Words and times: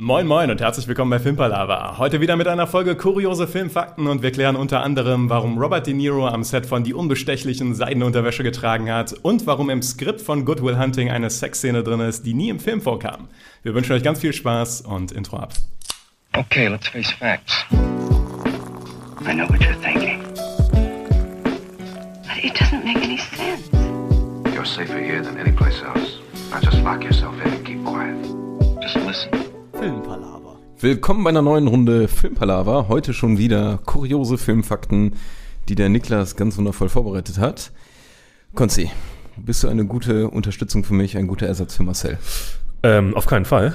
Moin 0.00 0.28
Moin 0.28 0.48
und 0.48 0.60
herzlich 0.60 0.86
willkommen 0.86 1.10
bei 1.10 1.18
Filmpalava. 1.18 1.98
Heute 1.98 2.20
wieder 2.20 2.36
mit 2.36 2.46
einer 2.46 2.68
Folge 2.68 2.94
kuriose 2.94 3.48
Filmfakten 3.48 4.06
und 4.06 4.22
wir 4.22 4.30
klären 4.30 4.54
unter 4.54 4.84
anderem, 4.84 5.28
warum 5.28 5.58
Robert 5.58 5.88
De 5.88 5.92
Niro 5.92 6.28
am 6.28 6.44
Set 6.44 6.66
von 6.66 6.84
Die 6.84 6.94
Unbestechlichen 6.94 7.74
Seidenunterwäsche 7.74 8.44
getragen 8.44 8.92
hat 8.92 9.12
und 9.22 9.44
warum 9.48 9.70
im 9.70 9.82
Skript 9.82 10.20
von 10.20 10.44
Good 10.44 10.62
Will 10.62 10.78
Hunting 10.78 11.10
eine 11.10 11.30
Sexszene 11.30 11.82
drin 11.82 11.98
ist, 11.98 12.24
die 12.24 12.32
nie 12.32 12.48
im 12.48 12.60
Film 12.60 12.80
vorkam. 12.80 13.26
Wir 13.64 13.74
wünschen 13.74 13.92
euch 13.92 14.04
ganz 14.04 14.20
viel 14.20 14.32
Spaß 14.32 14.82
und 14.82 15.10
Intro 15.10 15.38
ab. 15.38 15.54
Okay, 16.36 16.68
let's 16.68 16.86
face 16.86 17.10
facts. 17.10 17.64
I 17.72 19.34
know 19.34 19.48
what 19.48 19.58
you're 19.58 19.74
thinking. 19.82 20.22
But 22.22 22.44
it 22.44 22.54
doesn't 22.54 22.84
make 22.84 23.02
any 23.02 23.18
sense. 23.18 23.68
You're 24.54 24.64
safer 24.64 25.00
here 25.00 25.24
than 25.24 25.36
any 25.38 25.50
place 25.50 25.82
else. 25.82 26.20
Now 26.52 26.60
just 26.60 26.84
lock 26.84 27.02
yourself 27.02 27.34
in 27.44 27.52
and 27.52 27.66
keep 27.66 27.84
quiet. 27.84 28.14
Just 28.80 28.94
listen. 29.04 29.57
Filmpalava. 29.78 30.56
Willkommen 30.80 31.22
bei 31.22 31.30
einer 31.30 31.40
neuen 31.42 31.68
Runde 31.68 32.08
Filmpalava. 32.08 32.86
Heute 32.88 33.14
schon 33.14 33.38
wieder 33.38 33.78
kuriose 33.86 34.36
Filmfakten, 34.36 35.14
die 35.68 35.76
der 35.76 35.88
Niklas 35.88 36.34
ganz 36.34 36.58
wundervoll 36.58 36.88
vorbereitet 36.88 37.38
hat. 37.38 37.70
Konzi, 38.56 38.90
bist 39.36 39.62
du 39.62 39.68
eine 39.68 39.84
gute 39.84 40.30
Unterstützung 40.30 40.82
für 40.82 40.94
mich, 40.94 41.16
ein 41.16 41.28
guter 41.28 41.46
Ersatz 41.46 41.76
für 41.76 41.84
Marcel? 41.84 42.18
Ähm, 42.82 43.14
auf 43.14 43.26
keinen 43.26 43.44
Fall. 43.44 43.72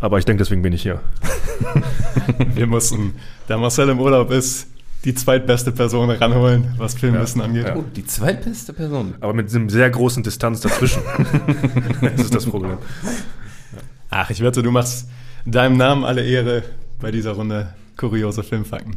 Aber 0.00 0.18
ich 0.18 0.24
denke, 0.24 0.42
deswegen 0.42 0.62
bin 0.62 0.72
ich 0.72 0.82
hier. 0.82 1.00
Wir 2.54 2.66
mussten, 2.66 3.14
da 3.46 3.56
Marcel 3.56 3.88
im 3.90 4.00
Urlaub 4.00 4.32
ist, 4.32 4.66
die 5.04 5.14
zweitbeste 5.14 5.70
Person 5.70 6.10
ranholen, 6.10 6.74
was 6.78 6.94
Filmwissen 6.94 7.40
angeht. 7.40 7.66
ja. 7.66 7.76
Oh, 7.76 7.84
die 7.94 8.04
zweitbeste 8.04 8.72
Person. 8.72 9.14
Aber 9.20 9.34
mit 9.34 9.54
einem 9.54 9.68
sehr 9.68 9.88
großen 9.88 10.24
Distanz 10.24 10.62
dazwischen. 10.62 11.02
das 12.00 12.22
ist 12.22 12.34
das 12.34 12.46
Problem. 12.46 12.78
Ach, 14.10 14.30
ich 14.30 14.40
wette, 14.40 14.60
du 14.60 14.72
machst 14.72 15.08
deinem 15.44 15.76
Namen 15.76 16.04
alle 16.04 16.24
Ehre 16.24 16.62
bei 17.00 17.10
dieser 17.10 17.32
Runde 17.32 17.74
kuriose 17.96 18.42
Filmfakten. 18.42 18.96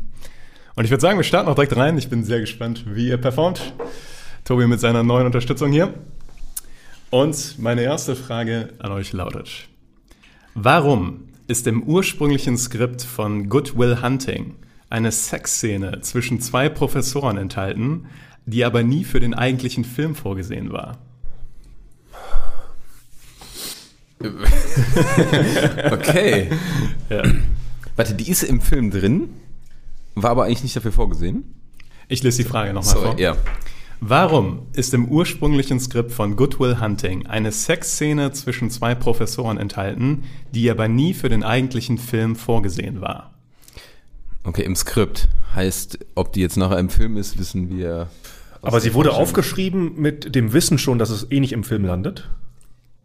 Und 0.76 0.86
ich 0.86 0.92
würde 0.92 1.02
sagen, 1.02 1.18
wir 1.18 1.24
starten 1.24 1.50
auch 1.50 1.56
direkt 1.56 1.76
rein. 1.76 1.98
Ich 1.98 2.10
bin 2.10 2.24
sehr 2.24 2.40
gespannt, 2.40 2.86
wie 2.88 3.08
ihr 3.08 3.18
performt. 3.18 3.74
Tobi 4.46 4.68
mit 4.68 4.80
seiner 4.80 5.04
neuen 5.04 5.26
Unterstützung 5.26 5.72
hier. 5.72 5.94
Und 7.10 7.58
meine 7.58 7.82
erste 7.82 8.16
Frage 8.16 8.70
an 8.80 8.92
euch 8.92 9.14
lautet: 9.14 9.68
Warum 10.54 11.30
ist 11.48 11.68
im 11.68 11.84
ursprünglichen 11.84 12.58
Skript 12.58 13.02
von 13.02 13.50
Good 13.50 13.78
Will 13.78 14.02
Hunting 14.02 14.56
eine 14.90 15.12
Sexszene 15.12 16.02
zwischen 16.02 16.40
zwei 16.40 16.70
Professoren 16.70 17.38
enthalten, 17.38 18.06
die 18.46 18.64
aber 18.64 18.84
nie 18.84 19.04
für 19.04 19.20
den 19.20 19.34
eigentlichen 19.34 19.84
Film 19.84 20.16
vorgesehen 20.16 20.72
war? 20.72 20.98
Okay. 25.92 26.50
Ja. 27.10 27.24
Warte, 27.96 28.14
die 28.14 28.30
ist 28.30 28.44
im 28.44 28.62
Film 28.62 28.92
drin, 28.92 29.30
war 30.16 30.32
aber 30.32 30.46
eigentlich 30.46 30.64
nicht 30.64 30.76
dafür 30.76 30.92
vorgesehen. 30.92 31.44
Ich 32.08 32.24
lese 32.24 32.44
die 32.44 32.50
Frage 32.50 32.74
nochmal 32.74 32.96
vor. 32.96 33.20
ja. 33.20 33.36
Warum 34.00 34.68
ist 34.74 34.94
im 34.94 35.08
ursprünglichen 35.08 35.80
Skript 35.80 36.12
von 36.12 36.36
Good 36.36 36.60
Will 36.60 36.80
Hunting 36.80 37.26
eine 37.26 37.52
Sexszene 37.52 38.32
zwischen 38.32 38.70
zwei 38.70 38.94
Professoren 38.94 39.58
enthalten, 39.58 40.26
die 40.54 40.70
aber 40.70 40.88
nie 40.88 41.16
für 41.16 41.30
den 41.30 41.44
eigentlichen 41.44 41.98
Film 41.98 42.36
vorgesehen 42.36 43.02
war? 43.02 43.34
Okay, 44.44 44.62
im 44.64 44.76
Skript. 44.76 45.28
Heißt, 45.56 45.98
ob 46.14 46.32
die 46.32 46.42
jetzt 46.42 46.58
nachher 46.58 46.78
im 46.78 46.90
Film 46.90 47.18
ist, 47.18 47.40
wissen 47.40 47.76
wir. 47.76 48.08
Aber 48.62 48.80
sie 48.80 48.94
wurde 48.94 49.14
aufgeschrieben 49.14 49.94
mit 50.00 50.36
dem 50.36 50.54
Wissen 50.54 50.78
schon, 50.78 51.00
dass 51.00 51.10
es 51.10 51.32
eh 51.32 51.40
nicht 51.40 51.54
im 51.54 51.64
Film 51.64 51.84
landet. 51.84 52.30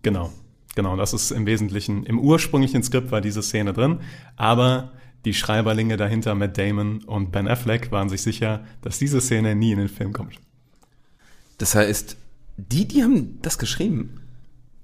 Genau, 0.02 0.30
genau, 0.74 0.96
das 0.96 1.12
ist 1.12 1.30
im 1.30 1.46
Wesentlichen, 1.46 2.04
im 2.04 2.18
ursprünglichen 2.18 2.82
Skript 2.82 3.10
war 3.12 3.20
diese 3.20 3.42
Szene 3.42 3.72
drin, 3.72 4.00
aber 4.36 4.92
die 5.24 5.34
Schreiberlinge 5.34 5.96
dahinter, 5.96 6.34
Matt 6.34 6.58
Damon 6.58 7.04
und 7.04 7.30
Ben 7.30 7.46
Affleck, 7.46 7.92
waren 7.92 8.08
sich 8.08 8.22
sicher, 8.22 8.64
dass 8.82 8.98
diese 8.98 9.20
Szene 9.20 9.54
nie 9.54 9.72
in 9.72 9.78
den 9.78 9.88
Film 9.88 10.12
kommt. 10.12 10.34
Das 11.58 11.74
heißt, 11.74 12.16
die, 12.56 12.86
die 12.88 13.02
haben 13.02 13.38
das 13.42 13.56
geschrieben. 13.58 14.20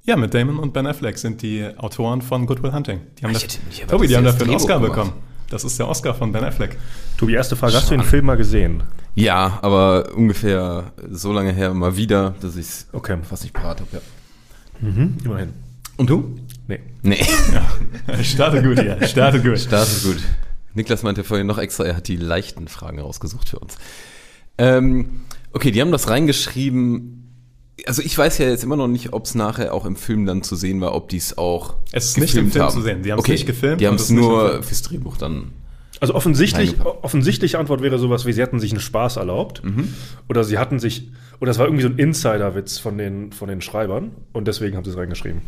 Ja, 0.04 0.16
Matt 0.16 0.34
Damon 0.34 0.58
und 0.58 0.72
Ben 0.72 0.86
Affleck 0.86 1.18
sind 1.18 1.42
die 1.42 1.66
Autoren 1.76 2.22
von 2.22 2.46
Good 2.46 2.62
Will 2.62 2.72
Hunting. 2.72 3.00
Die 3.18 3.24
haben 3.24 3.32
Ich 3.32 3.42
das, 3.42 3.56
hätte 3.56 3.66
nicht 3.66 3.80
erwartet, 3.80 3.90
Tobi, 3.98 4.06
die 4.08 4.16
haben 4.16 4.24
dafür 4.24 4.46
einen 4.46 4.54
Oscar 4.56 4.74
gemacht. 4.78 4.92
bekommen. 4.94 5.12
Das 5.50 5.64
ist 5.64 5.78
der 5.78 5.88
Oscar 5.88 6.14
von 6.14 6.30
Ben 6.30 6.44
Affleck. 6.44 6.78
Tobi, 7.16 7.32
erste 7.34 7.56
Frage. 7.56 7.74
Hast 7.74 7.86
du 7.90 7.94
den 7.94 8.00
Schade. 8.00 8.10
Film 8.10 8.26
mal 8.26 8.36
gesehen? 8.36 8.82
Ja, 9.14 9.58
aber 9.62 10.14
ungefähr 10.14 10.92
so 11.10 11.32
lange 11.32 11.52
her 11.52 11.74
mal 11.74 11.96
wieder, 11.96 12.34
dass 12.40 12.54
ich 12.56 12.66
es 12.66 12.86
Okay. 12.92 13.18
fast 13.22 13.42
nicht 13.42 13.54
parat 13.54 13.80
habe. 13.80 13.88
Ja. 13.92 14.88
Mhm, 14.88 15.16
immerhin. 15.24 15.52
Und 15.98 16.08
du? 16.08 16.36
Nee. 16.68 16.80
Nee. 17.02 17.18
Starte 18.22 18.62
gut 18.62 18.80
hier, 18.80 19.06
starte 19.06 19.42
gut. 19.42 19.58
Startet 19.58 20.02
gut. 20.04 20.22
Niklas 20.74 21.02
meinte 21.02 21.24
vorhin 21.24 21.46
noch 21.46 21.58
extra, 21.58 21.84
er 21.84 21.96
hat 21.96 22.08
die 22.08 22.16
leichten 22.16 22.68
Fragen 22.68 23.00
rausgesucht 23.00 23.48
für 23.48 23.58
uns. 23.58 23.76
Ähm, 24.58 25.22
okay, 25.52 25.72
die 25.72 25.80
haben 25.80 25.90
das 25.90 26.08
reingeschrieben. 26.08 27.34
Also 27.86 28.02
ich 28.02 28.16
weiß 28.16 28.38
ja 28.38 28.48
jetzt 28.48 28.62
immer 28.62 28.76
noch 28.76 28.86
nicht, 28.86 29.12
ob 29.12 29.24
es 29.24 29.34
nachher 29.34 29.74
auch 29.74 29.84
im 29.86 29.96
Film 29.96 30.24
dann 30.24 30.42
zu 30.42 30.56
sehen 30.56 30.80
war, 30.80 30.94
ob 30.94 31.08
die 31.08 31.16
es 31.16 31.36
auch 31.36 31.74
Es 31.92 32.06
ist 32.06 32.18
nicht 32.18 32.34
im 32.36 32.50
Film 32.50 32.64
haben. 32.64 32.72
zu 32.72 32.80
sehen. 32.80 33.02
Die 33.02 33.10
haben 33.10 33.18
es 33.18 33.24
okay. 33.24 33.32
nicht 33.32 33.46
gefilmt 33.46 33.80
Die 33.80 33.86
haben 33.86 33.96
es 33.96 34.10
nur 34.10 34.62
fürs 34.62 34.82
Drehbuch 34.82 35.16
dann. 35.16 35.52
Also 36.00 36.14
offensichtlich, 36.14 36.76
offensichtliche 36.80 37.58
Antwort 37.58 37.82
wäre 37.82 37.98
sowas 37.98 38.24
wie, 38.24 38.32
sie 38.32 38.42
hatten 38.42 38.60
sich 38.60 38.70
einen 38.70 38.80
Spaß 38.80 39.16
erlaubt. 39.16 39.62
Oder 40.28 40.44
sie 40.44 40.58
hatten 40.58 40.78
sich, 40.78 41.10
oder 41.40 41.50
es 41.50 41.58
war 41.58 41.66
irgendwie 41.66 41.82
so 41.82 41.88
ein 41.88 41.98
Insider-Witz 41.98 42.78
von 42.78 42.98
den, 42.98 43.32
von 43.32 43.48
den 43.48 43.60
Schreibern. 43.60 44.12
Und 44.32 44.46
deswegen 44.46 44.76
haben 44.76 44.84
sie 44.84 44.90
es 44.90 44.96
reingeschrieben. 44.96 45.42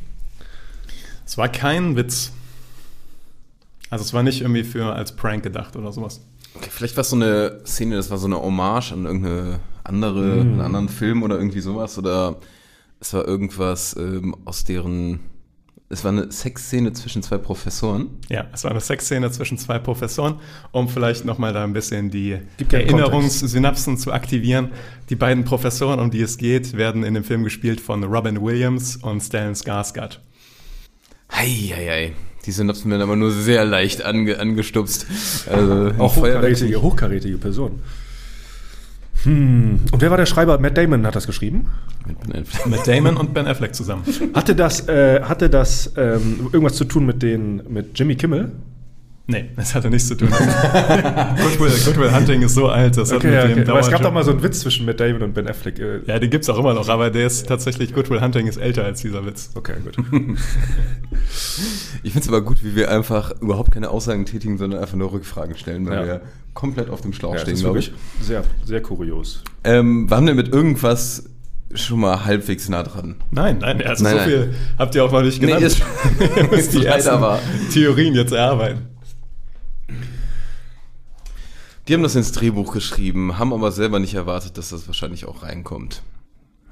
Es 1.31 1.39
war 1.39 1.49
kein 1.49 1.95
Witz. 1.95 2.33
Also 3.89 4.03
es 4.03 4.13
war 4.13 4.25
nicht 4.25 4.41
irgendwie 4.41 4.65
für 4.65 4.93
als 4.93 5.15
Prank 5.15 5.45
gedacht 5.45 5.77
oder 5.77 5.93
sowas. 5.93 6.27
Okay, 6.57 6.71
vielleicht 6.73 6.97
war 6.97 7.03
es 7.03 7.11
so 7.11 7.15
eine 7.15 7.61
Szene, 7.65 7.95
das 7.95 8.11
war 8.11 8.19
so 8.19 8.27
eine 8.27 8.43
Hommage 8.43 8.91
an 8.91 9.07
irgendeine 9.07 9.61
andere, 9.85 10.41
einen 10.41 10.61
anderen 10.61 10.89
Film 10.89 11.23
oder 11.23 11.37
irgendwie 11.37 11.61
sowas. 11.61 11.97
Oder 11.99 12.41
es 12.99 13.15
war 13.15 13.29
irgendwas 13.29 13.95
ähm, 13.97 14.35
aus 14.45 14.65
deren. 14.65 15.21
Es 15.89 16.03
war 16.03 16.11
eine 16.11 16.33
Sexszene 16.33 16.95
zwischen 16.95 17.23
zwei 17.23 17.39
Professoren. 17.39 18.09
Ja, 18.29 18.49
es 18.53 18.65
war 18.65 18.73
eine 18.73 18.81
Sexszene 18.81 19.31
zwischen 19.31 19.57
zwei 19.57 19.79
Professoren, 19.79 20.35
um 20.73 20.89
vielleicht 20.89 21.25
nochmal 21.25 21.53
da 21.53 21.63
ein 21.63 21.73
bisschen 21.73 22.11
die 22.11 22.39
Erinnerungssynapsen 22.73 23.99
zu 23.99 24.13
aktivieren. 24.13 24.73
Die 25.11 25.17
beiden 25.17 25.45
Professoren, 25.45 26.01
um 26.01 26.11
die 26.11 26.23
es 26.23 26.39
geht, 26.39 26.77
werden 26.77 27.05
in 27.05 27.15
dem 27.15 27.23
Film 27.23 27.45
gespielt 27.45 27.81
von 27.81 28.03
Robin 28.03 28.43
Williams 28.43 28.97
und 28.97 29.21
Stellan 29.21 29.55
Skarsgård. 29.55 30.19
Heieiei. 31.33 32.13
Die 32.47 32.53
Synapsen 32.53 32.91
werden 32.91 33.03
aber 33.03 33.17
nur 33.17 33.31
sehr 33.31 33.65
leicht 33.65 34.05
ange, 34.05 34.39
angestupst. 34.39 35.07
Also 35.51 35.93
Auch 35.99 36.17
hochkarätige, 36.17 36.81
hochkarätige 36.81 37.37
Person. 37.37 37.81
Hm. 39.25 39.81
Und 39.93 40.01
wer 40.01 40.11
war 40.11 40.17
der 40.17 40.27
Schreiber? 40.27 40.59
Matt 40.59 40.79
Damon 40.79 41.07
hat 41.07 41.15
das 41.15 41.27
geschrieben. 41.27 41.69
Mit 42.67 42.87
Damon 42.87 43.17
und 43.17 43.35
Ben 43.35 43.47
Affleck 43.47 43.75
zusammen. 43.75 44.03
Hatte 44.33 44.55
das, 44.55 44.89
äh, 44.89 45.21
hatte 45.23 45.51
das 45.51 45.93
ähm, 45.97 46.49
irgendwas 46.53 46.77
zu 46.77 46.85
tun 46.85 47.05
mit, 47.05 47.23
den, 47.23 47.63
mit 47.69 47.99
Jimmy 47.99 48.17
Kimmel? 48.17 48.53
Nee, 49.31 49.51
das 49.57 49.75
hatte 49.75 49.89
nichts 49.91 50.09
zu 50.09 50.17
tun. 50.17 50.29
Good, 50.31 51.61
Will, 51.61 51.71
Good 51.85 51.97
Will 51.99 52.13
Hunting 52.13 52.43
ist 52.43 52.55
so 52.55 52.69
alt, 52.69 52.97
das 52.97 53.13
hat 53.13 53.23
mit 53.23 53.33
ja, 53.33 53.47
dem 53.47 53.61
okay. 53.61 53.71
Aber 53.71 53.81
es 53.81 53.91
gab 53.91 54.03
doch 54.03 54.13
mal 54.13 54.25
so 54.25 54.33
einen 54.33 54.43
Witz 54.43 54.61
zwischen 54.61 54.87
Matt 54.87 54.99
Damon 55.01 55.23
und 55.23 55.35
Ben 55.35 55.47
Affleck. 55.49 55.79
Äh, 55.79 56.01
Ja, 56.07 56.19
den 56.19 56.31
gibt's 56.31 56.49
auch 56.49 56.59
immer 56.59 56.75
noch, 56.75 56.89
aber 56.89 57.11
der 57.11 57.27
ist 57.27 57.47
tatsächlich, 57.47 57.95
Good 57.95 58.11
Will 58.11 58.21
Hunting 58.21 58.47
ist 58.47 58.57
älter 58.57 58.85
als 58.85 59.01
dieser 59.03 59.25
Witz. 59.25 59.51
Okay, 59.55 59.75
gut. 59.85 59.97
Ich 62.03 62.13
finde 62.13 62.21
es 62.25 62.29
aber 62.29 62.41
gut, 62.41 62.65
wie 62.65 62.75
wir 62.75 62.91
einfach 62.91 63.33
überhaupt 63.41 63.73
keine 63.73 63.91
Aussagen 63.91 64.25
tätigen, 64.25 64.57
sondern 64.59 64.81
einfach 64.81 64.97
nur 64.97 65.13
Rückfragen 65.13 65.57
stellen, 65.57 65.87
weil 65.87 65.99
Ja. 65.99 66.07
wir 66.07 66.21
komplett 66.55 66.89
auf 66.91 67.01
dem 67.03 67.13
Schlauch 67.13 67.31
Ja, 67.33 67.35
das 67.35 67.43
stehen, 67.43 67.55
ist 67.55 67.61
glaube 67.61 67.79
wirklich 67.79 67.95
ich. 68.21 68.27
sehr, 68.27 68.43
sehr 68.65 68.81
kurios. 68.83 69.43
Ähm, 69.65 70.11
waren 70.11 70.27
wir 70.27 70.35
mit 70.35 70.49
irgendwas 70.49 71.25
schon 71.75 72.01
mal 72.01 72.25
halbwegs 72.25 72.69
nah 72.69 72.83
dran? 72.83 73.17
Nein, 73.31 73.59
nein, 73.61 73.83
also 73.87 74.03
Nein, 74.03 74.13
so 74.13 74.19
nein. 74.19 74.29
viel 74.29 74.55
habt 74.79 74.95
ihr 74.95 75.05
auch 75.05 75.13
noch 75.13 75.23
nicht 75.23 75.41
Nee, 75.41 75.49
genannt. 75.49 75.65
ist- 75.67 75.83
Ihr 76.37 76.49
müsst 76.51 76.73
die 76.73 76.85
ersten. 76.87 77.23
Theorien 77.73 78.15
jetzt 78.15 78.33
erarbeiten. 78.33 78.87
Die 81.91 81.95
haben 81.95 82.05
das 82.05 82.15
ins 82.15 82.31
Drehbuch 82.31 82.73
geschrieben, 82.73 83.37
haben 83.37 83.53
aber 83.53 83.73
selber 83.73 83.99
nicht 83.99 84.15
erwartet, 84.15 84.57
dass 84.57 84.69
das 84.69 84.87
wahrscheinlich 84.87 85.25
auch 85.25 85.43
reinkommt. 85.43 86.05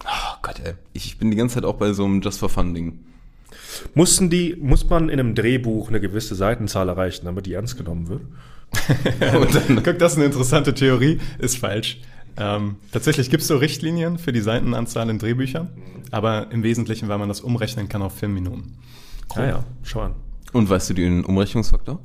Oh 0.04 0.36
Gott, 0.42 0.60
ey. 0.62 0.74
Ich 0.92 1.18
bin 1.18 1.32
die 1.32 1.36
ganze 1.36 1.56
Zeit 1.56 1.64
auch 1.64 1.74
bei 1.74 1.92
so 1.92 2.04
einem 2.04 2.20
Just 2.20 2.38
for 2.38 2.48
Fun 2.48 2.72
Ding. 2.72 3.00
Mussten 3.94 4.30
die, 4.30 4.54
muss 4.54 4.88
man 4.88 5.08
in 5.08 5.18
einem 5.18 5.34
Drehbuch 5.34 5.88
eine 5.88 6.00
gewisse 6.00 6.36
Seitenzahl 6.36 6.88
erreichen, 6.88 7.24
damit 7.24 7.46
die 7.46 7.54
ernst 7.54 7.76
genommen 7.76 8.06
wird? 8.06 8.20
Und 9.34 9.54
dann, 9.56 9.82
Guck, 9.82 9.98
das 9.98 10.12
ist 10.12 10.18
eine 10.18 10.26
interessante 10.26 10.72
Theorie, 10.72 11.18
ist 11.40 11.58
falsch. 11.58 12.00
Ähm, 12.36 12.76
tatsächlich 12.92 13.28
gibt 13.28 13.42
es 13.42 13.48
so 13.48 13.56
Richtlinien 13.56 14.18
für 14.18 14.30
die 14.30 14.40
Seitenanzahl 14.40 15.10
in 15.10 15.18
Drehbüchern, 15.18 15.68
aber 16.12 16.52
im 16.52 16.62
Wesentlichen, 16.62 17.08
weil 17.08 17.18
man 17.18 17.28
das 17.28 17.40
umrechnen 17.40 17.88
kann 17.88 18.02
auf 18.02 18.16
Filmminuten. 18.16 18.76
Ja, 19.34 19.46
ja, 19.46 19.64
schau 19.82 20.02
an. 20.02 20.14
und 20.52 20.70
weißt 20.70 20.90
du 20.90 20.94
den 20.94 21.24
Umrechnungsfaktor? 21.24 21.98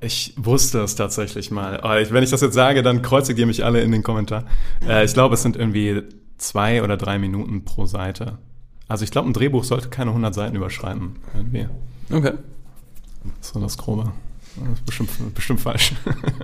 Ich 0.00 0.34
wusste 0.36 0.80
es 0.82 0.94
tatsächlich 0.94 1.50
mal. 1.50 1.80
Ich, 2.00 2.12
wenn 2.12 2.22
ich 2.22 2.30
das 2.30 2.40
jetzt 2.40 2.54
sage, 2.54 2.82
dann 2.82 3.02
kreuzigt 3.02 3.38
ihr 3.38 3.46
mich 3.46 3.64
alle 3.64 3.80
in 3.80 3.90
den 3.90 4.02
Kommentar. 4.02 4.44
Äh, 4.86 5.04
ich 5.04 5.12
glaube, 5.12 5.34
es 5.34 5.42
sind 5.42 5.56
irgendwie 5.56 6.02
zwei 6.36 6.82
oder 6.82 6.96
drei 6.96 7.18
Minuten 7.18 7.64
pro 7.64 7.86
Seite. 7.86 8.38
Also 8.86 9.04
ich 9.04 9.10
glaube, 9.10 9.28
ein 9.28 9.32
Drehbuch 9.32 9.64
sollte 9.64 9.88
keine 9.88 10.10
100 10.10 10.34
Seiten 10.34 10.56
überschreiten. 10.56 11.16
Irgendwie. 11.34 11.68
Okay. 12.10 12.32
So 13.40 13.60
das 13.60 13.76
Grobe. 13.76 14.12
Das 14.56 14.78
ist 14.78 14.86
bestimmt, 14.86 15.34
bestimmt 15.34 15.60
falsch. 15.60 15.92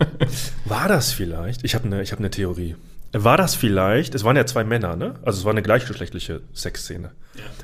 War 0.66 0.88
das 0.88 1.12
vielleicht? 1.12 1.64
Ich 1.64 1.74
habe 1.74 1.84
eine 1.84 2.04
hab 2.04 2.20
ne 2.20 2.30
Theorie. 2.30 2.76
War 3.12 3.36
das 3.36 3.54
vielleicht, 3.54 4.16
es 4.16 4.24
waren 4.24 4.36
ja 4.36 4.44
zwei 4.44 4.64
Männer, 4.64 4.96
ne? 4.96 5.14
Also 5.22 5.38
es 5.38 5.44
war 5.44 5.52
eine 5.52 5.62
gleichgeschlechtliche 5.62 6.40
Sexszene. 6.52 7.12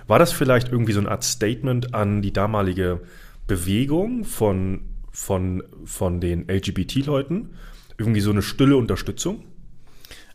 War 0.07 0.21
das 0.21 0.33
vielleicht 0.33 0.69
irgendwie 0.71 0.93
so 0.93 1.01
eine 1.01 1.11
Art 1.11 1.25
Statement 1.25 1.93
an 1.93 2.23
die 2.23 2.33
damalige 2.33 3.01
Bewegung 3.49 4.25
von, 4.25 4.83
von, 5.11 5.63
von 5.85 6.21
den 6.21 6.49
LGBT-Leuten? 6.49 7.51
Irgendwie 7.99 8.21
so 8.21 8.31
eine 8.31 8.43
stille 8.43 8.77
Unterstützung? 8.77 9.45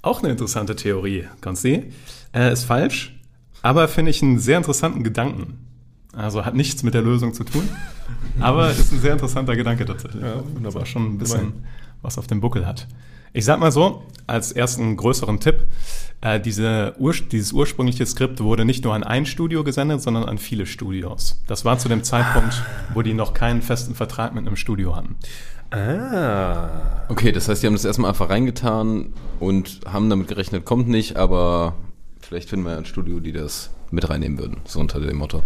Auch 0.02 0.22
eine 0.22 0.32
interessante 0.32 0.76
Theorie, 0.76 1.26
Konsti. 1.42 1.92
Äh, 2.34 2.54
ist 2.54 2.66
falsch, 2.66 3.20
aber 3.62 3.88
finde 3.88 4.12
ich 4.12 4.22
einen 4.22 4.40
sehr 4.40 4.58
interessanten 4.58 5.04
Gedanken. 5.04 5.60
Also 6.14 6.46
hat 6.46 6.56
nichts 6.56 6.84
mit 6.84 6.94
der 6.94 7.02
Lösung 7.02 7.34
zu 7.34 7.44
tun, 7.44 7.68
aber 8.40 8.72
ist 8.72 8.92
ein 8.92 9.00
sehr 9.00 9.14
interessanter 9.14 9.56
Gedanke 9.56 9.86
tatsächlich. 9.86 10.22
Ja, 10.22 10.44
wunderbar. 10.54 10.86
Schon 10.86 11.16
ein 11.16 11.18
bisschen 11.18 11.66
was 12.02 12.18
auf 12.18 12.28
dem 12.28 12.40
Buckel 12.40 12.66
hat. 12.66 12.88
Ich 13.36 13.44
sag 13.44 13.60
mal 13.60 13.70
so, 13.74 14.02
als 14.28 14.54
ersten 14.54 14.96
größeren 14.96 15.42
Tipp, 15.42 15.68
äh, 16.22 16.40
diese 16.40 16.96
Ur 16.98 17.14
dieses 17.14 17.52
ursprüngliche 17.52 18.06
Skript 18.06 18.40
wurde 18.40 18.64
nicht 18.64 18.86
nur 18.86 18.94
an 18.94 19.04
ein 19.04 19.26
Studio 19.26 19.66
gesendet, 19.66 20.02
sondern 20.02 20.24
an 20.24 20.38
viele 20.38 20.66
Studios. 20.66 21.44
Das 21.46 21.66
war 21.66 21.78
zu 21.78 21.90
dem 21.90 22.06
Zeitpunkt, 22.06 22.64
wo 22.94 23.02
die 23.02 23.14
noch 23.14 23.34
keinen 23.34 23.62
festen 23.62 23.94
Vertrag 23.94 24.34
mit 24.34 24.48
einem 24.48 24.56
Studio 24.56 24.96
hatten. 24.96 25.18
Ah. 25.70 27.04
Okay, 27.10 27.34
das 27.34 27.50
heißt, 27.50 27.62
die 27.62 27.68
haben 27.68 27.74
das 27.74 27.84
erstmal 27.84 28.12
einfach 28.12 28.30
reingetan 28.30 29.08
und 29.42 29.82
haben 29.86 30.10
damit 30.10 30.30
gerechnet, 30.30 30.64
kommt 30.64 30.88
nicht, 30.88 31.18
aber 31.18 31.76
vielleicht 32.22 32.50
finden 32.50 32.66
wir 32.66 32.72
ja 32.72 32.78
ein 32.78 32.86
Studio, 32.86 33.20
die 33.20 33.34
das 33.34 33.70
mit 33.92 34.10
reinnehmen 34.10 34.40
würden. 34.40 34.62
So 34.64 34.80
unter 34.80 35.02
dem 35.02 35.18
Motto. 35.18 35.44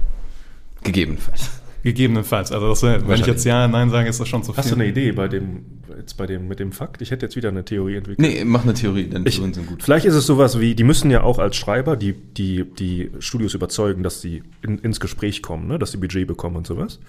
Gegebenenfalls. 0.84 1.59
Gegebenenfalls. 1.84 2.52
Also 2.52 2.70
das, 2.70 2.84
wenn 2.84 3.20
ich 3.20 3.26
jetzt 3.26 3.46
Ja, 3.46 3.68
Nein 3.68 3.90
sage, 3.90 4.10
ist 4.10 4.20
das 4.20 4.28
schon 4.28 4.44
zu 4.44 4.52
viel. 4.54 4.58
Hast 4.58 4.72
du 4.72 4.76
eine 4.76 4.86
Idee 4.88 5.12
bei 5.14 5.28
dem, 5.28 5.66
jetzt 5.98 6.18
bei 6.18 6.26
dem, 6.26 6.48
mit 6.48 6.60
dem 6.60 6.72
Fakt? 6.72 7.02
Ich 7.02 7.12
hätte 7.12 7.26
jetzt 7.26 7.36
wieder 7.36 7.50
eine 7.50 7.64
Theorie 7.64 7.96
entwickelt. 7.96 8.20
Nee, 8.20 8.44
mach 8.44 8.64
eine 8.64 8.74
Theorie, 8.74 9.06
denn 9.06 9.26
Ich, 9.26 9.36
Theorien 9.36 9.54
sind 9.54 9.68
gut. 9.68 9.84
vielleicht 9.84 10.06
ist 10.06 10.16
es 10.16 10.26
sowas 10.26 10.60
wie, 10.60 10.76
die 10.76 10.84
müssen 10.84 11.10
ja 11.10 11.24
auch 11.24 11.40
als 11.40 11.56
Schreiber 11.56 11.96
die, 11.96 12.14
die, 12.14 12.66
die 12.66 13.12
Studios 13.20 13.54
überzeugen, 13.54 14.04
dass 14.04 14.22
sie 14.22 14.44
in, 14.62 14.80
ins 14.80 15.00
Gespräch 15.00 15.42
kommen, 15.42 15.68
ne? 15.68 15.80
dass 15.80 15.92
sie 15.92 15.98
Budget 15.98 16.28
bekommen 16.28 16.58
und 16.58 16.68
sowas. 16.68 17.00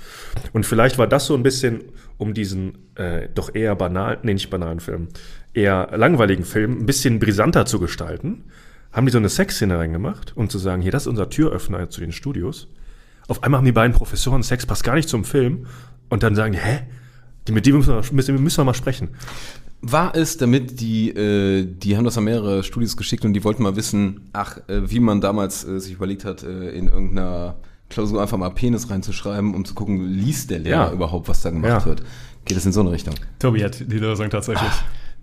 Und 0.53 0.65
vielleicht 0.67 0.99
war 0.99 1.07
das 1.07 1.27
so 1.27 1.35
ein 1.35 1.43
bisschen, 1.43 1.81
um 2.17 2.33
diesen 2.35 2.79
äh, 2.95 3.29
doch 3.35 3.55
eher 3.55 3.75
banalen, 3.75 4.19
nee, 4.23 4.35
nicht 4.35 4.51
banalen 4.51 4.81
Film, 4.81 5.09
eher 5.53 5.91
langweiligen 5.97 6.45
Film 6.45 6.79
ein 6.79 6.87
bisschen 6.87 7.19
brisanter 7.19 7.67
zu 7.67 7.81
gestalten, 7.81 8.45
haben 8.93 9.07
die 9.07 9.13
so 9.13 9.19
eine 9.19 9.29
Sexszene 9.29 9.79
reingemacht, 9.79 10.37
um 10.37 10.49
zu 10.49 10.59
sagen, 10.59 10.83
hier, 10.83 10.93
das 10.93 11.05
ist 11.05 11.09
unser 11.09 11.29
Türöffner 11.29 11.91
zu 11.91 12.01
den 12.01 12.13
Studios. 12.13 12.69
Auf 13.31 13.45
einmal 13.45 13.59
haben 13.59 13.65
die 13.65 13.71
beiden 13.73 13.95
Professoren 13.95 14.43
Sex, 14.43 14.67
passt 14.67 14.83
gar 14.83 14.97
nicht 14.97 15.09
zum 15.09 15.25
Film. 15.25 15.67
Und 16.09 16.25
dann 16.25 16.35
sagen 16.35 16.53
die, 16.53 16.59
hä? 16.59 16.81
Die, 17.47 17.53
mit 17.53 17.65
dem 17.65 17.77
müssen 17.77 17.95
wir, 17.95 18.03
müssen, 18.13 18.43
müssen 18.43 18.57
wir 18.59 18.65
mal 18.65 18.75
sprechen. 18.75 19.11
War 19.83 20.17
es, 20.17 20.37
damit 20.37 20.81
die, 20.81 21.11
äh, 21.11 21.65
die 21.65 21.97
haben 21.97 22.05
das 22.05 22.19
an 22.19 22.25
mehrere 22.25 22.65
Studios 22.65 22.97
geschickt 22.97 23.25
und 23.25 23.33
die 23.33 23.45
wollten 23.45 23.63
mal 23.63 23.77
wissen, 23.77 24.29
ach, 24.33 24.59
äh, 24.69 24.91
wie 24.91 24.99
man 24.99 25.21
damals 25.21 25.65
äh, 25.65 25.79
sich 25.79 25.93
überlegt 25.93 26.25
hat, 26.25 26.43
äh, 26.43 26.71
in 26.71 26.89
irgendeiner 26.89 27.55
Klausur 27.89 28.21
einfach 28.21 28.37
mal 28.37 28.51
Penis 28.51 28.91
reinzuschreiben, 28.91 29.55
um 29.55 29.65
zu 29.65 29.75
gucken, 29.75 30.11
liest 30.11 30.51
der 30.51 30.59
Lehrer 30.59 30.89
Ja. 30.89 30.93
überhaupt, 30.93 31.29
was 31.29 31.41
da 31.43 31.51
gemacht 31.51 31.71
Ja. 31.83 31.87
wird. 31.87 32.03
Geht 32.45 32.57
es 32.57 32.67
in 32.67 32.73
so 32.73 32.81
eine 32.81 32.91
Richtung? 32.91 33.15
Tobi 33.39 33.63
hat 33.63 33.79
die 33.81 33.99
Lösung 33.99 34.29
tatsächlich. 34.29 34.71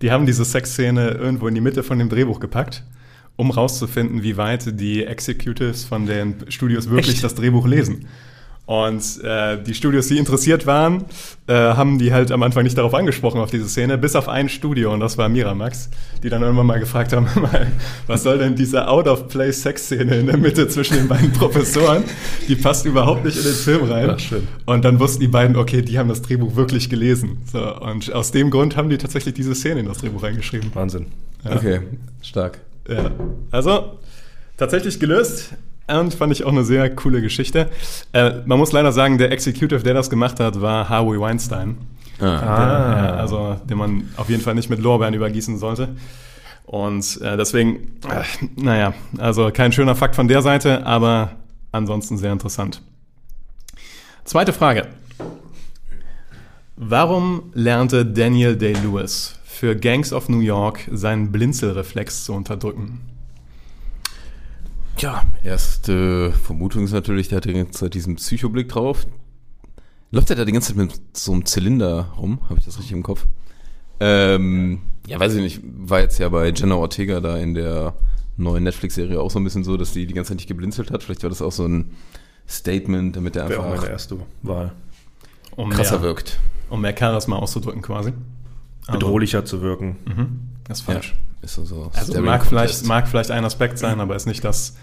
Die 0.00 0.10
haben 0.10 0.24
diese 0.24 0.44
Sexszene 0.46 1.10
irgendwo 1.10 1.46
in 1.46 1.54
die 1.54 1.60
Mitte 1.60 1.82
von 1.82 1.98
dem 1.98 2.08
Drehbuch 2.08 2.40
gepackt, 2.40 2.84
um 3.38 3.52
rauszufinden, 3.52 4.24
wie 4.24 4.36
weit 4.36 4.80
die 4.80 5.04
Executives 5.04 5.84
von 5.84 6.06
den 6.06 6.34
Studios 6.48 6.90
wirklich 6.90 7.14
Echt? 7.14 7.24
das 7.24 7.36
Drehbuch 7.36 7.68
lesen. 7.68 8.06
Und 8.66 9.24
äh, 9.24 9.62
die 9.62 9.72
Studios, 9.72 10.08
die 10.08 10.18
interessiert 10.18 10.66
waren, 10.66 11.04
äh, 11.46 11.54
haben 11.54 11.98
die 11.98 12.12
halt 12.12 12.32
am 12.32 12.42
Anfang 12.42 12.64
nicht 12.64 12.76
darauf 12.76 12.94
angesprochen, 12.94 13.40
auf 13.40 13.50
diese 13.50 13.66
Szene, 13.66 13.96
bis 13.96 14.14
auf 14.16 14.28
ein 14.28 14.48
Studio, 14.50 14.92
und 14.92 15.00
das 15.00 15.16
war 15.16 15.28
Miramax, 15.28 15.88
die 16.22 16.28
dann 16.28 16.42
irgendwann 16.42 16.66
mal 16.66 16.80
gefragt 16.80 17.12
haben, 17.12 17.28
was 18.08 18.24
soll 18.24 18.38
denn 18.38 18.56
diese 18.56 18.88
Out-of-Play-Sex-Szene 18.88 20.16
in 20.16 20.26
der 20.26 20.36
Mitte 20.36 20.68
zwischen 20.68 20.96
den 20.96 21.08
beiden 21.08 21.32
Professoren? 21.32 22.02
Die 22.46 22.56
passt 22.56 22.84
überhaupt 22.84 23.24
nicht 23.24 23.38
in 23.38 23.44
den 23.44 23.54
Film 23.54 23.84
rein. 23.84 24.18
Schön. 24.18 24.46
Und 24.66 24.84
dann 24.84 24.98
wussten 24.98 25.20
die 25.20 25.28
beiden, 25.28 25.56
okay, 25.56 25.80
die 25.80 25.98
haben 25.98 26.08
das 26.10 26.20
Drehbuch 26.20 26.56
wirklich 26.56 26.90
gelesen. 26.90 27.38
So, 27.50 27.74
und 27.80 28.12
aus 28.12 28.32
dem 28.32 28.50
Grund 28.50 28.76
haben 28.76 28.90
die 28.90 28.98
tatsächlich 28.98 29.32
diese 29.32 29.54
Szene 29.54 29.80
in 29.80 29.86
das 29.86 29.98
Drehbuch 29.98 30.24
reingeschrieben. 30.24 30.72
Wahnsinn. 30.74 31.06
Ja. 31.42 31.56
Okay, 31.56 31.80
stark. 32.20 32.58
Ja. 32.88 33.10
Also, 33.50 33.98
tatsächlich 34.56 34.98
gelöst. 34.98 35.54
Und 35.86 36.12
fand 36.14 36.32
ich 36.32 36.44
auch 36.44 36.52
eine 36.52 36.64
sehr 36.64 36.94
coole 36.94 37.22
Geschichte. 37.22 37.68
Äh, 38.12 38.42
man 38.44 38.58
muss 38.58 38.72
leider 38.72 38.92
sagen, 38.92 39.16
der 39.16 39.32
Executive, 39.32 39.82
der 39.82 39.94
das 39.94 40.10
gemacht 40.10 40.38
hat, 40.40 40.60
war 40.60 40.88
Harvey 40.88 41.18
Weinstein. 41.18 41.78
Ah. 42.20 42.24
Der, 42.24 42.28
ja, 42.28 43.14
also, 43.14 43.56
den 43.64 43.78
man 43.78 44.08
auf 44.16 44.28
jeden 44.28 44.42
Fall 44.42 44.54
nicht 44.54 44.68
mit 44.68 44.80
Lorbeeren 44.80 45.14
übergießen 45.14 45.58
sollte. 45.58 45.88
Und 46.66 47.20
äh, 47.22 47.38
deswegen, 47.38 47.98
äh, 48.10 48.24
naja, 48.56 48.92
also 49.16 49.50
kein 49.50 49.72
schöner 49.72 49.94
Fakt 49.94 50.14
von 50.14 50.28
der 50.28 50.42
Seite, 50.42 50.84
aber 50.84 51.32
ansonsten 51.72 52.18
sehr 52.18 52.32
interessant. 52.32 52.82
Zweite 54.24 54.52
Frage. 54.52 54.88
Warum 56.76 57.50
lernte 57.54 58.04
Daniel 58.04 58.54
Day-Lewis 58.56 59.37
für 59.58 59.74
Gangs 59.74 60.12
of 60.12 60.28
New 60.28 60.38
York 60.38 60.88
seinen 60.92 61.32
Blinzelreflex 61.32 62.24
zu 62.24 62.32
unterdrücken? 62.32 63.00
Ja, 64.98 65.24
erste 65.42 66.32
Vermutung 66.32 66.84
ist 66.84 66.92
natürlich, 66.92 67.28
der 67.28 67.38
hat 67.38 67.44
die 67.44 67.52
ganze 67.52 67.72
Zeit 67.72 67.94
diesen 67.94 68.16
Psychoblick 68.16 68.68
drauf. 68.68 69.06
Läuft 70.12 70.30
er 70.30 70.36
da 70.36 70.44
die 70.44 70.52
ganze 70.52 70.68
Zeit 70.68 70.76
mit 70.76 71.00
so 71.12 71.32
einem 71.32 71.44
Zylinder 71.44 72.12
rum? 72.16 72.38
Habe 72.48 72.60
ich 72.60 72.66
das 72.66 72.78
richtig 72.78 72.92
im 72.92 73.02
Kopf? 73.02 73.26
Ähm, 73.98 74.80
ja, 75.08 75.18
weiß 75.18 75.34
ich 75.34 75.42
nicht. 75.42 75.60
War 75.64 76.00
jetzt 76.00 76.18
ja 76.18 76.28
bei 76.28 76.50
Jenna 76.50 76.76
Ortega 76.76 77.20
da 77.20 77.36
in 77.36 77.54
der 77.54 77.94
neuen 78.36 78.62
Netflix-Serie 78.62 79.20
auch 79.20 79.30
so 79.30 79.40
ein 79.40 79.44
bisschen 79.44 79.64
so, 79.64 79.76
dass 79.76 79.92
die 79.92 80.06
die 80.06 80.14
ganze 80.14 80.28
Zeit 80.28 80.38
nicht 80.38 80.48
geblinzelt 80.48 80.92
hat. 80.92 81.02
Vielleicht 81.02 81.24
war 81.24 81.30
das 81.30 81.42
auch 81.42 81.52
so 81.52 81.66
ein 81.66 81.96
Statement, 82.48 83.16
damit 83.16 83.34
er 83.34 83.48
Wäre 83.48 83.60
auch 83.60 83.64
einfach 83.64 83.82
meine 83.82 83.92
erste 83.92 84.18
Wahl. 84.42 84.72
Um 85.56 85.70
krasser 85.70 85.98
mehr, 85.98 86.02
wirkt. 86.02 86.38
Um 86.70 86.80
mehr 86.80 86.94
Charisma 86.96 87.36
auszudrücken 87.36 87.82
quasi. 87.82 88.12
Also, 88.88 88.98
Bedrohlicher 89.00 89.44
zu 89.44 89.60
wirken. 89.62 89.96
Mhm, 90.06 90.40
das 90.64 90.80
ist 90.80 90.88
Ja, 90.88 90.94
falsch. 90.94 91.14
ist 91.42 91.54
so, 91.54 91.64
so 91.64 91.90
Also 91.94 92.20
mag 92.22 92.44
vielleicht, 92.44 92.86
mag 92.86 93.06
vielleicht 93.06 93.30
ein 93.30 93.44
Aspekt 93.44 93.78
sein, 93.78 94.00
aber 94.00 94.16
ist 94.16 94.26
nicht 94.26 94.42
das 94.44 94.74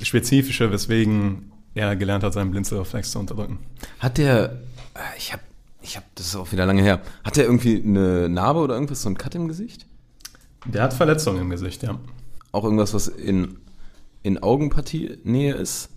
Spezifische, 0.00 0.70
weswegen 0.70 1.50
er 1.74 1.96
gelernt 1.96 2.22
hat, 2.24 2.34
seinen 2.34 2.50
Blinzelreflex 2.50 3.10
zu 3.10 3.18
unterdrücken. 3.18 3.58
Hat 3.98 4.18
der, 4.18 4.60
ich 5.16 5.32
hab, 5.32 5.40
ich 5.80 5.96
hab, 5.96 6.04
das 6.14 6.26
ist 6.26 6.36
auch 6.36 6.52
wieder 6.52 6.66
lange 6.66 6.82
her. 6.82 7.00
Hat 7.24 7.36
der 7.36 7.44
irgendwie 7.44 7.82
eine 7.82 8.28
Narbe 8.28 8.60
oder 8.60 8.74
irgendwas, 8.74 9.02
so 9.02 9.08
ein 9.08 9.16
Cut 9.16 9.34
im 9.34 9.48
Gesicht? 9.48 9.86
Der 10.66 10.82
hat 10.82 10.92
Verletzungen 10.94 11.40
im 11.40 11.50
Gesicht, 11.50 11.82
ja. 11.82 11.98
Auch 12.52 12.64
irgendwas, 12.64 12.92
was 12.94 13.08
in, 13.08 13.56
in 14.22 14.42
Augenpartie 14.42 15.18
Nähe 15.24 15.54
ist? 15.54 15.88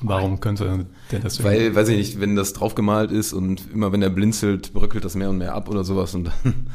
Warum 0.00 0.40
könnte 0.40 0.86
der 1.10 1.20
deswegen... 1.20 1.48
Weil, 1.48 1.74
weiß 1.74 1.88
ich 1.88 1.96
nicht, 1.96 2.20
wenn 2.20 2.34
das 2.34 2.52
draufgemalt 2.54 3.10
ist 3.12 3.32
und 3.32 3.70
immer 3.72 3.92
wenn 3.92 4.02
er 4.02 4.10
blinzelt, 4.10 4.72
bröckelt 4.72 5.04
das 5.04 5.14
mehr 5.14 5.30
und 5.30 5.38
mehr 5.38 5.54
ab 5.54 5.68
oder 5.68 5.84
sowas 5.84 6.14
und 6.14 6.24
dann 6.42 6.66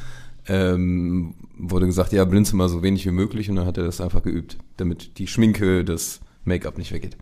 ähm, 0.48 1.34
wurde 1.58 1.88
gesagt, 1.88 2.14
ja, 2.14 2.24
blinzel 2.26 2.56
mal 2.56 2.70
so 2.70 2.84
wenig 2.84 3.06
wie 3.06 3.12
möglich 3.12 3.50
und 3.50 3.56
dann 3.58 3.66
hat 3.66 3.78
er 3.78 3.84
das 3.84 4.00
einfach 4.00 4.24
geübt, 4.24 4.58
damit 4.78 5.18
die 5.18 5.28
Schminke, 5.28 5.84
das 5.84 6.22
Make-up 6.46 6.78
nicht 6.78 6.92
weggeht. 6.94 7.18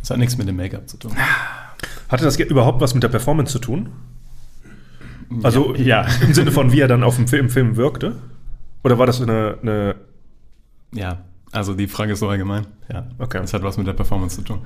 das 0.00 0.10
hat 0.10 0.18
nichts 0.18 0.36
mit 0.36 0.48
dem 0.48 0.56
Make-up 0.56 0.88
zu 0.88 0.96
tun. 0.96 1.12
Hatte 2.08 2.24
das 2.24 2.38
überhaupt 2.38 2.80
was 2.80 2.94
mit 2.94 3.02
der 3.02 3.08
Performance 3.08 3.52
zu 3.52 3.58
tun? 3.58 3.90
Also 5.42 5.74
Ja. 5.74 6.06
im 6.22 6.34
Sinne 6.34 6.50
von, 6.50 6.72
wie 6.72 6.80
er 6.80 6.88
dann 6.88 7.02
auf 7.02 7.16
dem 7.16 7.28
Film, 7.28 7.46
im 7.46 7.50
Film 7.50 7.76
wirkte? 7.76 8.16
Oder 8.84 8.98
war 8.98 9.06
das 9.06 9.20
eine, 9.20 9.58
eine 9.60 9.96
Ja, 10.92 11.24
also 11.52 11.74
die 11.74 11.86
Frage 11.88 12.12
ist 12.12 12.20
so 12.20 12.28
allgemein. 12.28 12.66
Ja, 12.92 13.06
Okay. 13.18 13.38
Das 13.40 13.52
hat 13.52 13.62
was 13.62 13.76
mit 13.76 13.86
der 13.86 13.92
Performance 13.92 14.36
zu 14.36 14.42
tun. 14.42 14.60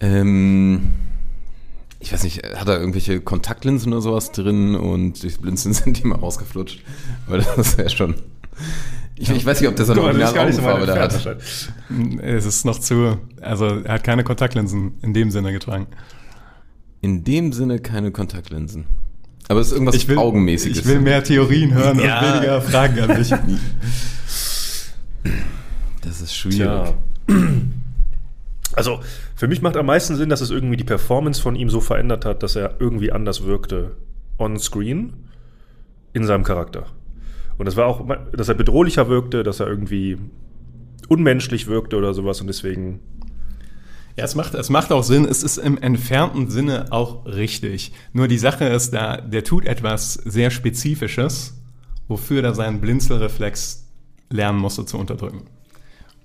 Ähm, 0.00 0.88
ich 2.00 2.12
weiß 2.12 2.24
nicht, 2.24 2.42
hat 2.56 2.68
er 2.68 2.78
irgendwelche 2.78 3.20
Kontaktlinsen 3.20 3.92
oder 3.92 4.02
sowas 4.02 4.32
drin 4.32 4.74
und 4.74 5.22
durchs 5.22 5.38
Blinzeln 5.42 5.74
sind 5.74 5.98
die 6.02 6.06
mal 6.06 6.18
rausgeflutscht? 6.18 6.82
Weil 7.26 7.44
das 7.56 7.78
wäre 7.78 7.90
schon. 7.90 8.14
Ich, 9.18 9.30
ich 9.30 9.46
weiß 9.46 9.60
nicht, 9.60 9.68
ob 9.68 9.74
eine 9.76 9.78
das 9.78 9.88
ist 9.88 9.98
originale 9.98 10.40
Augenfarbe 10.40 10.86
da 10.86 10.98
hat. 11.00 11.38
Es 12.22 12.44
ist 12.44 12.64
noch 12.66 12.78
zu... 12.78 13.16
Also 13.40 13.66
er 13.66 13.94
hat 13.94 14.04
keine 14.04 14.24
Kontaktlinsen 14.24 14.94
in 15.00 15.14
dem 15.14 15.30
Sinne 15.30 15.52
getragen. 15.52 15.86
In 17.00 17.24
dem 17.24 17.52
Sinne 17.52 17.78
keine 17.78 18.10
Kontaktlinsen. 18.10 18.84
Aber 19.48 19.60
es 19.60 19.68
ist 19.68 19.72
irgendwas 19.74 20.08
Augenmäßiges. 20.16 20.78
Ich 20.80 20.84
will 20.86 21.00
mehr 21.00 21.22
Theorien 21.24 21.72
hören 21.72 21.98
Ja. 22.00 22.18
und 22.18 22.34
weniger 22.34 22.60
Fragen 22.60 23.00
an 23.00 23.16
dich. 23.16 23.32
Das 26.02 26.20
ist 26.20 26.36
schwierig. 26.36 26.58
Tja. 26.58 26.94
Also, 28.76 29.00
für 29.34 29.48
mich 29.48 29.62
macht 29.62 29.76
am 29.76 29.86
meisten 29.86 30.16
Sinn, 30.16 30.28
dass 30.28 30.42
es 30.42 30.50
irgendwie 30.50 30.76
die 30.76 30.84
Performance 30.84 31.40
von 31.40 31.56
ihm 31.56 31.70
so 31.70 31.80
verändert 31.80 32.26
hat, 32.26 32.42
dass 32.42 32.56
er 32.56 32.76
irgendwie 32.78 33.10
anders 33.10 33.44
wirkte 33.44 33.96
on 34.38 34.58
screen 34.58 35.14
in 36.12 36.24
seinem 36.24 36.44
Charakter. 36.44 36.86
Und 37.56 37.64
das 37.64 37.76
war 37.76 37.86
auch, 37.86 38.06
dass 38.32 38.50
er 38.50 38.54
bedrohlicher 38.54 39.08
wirkte, 39.08 39.42
dass 39.42 39.60
er 39.60 39.66
irgendwie 39.66 40.18
unmenschlich 41.08 41.66
wirkte 41.66 41.96
oder 41.96 42.12
sowas 42.12 42.40
und 42.42 42.48
deswegen. 42.48 43.00
Ja, 44.16 44.24
es 44.24 44.34
macht, 44.34 44.54
es 44.54 44.68
macht 44.68 44.92
auch 44.92 45.02
Sinn. 45.02 45.24
Es 45.24 45.42
ist 45.42 45.56
im 45.56 45.78
entfernten 45.78 46.50
Sinne 46.50 46.86
auch 46.90 47.26
richtig. 47.26 47.92
Nur 48.12 48.28
die 48.28 48.38
Sache 48.38 48.66
ist, 48.66 48.92
da, 48.92 49.18
der 49.18 49.44
tut 49.44 49.66
etwas 49.66 50.14
sehr 50.14 50.50
Spezifisches, 50.50 51.54
wofür 52.08 52.42
er 52.42 52.54
seinen 52.54 52.80
Blinzelreflex 52.80 53.86
lernen 54.30 54.58
musste 54.58 54.84
zu 54.84 54.98
unterdrücken. 54.98 55.44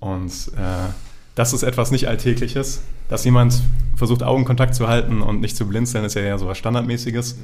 Und 0.00 0.32
äh, 0.56 0.88
das 1.34 1.52
ist 1.52 1.62
etwas 1.62 1.90
nicht 1.90 2.08
Alltägliches. 2.08 2.82
Dass 3.08 3.24
jemand 3.24 3.60
versucht, 3.96 4.22
Augenkontakt 4.22 4.74
zu 4.74 4.88
halten 4.88 5.20
und 5.22 5.40
nicht 5.40 5.56
zu 5.56 5.66
blinzeln, 5.66 6.04
ist 6.04 6.14
ja 6.14 6.22
eher 6.22 6.38
so 6.38 6.46
was 6.46 6.58
Standardmäßiges, 6.58 7.38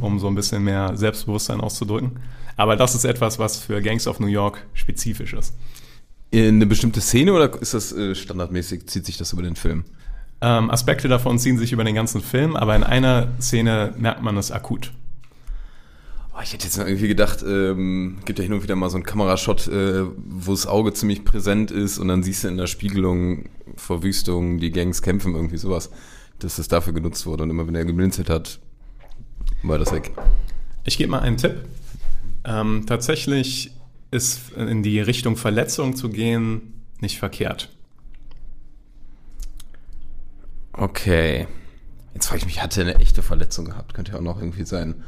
um 0.00 0.18
so 0.18 0.26
ein 0.28 0.34
bisschen 0.34 0.64
mehr 0.64 0.96
Selbstbewusstsein 0.96 1.60
auszudrücken. 1.60 2.12
Aber 2.56 2.76
das 2.76 2.94
ist 2.94 3.04
etwas, 3.04 3.38
was 3.38 3.58
für 3.58 3.80
Gangs 3.80 4.06
of 4.06 4.20
New 4.20 4.26
York 4.26 4.66
spezifisch 4.74 5.32
ist. 5.32 5.54
In 6.30 6.56
eine 6.56 6.66
bestimmte 6.66 7.00
Szene 7.00 7.32
oder 7.32 7.60
ist 7.60 7.74
das 7.74 7.92
äh, 7.92 8.14
standardmäßig, 8.14 8.86
zieht 8.86 9.06
sich 9.06 9.16
das 9.18 9.32
über 9.32 9.42
den 9.42 9.56
Film? 9.56 9.84
Ähm, 10.40 10.70
Aspekte 10.70 11.08
davon 11.08 11.38
ziehen 11.38 11.58
sich 11.58 11.72
über 11.72 11.84
den 11.84 11.94
ganzen 11.94 12.20
Film, 12.20 12.56
aber 12.56 12.74
in 12.74 12.82
einer 12.82 13.28
Szene 13.40 13.94
merkt 13.98 14.22
man 14.22 14.36
es 14.36 14.50
akut. 14.50 14.92
Oh, 16.34 16.40
ich 16.42 16.52
hätte 16.54 16.64
jetzt 16.64 16.78
noch 16.78 16.86
irgendwie 16.86 17.08
gedacht, 17.08 17.44
ähm, 17.46 18.18
gibt 18.24 18.38
ja 18.38 18.42
hin 18.42 18.54
und 18.54 18.62
wieder 18.62 18.74
mal 18.74 18.88
so 18.88 18.96
einen 18.96 19.04
Kamerashot, 19.04 19.68
äh, 19.68 20.04
wo 20.16 20.52
das 20.52 20.66
Auge 20.66 20.94
ziemlich 20.94 21.24
präsent 21.24 21.70
ist 21.70 21.98
und 21.98 22.08
dann 22.08 22.22
siehst 22.22 22.44
du 22.44 22.48
in 22.48 22.56
der 22.56 22.66
Spiegelung 22.66 23.50
Verwüstung, 23.76 24.58
die 24.58 24.70
Gangs 24.70 25.02
kämpfen, 25.02 25.34
irgendwie 25.34 25.58
sowas, 25.58 25.90
dass 26.38 26.56
das 26.56 26.68
dafür 26.68 26.94
genutzt 26.94 27.26
wurde 27.26 27.42
und 27.42 27.50
immer 27.50 27.66
wenn 27.66 27.74
er 27.74 27.84
geblinzelt 27.84 28.30
hat, 28.30 28.60
war 29.62 29.78
das 29.78 29.92
weg. 29.92 30.10
Ich 30.84 30.96
gebe 30.96 31.10
mal 31.10 31.20
einen 31.20 31.36
Tipp. 31.36 31.66
Ähm, 32.44 32.84
tatsächlich 32.86 33.72
ist 34.10 34.52
in 34.56 34.82
die 34.82 35.00
Richtung 35.00 35.36
Verletzung 35.36 35.96
zu 35.96 36.08
gehen 36.08 36.82
nicht 37.00 37.18
verkehrt. 37.18 37.68
Okay. 40.72 41.46
Jetzt 42.14 42.26
frage 42.26 42.40
ich 42.40 42.46
mich, 42.46 42.62
hat 42.62 42.76
er 42.76 42.84
eine 42.84 42.96
echte 42.96 43.22
Verletzung 43.22 43.66
gehabt? 43.66 43.94
Könnte 43.94 44.12
ja 44.12 44.18
auch 44.18 44.22
noch 44.22 44.38
irgendwie 44.38 44.64
sein. 44.64 45.02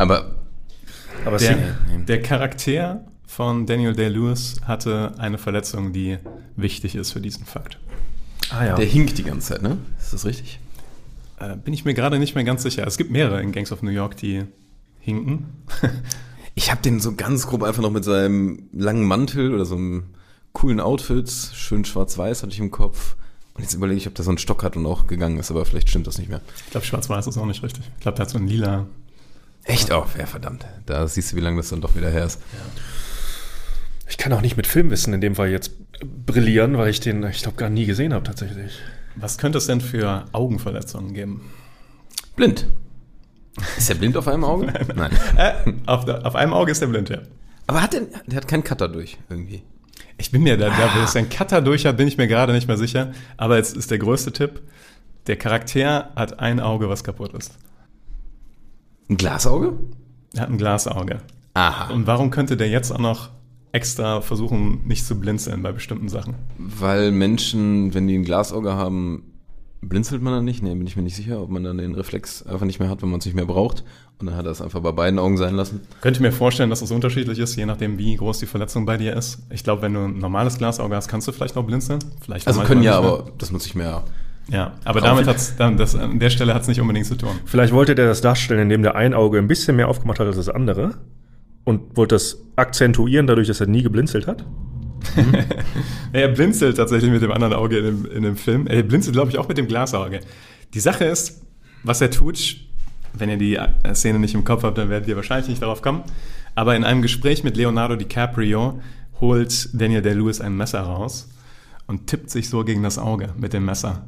Aber 0.00 0.34
Aber 1.26 1.36
Der, 1.36 1.58
der 2.08 2.22
Charakter 2.22 3.04
von 3.26 3.66
Daniel 3.66 3.94
Day-Lewis 3.94 4.56
hatte 4.64 5.12
eine 5.18 5.36
Verletzung, 5.36 5.92
die 5.92 6.16
wichtig 6.56 6.94
ist 6.94 7.12
für 7.12 7.20
diesen 7.20 7.44
Fakt. 7.44 7.78
ah 8.50 8.64
ja. 8.64 8.74
der 8.76 8.86
hinkt 8.86 9.18
die 9.18 9.24
ganze 9.24 9.48
Zeit, 9.54 9.62
ne? 9.62 9.76
Ist 10.00 10.14
das 10.14 10.24
richtig? 10.24 10.58
Äh, 11.38 11.56
bin 11.56 11.74
ich 11.74 11.84
mir 11.84 11.92
gerade 11.92 12.18
nicht 12.18 12.34
mehr 12.34 12.44
ganz 12.44 12.62
sicher. 12.62 12.86
Es 12.86 12.96
gibt 12.96 13.10
mehrere 13.10 13.42
in 13.42 13.52
Gangs 13.52 13.72
of 13.72 13.82
New 13.82 13.90
York, 13.90 14.16
die 14.16 14.44
hinken. 15.00 15.46
Ich 16.56 16.70
habe 16.70 16.82
den 16.82 17.00
so 17.00 17.14
ganz 17.14 17.46
grob 17.46 17.62
einfach 17.62 17.80
noch 17.80 17.92
mit 17.92 18.04
seinem 18.04 18.68
langen 18.72 19.04
Mantel 19.06 19.54
oder 19.54 19.64
so 19.64 19.76
einem 19.76 20.02
coolen 20.52 20.80
Outfit, 20.80 21.30
schön 21.30 21.84
schwarz-weiß 21.86 22.42
hatte 22.42 22.52
ich 22.52 22.58
im 22.58 22.70
Kopf. 22.70 23.16
Und 23.54 23.62
jetzt 23.62 23.72
überlege 23.72 23.98
ich, 23.98 24.06
ob 24.08 24.14
der 24.16 24.24
so 24.24 24.30
einen 24.30 24.36
Stock 24.38 24.62
hat 24.62 24.76
und 24.76 24.84
auch 24.84 25.06
gegangen 25.06 25.38
ist, 25.38 25.50
aber 25.50 25.64
vielleicht 25.64 25.88
stimmt 25.88 26.06
das 26.06 26.18
nicht 26.18 26.28
mehr. 26.28 26.42
Ich 26.64 26.70
glaube, 26.72 26.84
schwarz-weiß 26.84 27.28
ist 27.28 27.38
auch 27.38 27.46
nicht 27.46 27.62
richtig. 27.62 27.84
Ich 27.96 28.02
glaube, 28.02 28.16
der 28.16 28.26
hat 28.26 28.30
so 28.30 28.36
ein 28.38 28.46
lila. 28.48 28.86
Echt? 29.70 29.92
Oh, 29.92 30.04
ja, 30.18 30.26
verdammt. 30.26 30.66
Da 30.86 31.06
siehst 31.06 31.30
du, 31.30 31.36
wie 31.36 31.40
lange 31.40 31.58
das 31.58 31.68
dann 31.68 31.80
doch 31.80 31.94
wieder 31.94 32.10
her 32.10 32.24
ist. 32.24 32.40
ich 34.08 34.18
kann 34.18 34.32
auch 34.32 34.40
nicht 34.40 34.56
mit 34.56 34.66
Filmwissen 34.66 35.14
in 35.14 35.20
dem 35.20 35.36
Fall 35.36 35.48
jetzt 35.48 35.72
brillieren, 36.26 36.76
weil 36.76 36.90
ich 36.90 36.98
den, 36.98 37.22
ich 37.24 37.42
glaube, 37.42 37.56
gar 37.56 37.70
nie 37.70 37.86
gesehen 37.86 38.12
habe 38.12 38.24
tatsächlich. 38.24 38.80
Was 39.14 39.38
könnte 39.38 39.58
es 39.58 39.66
denn 39.66 39.80
für 39.80 40.24
Augenverletzungen 40.32 41.14
geben? 41.14 41.50
Blind. 42.34 42.66
Ist 43.76 43.88
er 43.90 43.96
blind 43.96 44.16
auf 44.16 44.26
einem 44.26 44.42
Auge? 44.44 44.66
Nein. 44.96 45.12
Äh, 45.36 45.52
auf, 45.86 46.04
der, 46.04 46.26
auf 46.26 46.34
einem 46.34 46.52
Auge 46.52 46.72
ist 46.72 46.80
der 46.80 46.88
blind, 46.88 47.08
ja. 47.08 47.18
Aber 47.68 47.80
hat 47.80 47.92
der, 47.92 48.02
der 48.26 48.36
hat 48.38 48.48
keinen 48.48 48.64
Cutter 48.64 48.88
durch, 48.88 49.18
irgendwie. 49.28 49.62
Ich 50.18 50.32
bin 50.32 50.42
mir 50.42 50.56
da, 50.56 50.70
da 50.70 51.00
dass 51.00 51.14
er 51.14 51.20
einen 51.20 51.30
Cutter 51.30 51.62
durch 51.62 51.86
hat, 51.86 51.96
bin 51.96 52.08
ich 52.08 52.18
mir 52.18 52.26
gerade 52.26 52.52
nicht 52.52 52.66
mehr 52.66 52.76
sicher. 52.76 53.12
Aber 53.36 53.56
jetzt 53.56 53.76
ist 53.76 53.90
der 53.90 53.98
größte 53.98 54.32
Tipp: 54.32 54.62
Der 55.28 55.36
Charakter 55.36 56.10
hat 56.16 56.40
ein 56.40 56.58
Auge, 56.58 56.88
was 56.88 57.04
kaputt 57.04 57.34
ist. 57.34 57.52
Ein 59.10 59.16
Glasauge? 59.16 59.72
Er 60.34 60.42
hat 60.42 60.50
ein 60.50 60.56
Glasauge. 60.56 61.18
Aha. 61.54 61.92
Und 61.92 62.06
warum 62.06 62.30
könnte 62.30 62.56
der 62.56 62.68
jetzt 62.68 62.92
auch 62.92 62.98
noch 62.98 63.30
extra 63.72 64.20
versuchen, 64.20 64.86
nicht 64.86 65.04
zu 65.04 65.18
blinzeln 65.18 65.62
bei 65.62 65.72
bestimmten 65.72 66.08
Sachen? 66.08 66.36
Weil 66.58 67.10
Menschen, 67.10 67.92
wenn 67.92 68.06
die 68.06 68.16
ein 68.16 68.24
Glasauge 68.24 68.74
haben, 68.74 69.24
blinzelt 69.80 70.22
man 70.22 70.32
dann 70.32 70.44
nicht? 70.44 70.62
Nee, 70.62 70.74
bin 70.76 70.86
ich 70.86 70.94
mir 70.94 71.02
nicht 71.02 71.16
sicher, 71.16 71.42
ob 71.42 71.50
man 71.50 71.64
dann 71.64 71.78
den 71.78 71.96
Reflex 71.96 72.44
einfach 72.44 72.66
nicht 72.66 72.78
mehr 72.78 72.88
hat, 72.88 73.02
wenn 73.02 73.10
man 73.10 73.18
es 73.18 73.26
nicht 73.26 73.34
mehr 73.34 73.46
braucht. 73.46 73.82
Und 74.20 74.26
dann 74.26 74.36
hat 74.36 74.44
er 74.44 74.52
es 74.52 74.60
einfach 74.62 74.80
bei 74.80 74.92
beiden 74.92 75.18
Augen 75.18 75.36
sein 75.36 75.56
lassen. 75.56 75.80
Könnte 76.02 76.18
ich 76.18 76.22
mir 76.22 76.30
vorstellen, 76.32 76.70
dass 76.70 76.82
es 76.82 76.92
unterschiedlich 76.92 77.38
ist, 77.40 77.56
je 77.56 77.66
nachdem, 77.66 77.98
wie 77.98 78.14
groß 78.14 78.38
die 78.38 78.46
Verletzung 78.46 78.86
bei 78.86 78.96
dir 78.96 79.16
ist. 79.16 79.40
Ich 79.50 79.64
glaube, 79.64 79.82
wenn 79.82 79.94
du 79.94 80.04
ein 80.04 80.18
normales 80.18 80.58
Glasauge 80.58 80.94
hast, 80.94 81.08
kannst 81.08 81.26
du 81.26 81.32
vielleicht 81.32 81.56
noch 81.56 81.64
blinzeln. 81.64 81.98
Vielleicht 82.20 82.46
Also 82.46 82.60
können 82.62 82.84
ja, 82.84 82.96
aber 82.96 83.32
das 83.38 83.50
muss 83.50 83.66
ich 83.66 83.74
mehr. 83.74 84.04
Ja, 84.50 84.74
aber 84.84 85.00
damit 85.00 85.26
hat's, 85.26 85.54
dann, 85.56 85.76
das, 85.76 85.94
an 85.94 86.18
der 86.18 86.30
Stelle 86.30 86.54
hat 86.54 86.62
es 86.62 86.68
nicht 86.68 86.80
unbedingt 86.80 87.06
zu 87.06 87.16
tun. 87.16 87.30
Vielleicht 87.44 87.72
wollte 87.72 87.94
der 87.94 88.06
das 88.06 88.20
darstellen, 88.20 88.62
indem 88.62 88.82
der 88.82 88.96
ein 88.96 89.14
Auge 89.14 89.38
ein 89.38 89.46
bisschen 89.46 89.76
mehr 89.76 89.88
aufgemacht 89.88 90.18
hat 90.18 90.26
als 90.26 90.36
das 90.36 90.48
andere 90.48 90.98
und 91.64 91.96
wollte 91.96 92.16
das 92.16 92.42
akzentuieren, 92.56 93.26
dadurch, 93.26 93.46
dass 93.46 93.60
er 93.60 93.68
nie 93.68 93.82
geblinzelt 93.82 94.26
hat. 94.26 94.44
Er 96.12 96.28
blinzelt 96.28 96.76
tatsächlich 96.76 97.10
mit 97.10 97.22
dem 97.22 97.30
anderen 97.30 97.54
Auge 97.54 97.78
in 97.78 97.84
dem, 97.84 98.12
in 98.12 98.22
dem 98.22 98.36
Film. 98.36 98.66
Er 98.66 98.82
blinzelt, 98.82 99.14
glaube 99.14 99.30
ich, 99.30 99.38
auch 99.38 99.48
mit 99.48 99.56
dem 99.56 99.66
Glasauge. 99.66 100.20
Die 100.74 100.80
Sache 100.80 101.04
ist, 101.04 101.42
was 101.82 102.00
er 102.00 102.10
tut, 102.10 102.56
wenn 103.14 103.30
ihr 103.30 103.36
die 103.36 103.56
äh, 103.56 103.94
Szene 103.94 104.18
nicht 104.18 104.34
im 104.34 104.44
Kopf 104.44 104.62
habt, 104.62 104.76
dann 104.76 104.90
werdet 104.90 105.08
ihr 105.08 105.16
wahrscheinlich 105.16 105.48
nicht 105.48 105.62
darauf 105.62 105.82
kommen. 105.82 106.02
Aber 106.54 106.76
in 106.76 106.84
einem 106.84 107.02
Gespräch 107.02 107.44
mit 107.44 107.56
Leonardo 107.56 107.96
DiCaprio 107.96 108.80
holt 109.20 109.70
Daniel 109.72 110.02
Day-Lewis 110.02 110.40
ein 110.40 110.56
Messer 110.56 110.80
raus 110.80 111.30
und 111.86 112.06
tippt 112.06 112.30
sich 112.30 112.48
so 112.48 112.64
gegen 112.64 112.82
das 112.82 112.98
Auge 112.98 113.30
mit 113.36 113.52
dem 113.52 113.64
Messer. 113.64 114.04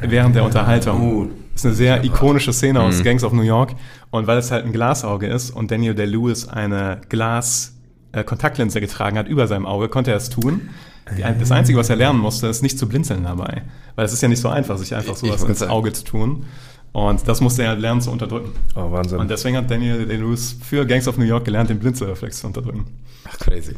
Während 0.00 0.34
der 0.34 0.44
Unterhaltung. 0.44 1.30
Das 1.52 1.62
ist 1.62 1.66
eine 1.66 1.74
sehr 1.74 2.04
ikonische 2.04 2.52
Szene 2.52 2.80
aus 2.80 3.02
Gangs 3.02 3.22
of 3.22 3.32
New 3.32 3.42
York. 3.42 3.74
Und 4.10 4.26
weil 4.26 4.38
es 4.38 4.50
halt 4.50 4.64
ein 4.64 4.72
Glasauge 4.72 5.26
ist 5.26 5.50
und 5.50 5.70
Daniel 5.70 5.94
Day-Lewis 5.94 6.48
eine 6.48 7.00
Glas-Kontaktlinse 7.08 8.80
getragen 8.80 9.18
hat 9.18 9.28
über 9.28 9.46
seinem 9.46 9.66
Auge, 9.66 9.88
konnte 9.88 10.10
er 10.10 10.16
es 10.16 10.30
tun. 10.30 10.70
Die, 11.16 11.22
das 11.22 11.50
Einzige, 11.50 11.78
was 11.78 11.90
er 11.90 11.96
lernen 11.96 12.18
musste, 12.18 12.46
ist 12.46 12.62
nicht 12.62 12.78
zu 12.78 12.88
blinzeln 12.88 13.24
dabei. 13.24 13.62
Weil 13.96 14.04
es 14.04 14.12
ist 14.12 14.22
ja 14.22 14.28
nicht 14.28 14.40
so 14.40 14.48
einfach, 14.48 14.78
sich 14.78 14.94
einfach 14.94 15.16
sowas 15.16 15.42
ins 15.42 15.58
sagen. 15.58 15.72
Auge 15.72 15.92
zu 15.92 16.04
tun. 16.04 16.44
Und 16.92 17.28
das 17.28 17.40
musste 17.40 17.62
er 17.62 17.76
lernen 17.76 18.00
zu 18.00 18.10
unterdrücken. 18.10 18.52
Oh, 18.74 18.90
Wahnsinn. 18.90 19.18
Und 19.18 19.30
deswegen 19.30 19.56
hat 19.56 19.70
Daniel 19.70 20.06
Day-Lewis 20.06 20.56
für 20.60 20.86
Gangs 20.86 21.06
of 21.06 21.18
New 21.18 21.24
York 21.24 21.44
gelernt, 21.44 21.70
den 21.70 21.78
Blinzelreflex 21.78 22.40
zu 22.40 22.46
unterdrücken. 22.46 22.86
Ach, 23.28 23.38
crazy. 23.38 23.74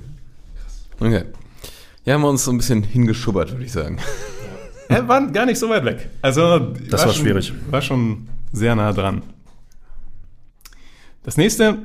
Okay. 0.99 1.25
Ja, 2.05 2.15
haben 2.15 2.23
wir 2.23 2.31
uns 2.31 2.45
so 2.45 2.51
ein 2.51 2.57
bisschen 2.57 2.83
hingeschubbert, 2.83 3.53
würde 3.53 3.65
ich 3.65 3.73
sagen. 3.73 3.99
Er 4.93 5.09
war 5.09 5.27
gar 5.31 5.47
nicht 5.47 5.59
so 5.59 5.69
weit 5.69 5.85
weg. 5.85 6.09
Also, 6.23 6.59
Das 6.91 7.05
war 7.05 7.13
schon, 7.13 7.23
schwierig. 7.25 7.53
War 7.71 7.83
schon 7.83 8.29
sehr 8.53 8.75
nah 8.75 8.93
dran. 8.93 9.23
Das 11.25 11.37
nächste 11.37 11.79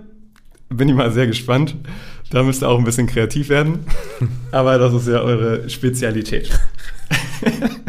bin 0.69 0.89
ich 0.89 0.95
mal 0.95 1.11
sehr 1.11 1.27
gespannt. 1.27 1.75
Da 2.29 2.43
müsst 2.43 2.61
ihr 2.61 2.69
auch 2.69 2.77
ein 2.77 2.83
bisschen 2.83 3.07
kreativ 3.07 3.49
werden. 3.49 3.79
Aber 4.51 4.77
das 4.77 4.93
ist 4.93 5.07
ja 5.07 5.21
eure 5.21 5.69
Spezialität. 5.69 6.49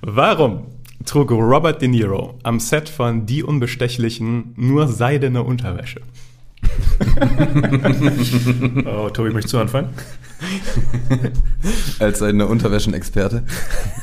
Warum 0.00 0.66
trug 1.04 1.30
Robert 1.30 1.80
De 1.82 1.88
Niro 1.88 2.38
am 2.42 2.58
Set 2.58 2.88
von 2.88 3.26
Die 3.26 3.42
Unbestechlichen 3.42 4.54
nur 4.56 4.88
seidene 4.88 5.42
Unterwäsche? 5.42 6.00
Oh, 8.86 9.08
Tobi, 9.10 9.30
möchtest 9.30 9.54
du 9.54 9.58
anfangen? 9.58 9.88
Als 11.98 12.22
eine 12.22 12.46
Unterwäschenexperte. 12.46 13.44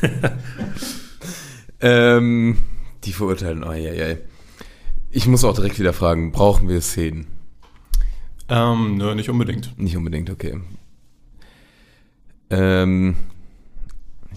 ähm, 1.82 2.58
die 3.04 3.14
verurteilen, 3.14 3.64
oh, 3.64 3.74
ja, 3.74 3.94
ja. 3.94 4.16
Ich 5.10 5.28
muss 5.28 5.44
auch 5.44 5.56
direkt 5.56 5.80
wieder 5.80 5.94
fragen, 5.94 6.32
brauchen 6.32 6.68
wir 6.68 6.82
Szenen? 6.82 7.28
Ähm, 8.50 8.98
nö, 8.98 9.16
nicht 9.16 9.30
unbedingt. 9.30 9.78
Nicht 9.78 9.98
unbedingt, 9.98 10.30
okay. 10.30 10.60
Ähm, 12.50 13.16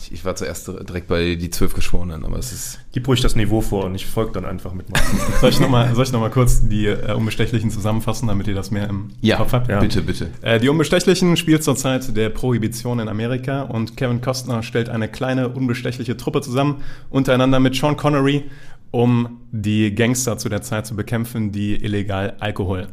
ich, 0.01 0.13
ich 0.13 0.25
war 0.25 0.35
zuerst 0.35 0.67
direkt 0.69 1.09
bei 1.09 1.35
die 1.35 1.51
zwölf 1.51 1.75
Geschworenen, 1.75 2.25
aber 2.25 2.39
es 2.39 2.53
ist. 2.53 2.81
Gib 2.93 3.07
ruhig 3.07 3.21
das 3.21 3.37
Niveau 3.37 3.61
vor 3.61 3.85
und 3.85 3.95
ich 3.95 4.07
folge 4.07 4.33
dann 4.33 4.45
einfach 4.45 4.73
mit. 4.73 4.87
Soll 5.41 5.51
ich 5.51 5.61
nochmal 5.61 5.93
noch 5.93 6.13
mal 6.21 6.31
kurz 6.31 6.67
die 6.69 6.87
äh, 6.87 7.13
Unbestechlichen 7.13 7.71
zusammenfassen, 7.71 8.29
damit 8.29 8.49
ihr 8.49 8.55
das 8.55 8.71
mehr 8.71 8.89
im 8.89 9.11
Ja, 9.21 9.37
Kopf 9.37 9.53
habt? 9.53 9.69
Ja. 9.69 9.81
bitte, 9.81 10.03
bitte. 10.03 10.31
Äh, 10.43 10.59
die 10.59 10.69
Unbestechlichen 10.69 11.37
spielt 11.37 11.63
zur 11.63 11.77
Zeit 11.77 12.17
der 12.17 12.31
Prohibition 12.31 12.99
in 12.99 13.09
Amerika 13.09 13.63
und 13.63 13.97
Kevin 13.97 14.21
Costner 14.21 14.63
stellt 14.63 14.89
eine 14.89 15.09
kleine 15.09 15.49
unbestechliche 15.51 16.17
Truppe 16.17 16.41
zusammen, 16.41 16.83
untereinander 17.11 17.61
mit 17.61 17.75
Sean 17.75 17.97
Connery, 17.97 18.45
um 18.91 19.41
die 19.53 19.95
Gangster 19.95 20.39
zu 20.39 20.49
der 20.49 20.63
Zeit 20.63 20.87
zu 20.87 20.97
bekämpfen, 20.97 21.53
die 21.53 21.77
illegal 21.77 22.35
Alkohol 22.41 22.89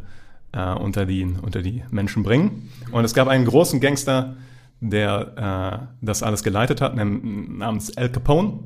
äh, 0.52 0.74
unter, 0.74 1.06
die, 1.06 1.24
unter 1.24 1.62
die 1.62 1.84
Menschen 1.90 2.24
bringen. 2.24 2.70
Und 2.92 3.06
es 3.06 3.14
gab 3.14 3.28
einen 3.28 3.46
großen 3.46 3.80
Gangster, 3.80 4.36
der 4.81 5.89
äh, 6.01 6.05
das 6.05 6.24
alles 6.24 6.43
geleitet 6.43 6.81
hat, 6.81 6.96
nam- 6.96 7.57
namens 7.57 7.96
Al 7.98 8.10
Capone, 8.12 8.60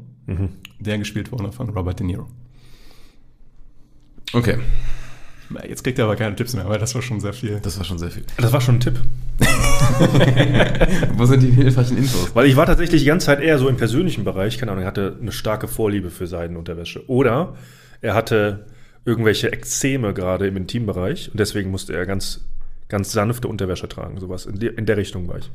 der 0.80 0.98
gespielt 0.98 1.32
wurde 1.32 1.52
von 1.52 1.70
Robert 1.70 2.00
De 2.00 2.06
Niro. 2.08 2.28
Okay, 4.34 4.58
Jetzt 5.68 5.84
kriegt 5.84 6.00
er 6.00 6.06
aber 6.06 6.16
keine 6.16 6.34
Tipps 6.36 6.54
mehr, 6.56 6.70
weil 6.70 6.80
das 6.80 6.96
war 6.96 7.02
schon 7.02 7.20
sehr 7.20 7.34
viel. 7.34 7.60
das 7.62 7.78
war 7.78 7.84
schon 7.84 8.00
sehr 8.00 8.10
viel. 8.10 8.24
Das 8.38 8.54
war 8.54 8.62
schon 8.62 8.76
ein 8.76 8.80
Tipp. 8.80 9.02
Wo 11.18 11.26
sind 11.26 11.44
die 11.44 11.52
hilfreichen 11.52 11.98
Infos? 11.98 12.34
Weil 12.36 12.46
ich 12.46 12.56
war 12.56 12.66
tatsächlich 12.66 13.02
die 13.02 13.08
ganze 13.08 13.26
Zeit 13.26 13.42
eher 13.42 13.58
so 13.58 13.68
im 13.68 13.76
persönlichen 13.78 14.24
Bereich, 14.24 14.58
keine 14.58 14.72
Ahnung, 14.72 14.84
er 14.84 14.88
hatte 14.88 15.18
eine 15.22 15.32
starke 15.34 15.68
Vorliebe 15.68 16.10
für 16.10 16.28
Seidenunterwäsche. 16.28 17.08
Oder 17.10 17.56
er 18.00 18.14
hatte 18.16 18.66
irgendwelche 19.04 19.52
Ekzeme 19.52 20.14
gerade 20.14 20.48
im 20.48 20.56
Intimbereich 20.56 21.30
und 21.32 21.40
deswegen 21.40 21.70
musste 21.72 21.94
er 21.94 22.06
ganz, 22.06 22.46
ganz 22.92 23.12
sanfte 23.14 23.48
Unterwäsche 23.48 23.88
tragen. 23.88 24.20
Sowas 24.20 24.46
in, 24.46 24.60
der- 24.60 24.78
in 24.78 24.86
der 24.86 24.98
Richtung 24.98 25.28
war 25.28 25.38
ich. 25.38 25.50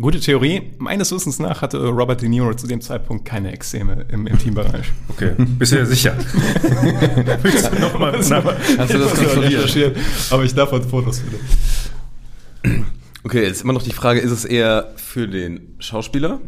Gute 0.00 0.18
Theorie. 0.20 0.62
Meines 0.78 1.12
Wissens 1.12 1.38
nach 1.38 1.62
hatte 1.62 1.78
Robert 1.86 2.20
De 2.20 2.28
Niro 2.28 2.52
zu 2.54 2.66
dem 2.66 2.80
Zeitpunkt 2.80 3.24
keine 3.24 3.52
Extreme 3.52 4.04
im 4.10 4.26
Intimbereich. 4.26 4.86
Okay, 5.08 5.32
bist 5.58 5.72
du 5.72 5.76
ja 5.76 5.84
sicher? 5.86 6.14
Willst 7.42 7.72
du 7.72 7.78
nochmal 7.80 8.18
Hast 8.18 8.30
du 8.30 8.98
das 8.98 9.14
kontrolliert? 9.14 9.52
recherchiert? 9.64 9.96
Aber 10.30 10.44
ich 10.44 10.52
darf 10.54 10.72
uns 10.72 10.86
Fotos 10.86 11.20
finden. 11.20 12.86
Okay, 13.24 13.42
jetzt 13.44 13.62
immer 13.62 13.72
noch 13.72 13.82
die 13.82 13.92
Frage, 13.92 14.20
ist 14.20 14.30
es 14.32 14.44
eher 14.44 14.92
für 14.96 15.28
den 15.28 15.74
Schauspieler 15.78 16.40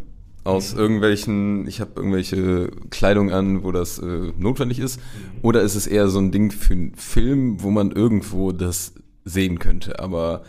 aus 0.44 0.72
irgendwelchen, 0.74 1.68
ich 1.68 1.80
habe 1.80 1.92
irgendwelche 1.96 2.70
Kleidung 2.90 3.30
an, 3.30 3.62
wo 3.62 3.70
das 3.70 3.98
äh, 4.00 4.32
notwendig 4.38 4.80
ist, 4.80 4.98
oder 5.42 5.62
ist 5.62 5.76
es 5.76 5.86
eher 5.86 6.08
so 6.08 6.18
ein 6.18 6.32
Ding 6.32 6.50
für 6.50 6.72
einen 6.72 6.94
Film, 6.96 7.62
wo 7.62 7.70
man 7.70 7.92
irgendwo 7.92 8.50
das 8.50 8.94
sehen 9.24 9.58
könnte, 9.58 9.98
aber 9.98 10.42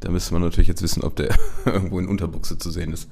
da 0.00 0.10
müsste 0.10 0.32
man 0.34 0.42
natürlich 0.42 0.68
jetzt 0.68 0.82
wissen, 0.82 1.02
ob 1.02 1.16
der 1.16 1.34
irgendwo 1.64 1.98
in 1.98 2.06
Unterbuchse 2.06 2.58
zu 2.58 2.70
sehen 2.70 2.92
ist. 2.92 3.08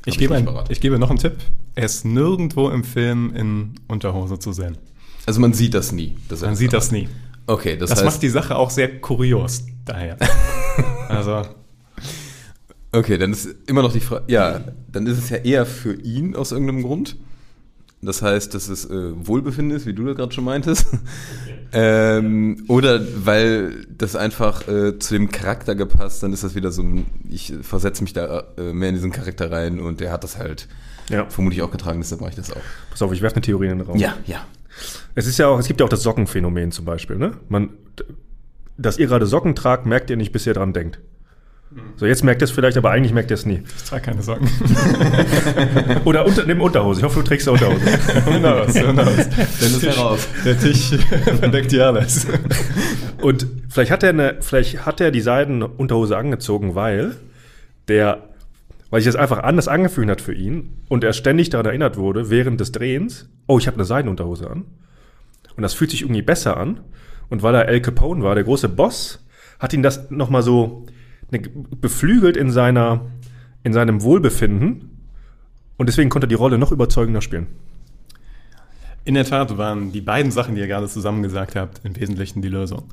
Hab 0.00 0.08
Ich 0.08 0.18
gebe, 0.18 0.34
ein, 0.34 0.48
ich 0.68 0.80
gebe 0.80 0.98
noch 0.98 1.10
einen 1.10 1.18
Tipp. 1.18 1.36
Er 1.74 1.84
ist 1.84 2.04
nirgendwo 2.04 2.70
im 2.70 2.84
Film 2.84 3.34
in 3.34 3.74
Unterhose 3.88 4.38
zu 4.38 4.52
sehen. 4.52 4.78
also 5.26 5.40
man 5.40 5.52
sieht 5.52 5.74
das 5.74 5.92
nie. 5.92 6.16
dass 6.28 6.42
er 6.42 6.48
Man 6.48 6.56
sieht 6.56 6.72
das 6.72 6.92
nie. 6.92 7.08
Okay, 7.46 7.76
das, 7.76 7.90
Das, 7.90 7.98
heißt, 7.98 8.06
macht 8.06 8.22
die 8.22 8.28
Sache 8.28 8.56
auch 8.56 8.70
sehr 8.70 9.00
kurios 9.00 9.64
daher. 9.84 10.16
also, 11.08 11.44
Okay, 12.96 13.18
dann 13.18 13.32
ist 13.32 13.46
immer 13.66 13.82
noch 13.82 13.92
die 13.92 14.00
Frage, 14.00 14.24
ja, 14.28 14.60
dann 14.90 15.06
ist 15.06 15.18
es 15.18 15.28
ja 15.28 15.36
eher 15.36 15.66
für 15.66 15.94
ihn 16.00 16.34
aus 16.34 16.52
irgendeinem 16.52 16.82
Grund. 16.82 17.16
Das 18.02 18.20
heißt, 18.22 18.54
dass 18.54 18.68
es 18.68 18.84
äh, 18.84 19.12
Wohlbefinden 19.26 19.76
ist, 19.76 19.86
wie 19.86 19.94
du 19.94 20.04
da 20.04 20.12
gerade 20.12 20.32
schon 20.32 20.44
meintest. 20.44 20.86
ähm, 21.72 22.64
oder 22.68 23.00
weil 23.24 23.86
das 23.96 24.14
einfach 24.16 24.68
äh, 24.68 24.98
zu 24.98 25.14
dem 25.14 25.30
Charakter 25.30 25.74
gepasst, 25.74 26.22
dann 26.22 26.32
ist 26.32 26.44
das 26.44 26.54
wieder 26.54 26.70
so 26.70 26.82
ein, 26.82 27.06
ich 27.28 27.52
versetze 27.62 28.02
mich 28.02 28.12
da 28.12 28.44
äh, 28.58 28.72
mehr 28.72 28.90
in 28.90 28.94
diesen 28.94 29.10
Charakter 29.12 29.50
rein 29.50 29.80
und 29.80 30.00
der 30.00 30.12
hat 30.12 30.24
das 30.24 30.36
halt 30.38 30.68
Ja. 31.08 31.28
vermutlich 31.28 31.62
auch 31.62 31.70
getragen, 31.70 32.00
deshalb 32.00 32.20
mache 32.20 32.30
ich 32.30 32.36
das 32.36 32.52
auch. 32.52 32.60
Pass 32.90 33.02
auf, 33.02 33.12
ich 33.12 33.22
werfe 33.22 33.36
eine 33.36 33.42
Theorie 33.42 33.66
in 33.68 33.78
den 33.78 33.86
Raum. 33.86 33.96
Ja, 33.98 34.14
ja. 34.26 34.44
Es 35.14 35.26
ist 35.26 35.38
ja 35.38 35.48
auch, 35.48 35.58
es 35.58 35.66
gibt 35.66 35.80
ja 35.80 35.86
auch 35.86 35.90
das 35.90 36.02
Sockenphänomen 36.02 36.70
zum 36.72 36.84
Beispiel, 36.84 37.16
ne? 37.16 37.32
Man, 37.48 37.70
dass 38.76 38.98
ihr 38.98 39.06
gerade 39.06 39.26
Socken 39.26 39.54
tragt, 39.54 39.86
merkt 39.86 40.10
ihr 40.10 40.16
nicht, 40.18 40.32
bis 40.32 40.46
ihr 40.46 40.52
dran 40.54 40.74
denkt. 40.74 41.00
So, 41.96 42.04
jetzt 42.04 42.22
merkt 42.24 42.42
ihr 42.42 42.44
es 42.44 42.50
vielleicht, 42.50 42.76
aber 42.76 42.90
eigentlich 42.90 43.12
merkt 43.12 43.30
ihr 43.30 43.34
es 43.34 43.46
nie. 43.46 43.62
ich 43.76 43.84
trage 43.84 44.02
keine 44.02 44.22
Socken. 44.22 44.48
Oder 46.04 46.26
unter, 46.26 46.44
nimm 46.44 46.60
Unterhose. 46.60 47.00
Ich 47.00 47.04
hoffe, 47.04 47.20
du 47.20 47.24
trägst 47.24 47.48
eine 47.48 47.54
Unterhose. 47.54 47.98
Hinaus, 48.30 48.72
hinaus. 48.74 49.28
Dann 49.60 49.68
ist 49.70 49.84
er 49.84 49.96
raus. 49.96 50.28
Der 50.44 50.58
Tisch 50.58 50.90
verdeckt 51.40 51.72
ja 51.72 51.86
alles. 51.86 52.26
Und 53.22 53.46
vielleicht 53.70 53.90
hat 53.90 54.02
er 54.02 54.10
eine, 54.10 54.36
vielleicht 54.40 54.84
hat 54.84 55.00
er 55.00 55.10
die 55.10 55.22
Seidenunterhose 55.22 56.18
angezogen, 56.18 56.74
weil 56.74 57.16
der, 57.88 58.28
weil 58.90 59.00
sich 59.00 59.10
das 59.10 59.20
einfach 59.20 59.42
anders 59.42 59.68
angefühlt 59.68 60.10
hat 60.10 60.20
für 60.20 60.34
ihn 60.34 60.82
und 60.88 61.02
er 61.02 61.14
ständig 61.14 61.48
daran 61.48 61.66
erinnert 61.66 61.96
wurde 61.96 62.28
während 62.28 62.60
des 62.60 62.72
Drehens, 62.72 63.28
oh, 63.46 63.58
ich 63.58 63.66
habe 63.66 63.76
eine 63.76 63.86
Seidenunterhose 63.86 64.50
an. 64.50 64.64
Und 65.56 65.62
das 65.62 65.72
fühlt 65.72 65.90
sich 65.90 66.02
irgendwie 66.02 66.22
besser 66.22 66.58
an. 66.58 66.80
Und 67.30 67.42
weil 67.42 67.54
er 67.54 67.68
El 67.68 67.80
Capone 67.80 68.22
war, 68.22 68.34
der 68.34 68.44
große 68.44 68.68
Boss, 68.68 69.24
hat 69.58 69.72
ihn 69.72 69.82
das 69.82 70.10
nochmal 70.10 70.42
so 70.42 70.86
beflügelt 71.30 72.36
in 72.36 72.50
seiner, 72.50 73.00
in 73.62 73.72
seinem 73.72 74.02
Wohlbefinden. 74.02 74.90
Und 75.76 75.88
deswegen 75.88 76.10
konnte 76.10 76.26
er 76.26 76.28
die 76.28 76.34
Rolle 76.34 76.58
noch 76.58 76.72
überzeugender 76.72 77.20
spielen. 77.20 77.48
In 79.04 79.14
der 79.14 79.24
Tat 79.24 79.56
waren 79.56 79.92
die 79.92 80.00
beiden 80.00 80.32
Sachen, 80.32 80.54
die 80.54 80.60
ihr 80.60 80.66
gerade 80.66 80.88
zusammen 80.88 81.22
gesagt 81.22 81.54
habt, 81.54 81.80
im 81.84 81.94
Wesentlichen 81.94 82.42
die 82.42 82.48
Lösung. 82.48 82.84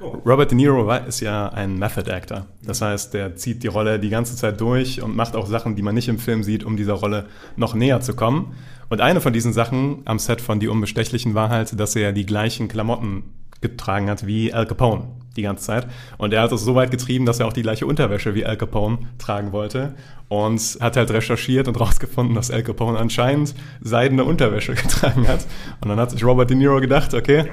Robert 0.00 0.50
De 0.50 0.56
Niro 0.56 0.90
ist 1.06 1.20
ja 1.20 1.50
ein 1.50 1.78
Method 1.78 2.10
Actor. 2.10 2.46
Das 2.64 2.80
heißt, 2.80 3.12
der 3.12 3.36
zieht 3.36 3.62
die 3.62 3.66
Rolle 3.66 3.98
die 4.00 4.08
ganze 4.08 4.34
Zeit 4.34 4.58
durch 4.62 5.02
und 5.02 5.14
macht 5.14 5.36
auch 5.36 5.46
Sachen, 5.46 5.76
die 5.76 5.82
man 5.82 5.94
nicht 5.94 6.08
im 6.08 6.18
Film 6.18 6.42
sieht, 6.42 6.64
um 6.64 6.78
dieser 6.78 6.94
Rolle 6.94 7.26
noch 7.56 7.74
näher 7.74 8.00
zu 8.00 8.14
kommen. 8.14 8.54
Und 8.88 9.02
eine 9.02 9.20
von 9.20 9.34
diesen 9.34 9.52
Sachen 9.52 10.00
am 10.06 10.18
Set 10.18 10.40
von 10.40 10.60
Die 10.60 10.68
Unbestechlichen 10.68 11.34
war 11.34 11.50
halt, 11.50 11.78
dass 11.78 11.94
er 11.94 12.12
die 12.12 12.24
gleichen 12.24 12.68
Klamotten 12.68 13.24
getragen 13.60 14.08
hat 14.08 14.26
wie 14.26 14.54
Al 14.54 14.66
Capone 14.66 15.19
die 15.36 15.42
ganze 15.42 15.64
Zeit. 15.64 15.86
Und 16.18 16.32
er 16.32 16.42
hat 16.42 16.52
es 16.52 16.62
so 16.62 16.74
weit 16.74 16.90
getrieben, 16.90 17.26
dass 17.26 17.40
er 17.40 17.46
auch 17.46 17.52
die 17.52 17.62
gleiche 17.62 17.86
Unterwäsche 17.86 18.34
wie 18.34 18.44
Al 18.44 18.56
Capone 18.56 18.98
tragen 19.18 19.52
wollte. 19.52 19.94
Und 20.28 20.60
hat 20.80 20.96
halt 20.96 21.10
recherchiert 21.10 21.68
und 21.68 21.80
rausgefunden, 21.80 22.34
dass 22.34 22.50
Al 22.50 22.62
Capone 22.62 22.98
anscheinend 22.98 23.54
seidene 23.80 24.24
Unterwäsche 24.24 24.74
getragen 24.76 25.26
hat. 25.28 25.46
Und 25.80 25.88
dann 25.88 25.98
hat 25.98 26.10
sich 26.10 26.24
Robert 26.24 26.50
De 26.50 26.56
Niro 26.56 26.80
gedacht, 26.80 27.14
okay, 27.14 27.46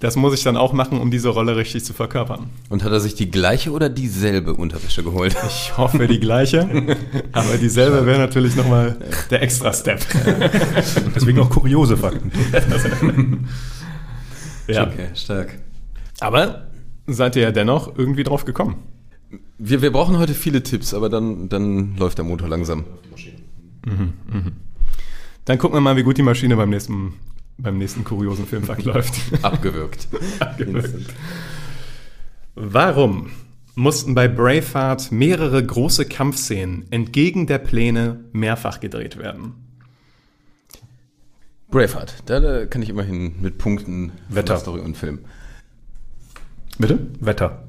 das 0.00 0.16
muss 0.16 0.34
ich 0.34 0.42
dann 0.42 0.56
auch 0.56 0.72
machen, 0.72 1.00
um 1.00 1.10
diese 1.10 1.30
Rolle 1.30 1.56
richtig 1.56 1.84
zu 1.84 1.94
verkörpern. 1.94 2.50
Und 2.68 2.84
hat 2.84 2.92
er 2.92 3.00
sich 3.00 3.14
die 3.14 3.30
gleiche 3.30 3.70
oder 3.70 3.88
dieselbe 3.88 4.54
Unterwäsche 4.54 5.02
geholt? 5.02 5.36
Ich 5.46 5.78
hoffe 5.78 6.06
die 6.06 6.20
gleiche, 6.20 6.68
aber 7.32 7.56
dieselbe 7.56 8.04
wäre 8.04 8.18
natürlich 8.18 8.54
nochmal 8.54 8.96
der 9.30 9.42
Extra-Step. 9.42 10.04
Deswegen 11.14 11.38
auch 11.38 11.48
kuriose 11.48 11.96
Fakten. 11.96 12.32
Ja. 14.66 14.86
Okay, 14.86 15.08
stark. 15.14 15.58
Aber 16.20 16.66
seid 17.06 17.36
ihr 17.36 17.42
ja 17.42 17.52
dennoch 17.52 17.96
irgendwie 17.96 18.24
drauf 18.24 18.44
gekommen. 18.44 18.76
Wir, 19.58 19.82
wir 19.82 19.92
brauchen 19.92 20.18
heute 20.18 20.34
viele 20.34 20.62
Tipps, 20.62 20.94
aber 20.94 21.08
dann, 21.08 21.48
dann 21.48 21.96
läuft 21.96 22.18
der 22.18 22.24
Motor 22.24 22.48
langsam. 22.48 22.84
Dann 25.44 25.58
gucken 25.58 25.76
wir 25.76 25.80
mal, 25.80 25.96
wie 25.96 26.02
gut 26.02 26.18
die 26.18 26.22
Maschine 26.22 26.56
beim 26.56 26.70
nächsten, 26.70 27.14
beim 27.58 27.78
nächsten 27.78 28.04
kuriosen 28.04 28.46
Filmfakt 28.46 28.84
läuft. 28.84 29.14
Abgewürgt. 29.42 30.08
Abgewürgt. 30.40 31.14
Warum 32.54 33.30
mussten 33.74 34.14
bei 34.14 34.28
Braveheart 34.28 35.10
mehrere 35.12 35.64
große 35.64 36.06
Kampfszenen 36.06 36.86
entgegen 36.90 37.46
der 37.46 37.58
Pläne 37.58 38.24
mehrfach 38.32 38.80
gedreht 38.80 39.18
werden? 39.18 39.54
Braveheart, 41.70 42.22
da, 42.26 42.38
da 42.38 42.66
kann 42.66 42.82
ich 42.82 42.88
immerhin 42.88 43.34
mit 43.40 43.58
Punkten 43.58 44.12
Wetter. 44.28 44.58
Story 44.58 44.80
und 44.80 44.96
Film. 44.96 45.20
Bitte? 46.78 46.98
Wetter. 47.20 47.62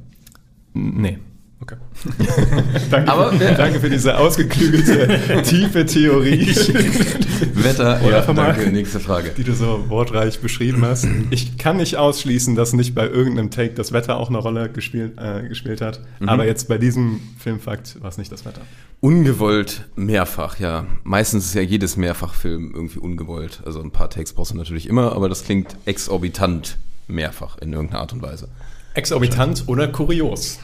Nee. 0.74 1.20
Okay. 1.62 1.76
Danke, 2.91 3.12
Aber- 3.12 3.32
danke 3.32 3.80
für 3.80 3.89
diese 3.89 4.18
ausgeklügelte, 4.18 5.41
tiefe 5.44 5.86
Theorie, 5.86 6.46
Wetter, 7.54 8.02
Oder 8.04 8.18
ja, 8.18 8.22
Vermarkt. 8.22 8.58
danke, 8.60 8.72
nächste 8.72 9.00
Frage. 9.00 9.30
die 9.36 9.44
du 9.44 9.54
so 9.54 9.86
wortreich 9.89 10.41
beschrieben 10.41 10.84
hast. 10.86 11.08
Ich 11.32 11.58
kann 11.58 11.78
nicht 11.78 11.96
ausschließen, 11.96 12.56
dass 12.56 12.74
nicht 12.74 12.94
bei 12.94 13.08
irgendeinem 13.08 13.52
Take 13.52 13.74
das 13.74 13.94
Wetter 13.94 14.18
auch 14.18 14.28
eine 14.30 14.38
Rolle 14.38 14.70
gespielt, 14.70 15.13
äh, 15.18 15.48
gespielt 15.48 15.80
hat. 15.82 16.02
Aber 16.26 16.46
jetzt 16.46 16.68
bei 16.68 16.78
diesem 16.78 17.22
Filmfakt 17.39 18.02
war 18.02 18.10
es 18.10 18.18
nicht 18.18 18.32
das 18.34 18.46
Wetter. 18.46 18.62
Ungewollt 19.00 19.86
mehrfach, 19.96 20.60
ja. 20.60 20.86
Meistens 21.04 21.46
ist 21.46 21.54
ja 21.56 21.62
jedes 21.62 21.96
Mehrfachfilm 21.96 22.74
irgendwie 22.76 23.00
ungewollt. 23.00 23.62
Also 23.65 23.82
ein 23.82 23.91
paar 23.91 24.10
Takes 24.10 24.34
brauchst 24.34 24.52
du 24.52 24.58
natürlich 24.58 24.88
immer, 24.89 25.13
aber 25.13 25.30
das 25.30 25.46
klingt 25.46 25.78
exorbitant 25.86 26.78
mehrfach 27.08 27.58
in 27.60 27.72
irgendeiner 27.74 28.02
Art 28.02 28.13
und 28.13 28.22
Weise. 28.22 28.50
Exorbitant 28.95 29.65
oder 29.67 29.89
kurios? 29.89 30.58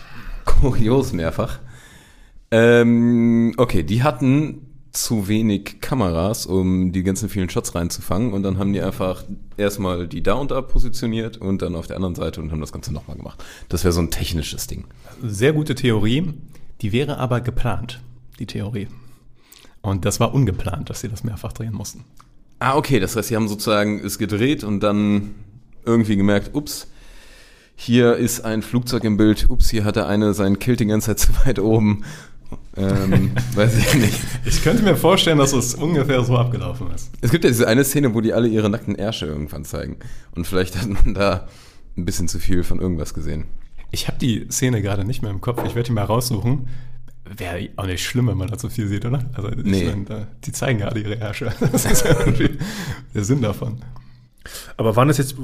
Kurios 0.45 1.11
mehrfach. 1.11 1.59
Ähm, 2.49 3.53
okay, 3.57 3.83
die 3.83 4.03
hatten 4.03 4.67
zu 4.93 5.27
wenig 5.27 5.81
Kameras, 5.81 6.45
um 6.45 6.93
die 6.93 7.03
ganzen 7.03 7.27
vielen 7.27 7.49
Shots 7.49 7.75
reinzufangen 7.75 8.31
und 8.31 8.43
dann 8.43 8.57
haben 8.57 8.71
die 8.71 8.81
einfach 8.81 9.25
erstmal 9.57 10.07
die 10.07 10.23
da 10.23 10.33
und 10.35 10.51
da 10.51 10.61
positioniert 10.61 11.37
und 11.37 11.61
dann 11.61 11.75
auf 11.75 11.87
der 11.87 11.97
anderen 11.97 12.15
Seite 12.15 12.41
und 12.41 12.51
haben 12.51 12.61
das 12.61 12.71
Ganze 12.71 12.93
nochmal 12.93 13.17
gemacht. 13.17 13.43
Das 13.67 13.83
wäre 13.83 13.91
so 13.91 14.01
ein 14.01 14.11
technisches 14.11 14.65
Ding. 14.65 14.85
Sehr 15.21 15.51
gute 15.51 15.75
Theorie. 15.75 16.33
Die 16.81 16.93
wäre 16.93 17.17
aber 17.17 17.41
geplant, 17.41 18.01
die 18.39 18.45
Theorie. 18.45 18.87
Und 19.81 20.05
das 20.05 20.21
war 20.21 20.33
ungeplant, 20.33 20.89
dass 20.89 21.01
sie 21.01 21.09
das 21.09 21.25
mehrfach 21.25 21.51
drehen 21.51 21.73
mussten. 21.73 22.05
Ah, 22.59 22.77
okay, 22.77 22.99
das 23.01 23.15
heißt, 23.15 23.27
sie 23.27 23.35
haben 23.35 23.49
sozusagen 23.49 23.99
es 23.99 24.17
gedreht 24.17 24.63
und 24.63 24.81
dann 24.81 25.35
irgendwie 25.85 26.15
gemerkt, 26.15 26.55
ups, 26.55 26.87
hier 27.83 28.15
ist 28.15 28.41
ein 28.41 28.61
Flugzeug 28.61 29.03
im 29.05 29.17
Bild, 29.17 29.49
ups, 29.49 29.71
hier 29.71 29.83
hat 29.85 29.95
der 29.95 30.07
eine 30.07 30.35
seinen 30.35 30.59
Kilt 30.59 30.79
die 30.79 30.85
ganze 30.85 31.07
Zeit 31.15 31.19
zu 31.33 31.45
weit 31.45 31.57
oben. 31.57 32.03
Ähm, 32.77 33.31
weiß 33.55 33.75
ich 33.75 33.93
nicht. 33.95 34.19
Ich 34.45 34.61
könnte 34.63 34.83
mir 34.83 34.95
vorstellen, 34.95 35.39
dass 35.39 35.51
es 35.51 35.73
ungefähr 35.73 36.23
so 36.23 36.37
abgelaufen 36.37 36.91
ist. 36.91 37.09
Es 37.21 37.31
gibt 37.31 37.43
ja 37.43 37.49
diese 37.49 37.67
eine 37.67 37.83
Szene, 37.83 38.13
wo 38.13 38.21
die 38.21 38.33
alle 38.33 38.47
ihre 38.47 38.69
nackten 38.69 38.93
Ärsche 38.93 39.25
irgendwann 39.25 39.65
zeigen. 39.65 39.97
Und 40.35 40.45
vielleicht 40.45 40.79
hat 40.79 40.89
man 40.89 41.15
da 41.15 41.47
ein 41.97 42.05
bisschen 42.05 42.27
zu 42.27 42.37
viel 42.37 42.63
von 42.63 42.79
irgendwas 42.79 43.15
gesehen. 43.15 43.45
Ich 43.89 44.07
habe 44.07 44.19
die 44.19 44.45
Szene 44.51 44.81
gerade 44.83 45.03
nicht 45.03 45.23
mehr 45.23 45.31
im 45.31 45.41
Kopf. 45.41 45.63
Ich 45.65 45.73
werde 45.73 45.87
die 45.87 45.93
mal 45.93 46.03
raussuchen. 46.03 46.67
Wäre 47.35 47.69
auch 47.77 47.87
nicht 47.87 48.05
schlimm, 48.05 48.27
wenn 48.27 48.37
man 48.37 48.49
da 48.49 48.57
zu 48.59 48.69
viel 48.69 48.87
sieht, 48.87 49.05
oder? 49.05 49.25
Also, 49.33 49.49
Nee. 49.49 49.85
meine, 49.85 50.05
da, 50.05 50.27
die 50.43 50.51
zeigen 50.51 50.79
gerade 50.79 50.99
ihre 50.99 51.15
Ärsche. 51.15 51.51
Das 51.71 51.85
ist 51.85 52.05
ja 52.05 52.11
irgendwie 52.19 52.57
der 53.15 53.23
Sinn 53.23 53.41
davon. 53.41 53.81
Aber 54.77 54.95
waren 54.95 55.09
es 55.09 55.17
jetzt, 55.17 55.35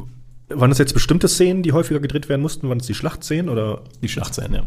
waren 0.50 0.72
es 0.72 0.78
jetzt 0.78 0.94
bestimmte 0.94 1.28
Szenen, 1.28 1.64
die 1.64 1.74
häufiger 1.74 2.00
gedreht 2.00 2.30
werden 2.30 2.42
mussten? 2.42 2.70
Waren 2.70 2.80
es 2.80 2.88
die 2.88 2.94
Schlachtszenen 2.94 3.50
oder? 3.50 3.84
Die 4.02 4.10
Schlachtszene, 4.10 4.58
ja. 4.58 4.64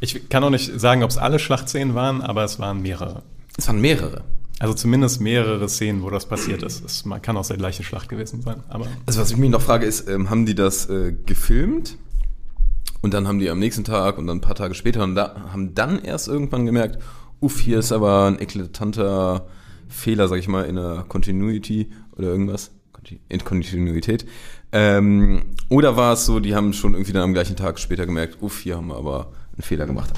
Ich 0.00 0.28
kann 0.28 0.42
auch 0.42 0.50
nicht 0.50 0.80
sagen, 0.80 1.04
ob 1.04 1.10
es 1.10 1.18
alle 1.18 1.38
Schlachtszenen 1.38 1.94
waren, 1.94 2.22
aber 2.22 2.44
es 2.44 2.58
waren 2.58 2.82
mehrere. 2.82 3.22
Es 3.56 3.68
waren 3.68 3.80
mehrere. 3.80 4.24
Also 4.58 4.74
zumindest 4.74 5.20
mehrere 5.20 5.68
Szenen, 5.68 6.02
wo 6.02 6.10
das 6.10 6.26
passiert 6.26 6.62
ist. 6.62 6.84
Es 6.84 7.04
man 7.04 7.22
kann 7.22 7.36
auch 7.36 7.46
die 7.46 7.54
gleiche 7.54 7.82
Schlacht 7.82 8.08
gewesen 8.08 8.42
sein. 8.42 8.62
Aber 8.68 8.86
Also 9.06 9.20
was 9.20 9.30
ich 9.30 9.36
mich 9.36 9.50
noch 9.50 9.62
frage 9.62 9.86
ist, 9.86 10.08
ähm, 10.08 10.30
haben 10.30 10.46
die 10.46 10.54
das 10.54 10.88
äh, 10.88 11.12
gefilmt 11.26 11.96
und 13.00 13.14
dann 13.14 13.26
haben 13.26 13.38
die 13.38 13.50
am 13.50 13.58
nächsten 13.58 13.84
Tag 13.84 14.18
und 14.18 14.26
dann 14.26 14.38
ein 14.38 14.40
paar 14.40 14.54
Tage 14.54 14.74
später 14.74 15.02
und 15.02 15.14
da, 15.14 15.48
haben 15.52 15.74
dann 15.74 16.00
erst 16.00 16.28
irgendwann 16.28 16.66
gemerkt, 16.66 16.98
uff, 17.40 17.60
hier 17.60 17.78
ist 17.78 17.92
aber 17.92 18.26
ein 18.26 18.40
eklatanter 18.40 19.46
Fehler, 19.88 20.28
sag 20.28 20.38
ich 20.38 20.48
mal, 20.48 20.64
in 20.64 20.76
der 20.76 21.04
Continuity 21.08 21.90
oder 22.16 22.28
irgendwas. 22.28 22.70
In 23.28 23.42
Kontinuität. 23.42 24.26
Ähm, 24.72 25.42
oder 25.68 25.96
war 25.96 26.14
es 26.14 26.24
so, 26.26 26.40
die 26.40 26.54
haben 26.54 26.72
schon 26.72 26.94
irgendwie 26.94 27.12
dann 27.12 27.22
am 27.22 27.32
gleichen 27.34 27.56
Tag 27.56 27.78
später 27.78 28.06
gemerkt, 28.06 28.38
uff, 28.40 28.60
hier 28.60 28.76
haben 28.76 28.88
wir 28.88 28.96
aber 28.96 29.32
einen 29.54 29.62
Fehler 29.62 29.86
gemacht. 29.86 30.10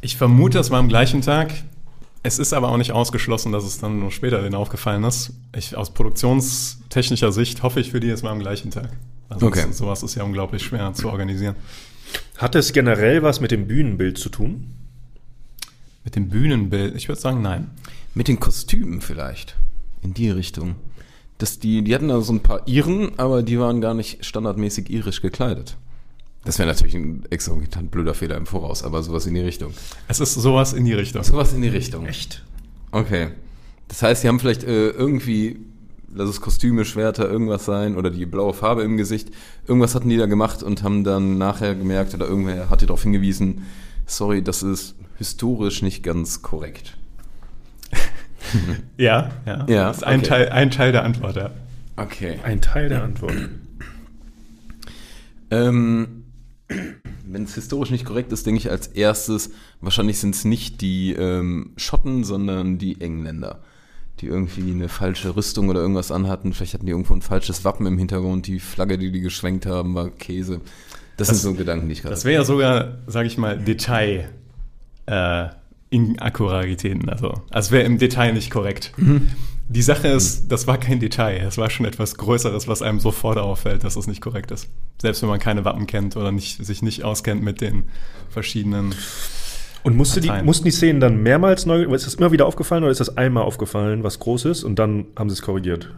ich 0.00 0.16
vermute, 0.16 0.58
es 0.58 0.70
war 0.70 0.78
am 0.78 0.88
gleichen 0.88 1.20
Tag. 1.22 1.52
Es 2.22 2.38
ist 2.38 2.52
aber 2.52 2.68
auch 2.68 2.76
nicht 2.76 2.92
ausgeschlossen, 2.92 3.52
dass 3.52 3.64
es 3.64 3.78
dann 3.78 4.00
nur 4.00 4.10
später 4.10 4.42
denen 4.42 4.54
aufgefallen 4.54 5.04
ist. 5.04 5.32
Ich, 5.56 5.76
aus 5.76 5.94
produktionstechnischer 5.94 7.32
Sicht 7.32 7.62
hoffe 7.62 7.80
ich 7.80 7.90
für 7.90 8.00
die, 8.00 8.10
es 8.10 8.22
war 8.22 8.32
am 8.32 8.40
gleichen 8.40 8.70
Tag. 8.70 8.90
Also 9.28 9.46
Okay. 9.46 9.66
es, 9.70 9.78
sowas 9.78 10.02
ist 10.02 10.14
ja 10.14 10.24
unglaublich 10.24 10.62
schwer 10.62 10.92
zu 10.94 11.08
organisieren. 11.10 11.54
Hat 12.36 12.54
es 12.54 12.72
generell 12.72 13.22
was 13.22 13.40
mit 13.40 13.50
dem 13.50 13.66
Bühnenbild 13.68 14.18
zu 14.18 14.28
tun? 14.30 14.74
Mit 16.04 16.16
dem 16.16 16.28
Bühnenbild, 16.28 16.94
ich 16.96 17.08
würde 17.08 17.20
sagen, 17.20 17.42
nein. 17.42 17.70
Mit 18.14 18.28
den 18.28 18.40
Kostümen 18.40 19.00
vielleicht. 19.00 19.56
In 20.02 20.14
die 20.14 20.30
Richtung. 20.30 20.76
Dass 21.38 21.58
die, 21.58 21.82
die 21.82 21.94
hatten 21.94 22.08
da 22.08 22.20
so 22.20 22.32
ein 22.32 22.40
paar 22.40 22.66
Iren, 22.66 23.18
aber 23.18 23.42
die 23.42 23.58
waren 23.58 23.80
gar 23.80 23.94
nicht 23.94 24.24
standardmäßig 24.24 24.90
irisch 24.90 25.22
gekleidet. 25.22 25.76
Das 26.44 26.58
wäre 26.58 26.68
natürlich 26.68 26.94
ein 26.94 27.24
exorbitant 27.30 27.90
blöder 27.90 28.14
Fehler 28.14 28.36
im 28.36 28.46
Voraus, 28.46 28.82
aber 28.82 29.02
sowas 29.02 29.26
in 29.26 29.34
die 29.34 29.40
Richtung. 29.40 29.72
Es 30.08 30.20
ist 30.20 30.34
sowas 30.34 30.72
in 30.72 30.84
die 30.84 30.92
Richtung. 30.92 31.22
Sowas 31.22 31.52
in 31.52 31.62
die 31.62 31.68
Richtung. 31.68 32.06
Echt? 32.06 32.44
Okay. 32.90 33.28
Das 33.88 34.02
heißt, 34.02 34.22
die 34.22 34.28
haben 34.28 34.38
vielleicht 34.40 34.64
äh, 34.64 34.90
irgendwie, 34.90 35.58
lass 36.14 36.28
es 36.28 36.40
Kostüme, 36.40 36.84
Schwerter, 36.84 37.28
irgendwas 37.28 37.64
sein 37.64 37.96
oder 37.96 38.10
die 38.10 38.26
blaue 38.26 38.54
Farbe 38.54 38.82
im 38.82 38.96
Gesicht. 38.96 39.30
Irgendwas 39.66 39.94
hatten 39.94 40.08
die 40.08 40.16
da 40.16 40.26
gemacht 40.26 40.62
und 40.62 40.82
haben 40.82 41.04
dann 41.04 41.38
nachher 41.38 41.74
gemerkt 41.74 42.14
oder 42.14 42.28
irgendwer 42.28 42.70
hat 42.70 42.82
die 42.82 42.86
darauf 42.86 43.02
hingewiesen, 43.02 43.66
sorry, 44.06 44.42
das 44.42 44.62
ist 44.62 44.94
historisch 45.16 45.82
nicht 45.82 46.02
ganz 46.02 46.42
korrekt. 46.42 46.97
Ja, 48.96 49.30
ja. 49.46 49.66
Ja, 49.68 49.88
Das 49.88 49.98
ist 49.98 50.02
ein, 50.04 50.20
okay. 50.20 50.28
Teil, 50.28 50.48
ein 50.50 50.70
Teil 50.70 50.92
der 50.92 51.04
Antwort, 51.04 51.36
ja. 51.36 51.50
Okay. 51.96 52.38
Ein 52.44 52.60
Teil 52.60 52.88
der 52.88 53.02
Antwort. 53.02 53.34
Ähm, 55.50 56.24
Wenn 57.30 57.44
es 57.44 57.54
historisch 57.54 57.90
nicht 57.90 58.04
korrekt 58.04 58.32
ist, 58.32 58.46
denke 58.46 58.58
ich 58.58 58.70
als 58.70 58.86
erstes, 58.88 59.50
wahrscheinlich 59.80 60.18
sind 60.18 60.34
es 60.34 60.44
nicht 60.44 60.80
die 60.80 61.12
ähm, 61.12 61.72
Schotten, 61.76 62.24
sondern 62.24 62.78
die 62.78 63.00
Engländer, 63.00 63.60
die 64.20 64.26
irgendwie 64.26 64.70
eine 64.72 64.88
falsche 64.88 65.34
Rüstung 65.36 65.68
oder 65.68 65.80
irgendwas 65.80 66.10
anhatten. 66.12 66.52
Vielleicht 66.52 66.74
hatten 66.74 66.86
die 66.86 66.92
irgendwo 66.92 67.14
ein 67.14 67.22
falsches 67.22 67.64
Wappen 67.64 67.86
im 67.86 67.96
Hintergrund. 67.98 68.46
Die 68.46 68.60
Flagge, 68.60 68.98
die 68.98 69.10
die 69.12 69.20
geschwenkt 69.20 69.64
haben, 69.66 69.94
war 69.94 70.10
Käse. 70.10 70.60
Das, 71.16 71.28
Das- 71.28 71.40
sind 71.42 71.52
so 71.52 71.58
Gedanken, 71.58 71.86
die 71.88 71.94
ich 71.94 72.02
gerade 72.02 72.14
Das 72.14 72.24
wäre 72.24 72.34
ja 72.40 72.44
sogar, 72.44 72.98
sage 73.06 73.26
ich 73.26 73.36
mal, 73.38 73.58
Detail 73.58 74.28
äh, 75.06 75.46
Inakkuraten. 75.90 77.08
Also, 77.08 77.42
also 77.50 77.70
wäre 77.70 77.84
im 77.84 77.98
Detail 77.98 78.32
nicht 78.32 78.50
korrekt. 78.50 78.92
Die 79.70 79.82
Sache 79.82 80.08
ist, 80.08 80.48
das 80.48 80.66
war 80.66 80.78
kein 80.78 80.98
Detail. 80.98 81.44
Es 81.46 81.58
war 81.58 81.68
schon 81.68 81.84
etwas 81.84 82.16
Größeres, 82.16 82.68
was 82.68 82.80
einem 82.80 83.00
sofort 83.00 83.36
auffällt, 83.36 83.84
dass 83.84 83.96
es 83.96 84.06
nicht 84.06 84.22
korrekt 84.22 84.50
ist. 84.50 84.70
Selbst 85.00 85.20
wenn 85.20 85.28
man 85.28 85.40
keine 85.40 85.64
Wappen 85.64 85.86
kennt 85.86 86.16
oder 86.16 86.32
nicht, 86.32 86.64
sich 86.64 86.80
nicht 86.80 87.04
auskennt 87.04 87.42
mit 87.42 87.60
den 87.60 87.84
verschiedenen. 88.30 88.94
Und 89.82 89.96
musste 89.96 90.20
die, 90.20 90.30
mussten 90.42 90.64
die 90.64 90.70
Szenen 90.70 91.00
dann 91.00 91.22
mehrmals 91.22 91.66
neu, 91.66 91.82
ist 91.94 92.06
das 92.06 92.14
immer 92.14 92.32
wieder 92.32 92.46
aufgefallen 92.46 92.82
oder 92.82 92.90
ist 92.90 93.00
das 93.00 93.16
einmal 93.16 93.44
aufgefallen, 93.44 94.02
was 94.02 94.18
groß 94.18 94.46
ist 94.46 94.64
und 94.64 94.78
dann 94.78 95.06
haben 95.16 95.28
sie 95.28 95.34
es 95.34 95.42
korrigiert? 95.42 95.94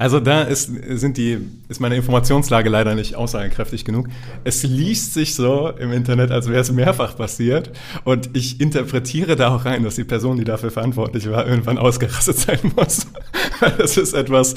Also 0.00 0.18
da 0.18 0.44
ist, 0.44 0.70
sind 0.98 1.18
die, 1.18 1.46
ist 1.68 1.78
meine 1.78 1.94
Informationslage 1.94 2.70
leider 2.70 2.94
nicht 2.94 3.16
aussagekräftig 3.16 3.84
genug. 3.84 4.08
Es 4.44 4.62
liest 4.62 5.12
sich 5.12 5.34
so 5.34 5.68
im 5.78 5.92
Internet, 5.92 6.30
als 6.30 6.48
wäre 6.48 6.62
es 6.62 6.72
mehrfach 6.72 7.18
passiert. 7.18 7.70
Und 8.04 8.30
ich 8.32 8.62
interpretiere 8.62 9.36
da 9.36 9.54
auch 9.54 9.66
rein, 9.66 9.84
dass 9.84 9.96
die 9.96 10.04
Person, 10.04 10.38
die 10.38 10.44
dafür 10.44 10.70
verantwortlich 10.70 11.30
war, 11.30 11.46
irgendwann 11.46 11.76
ausgerastet 11.76 12.38
sein 12.38 12.60
muss. 12.74 13.08
Weil 13.60 13.72
das 13.72 13.98
ist 13.98 14.14
etwas, 14.14 14.54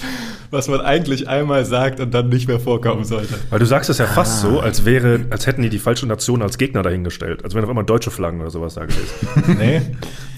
was 0.50 0.70
man 0.70 0.80
eigentlich 0.80 1.28
einmal 1.28 1.66
sagt 1.66 2.00
und 2.00 2.14
dann 2.14 2.30
nicht 2.30 2.48
mehr 2.48 2.62
vorkommen 2.62 3.04
sollte. 3.04 3.34
Weil 3.50 3.60
du 3.60 3.66
sagst 3.66 3.90
es 3.90 3.98
ja 3.98 4.06
fast 4.06 4.40
so, 4.40 4.62
als 4.62 4.86
wäre, 4.86 5.26
als 5.30 5.46
hätten 5.46 5.62
die 5.62 5.70
die 5.70 5.80
falsche 5.80 6.08
Nation 6.08 6.42
als 6.42 6.58
Gegner 6.58 6.84
dahingestellt. 6.84 7.44
Als 7.44 7.54
wären 7.54 7.66
auf 7.66 7.70
einmal 7.70 7.84
deutsche 7.84 8.12
Flaggen 8.12 8.40
oder 8.40 8.50
sowas 8.50 8.76
da 8.76 8.86
gewesen. 8.86 9.58
Nee, 9.60 9.82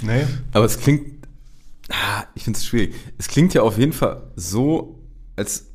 nee. 0.02 0.26
Aber 0.52 0.66
es 0.66 0.80
klingt, 0.80 1.15
ah, 2.06 2.26
ich 2.36 2.44
finde 2.44 2.58
es 2.58 2.66
schwierig. 2.66 2.96
Es 3.18 3.28
klingt 3.28 3.54
ja 3.54 3.62
auf 3.62 3.78
jeden 3.78 3.94
Fall 3.94 4.22
so, 4.36 5.00
als 5.36 5.68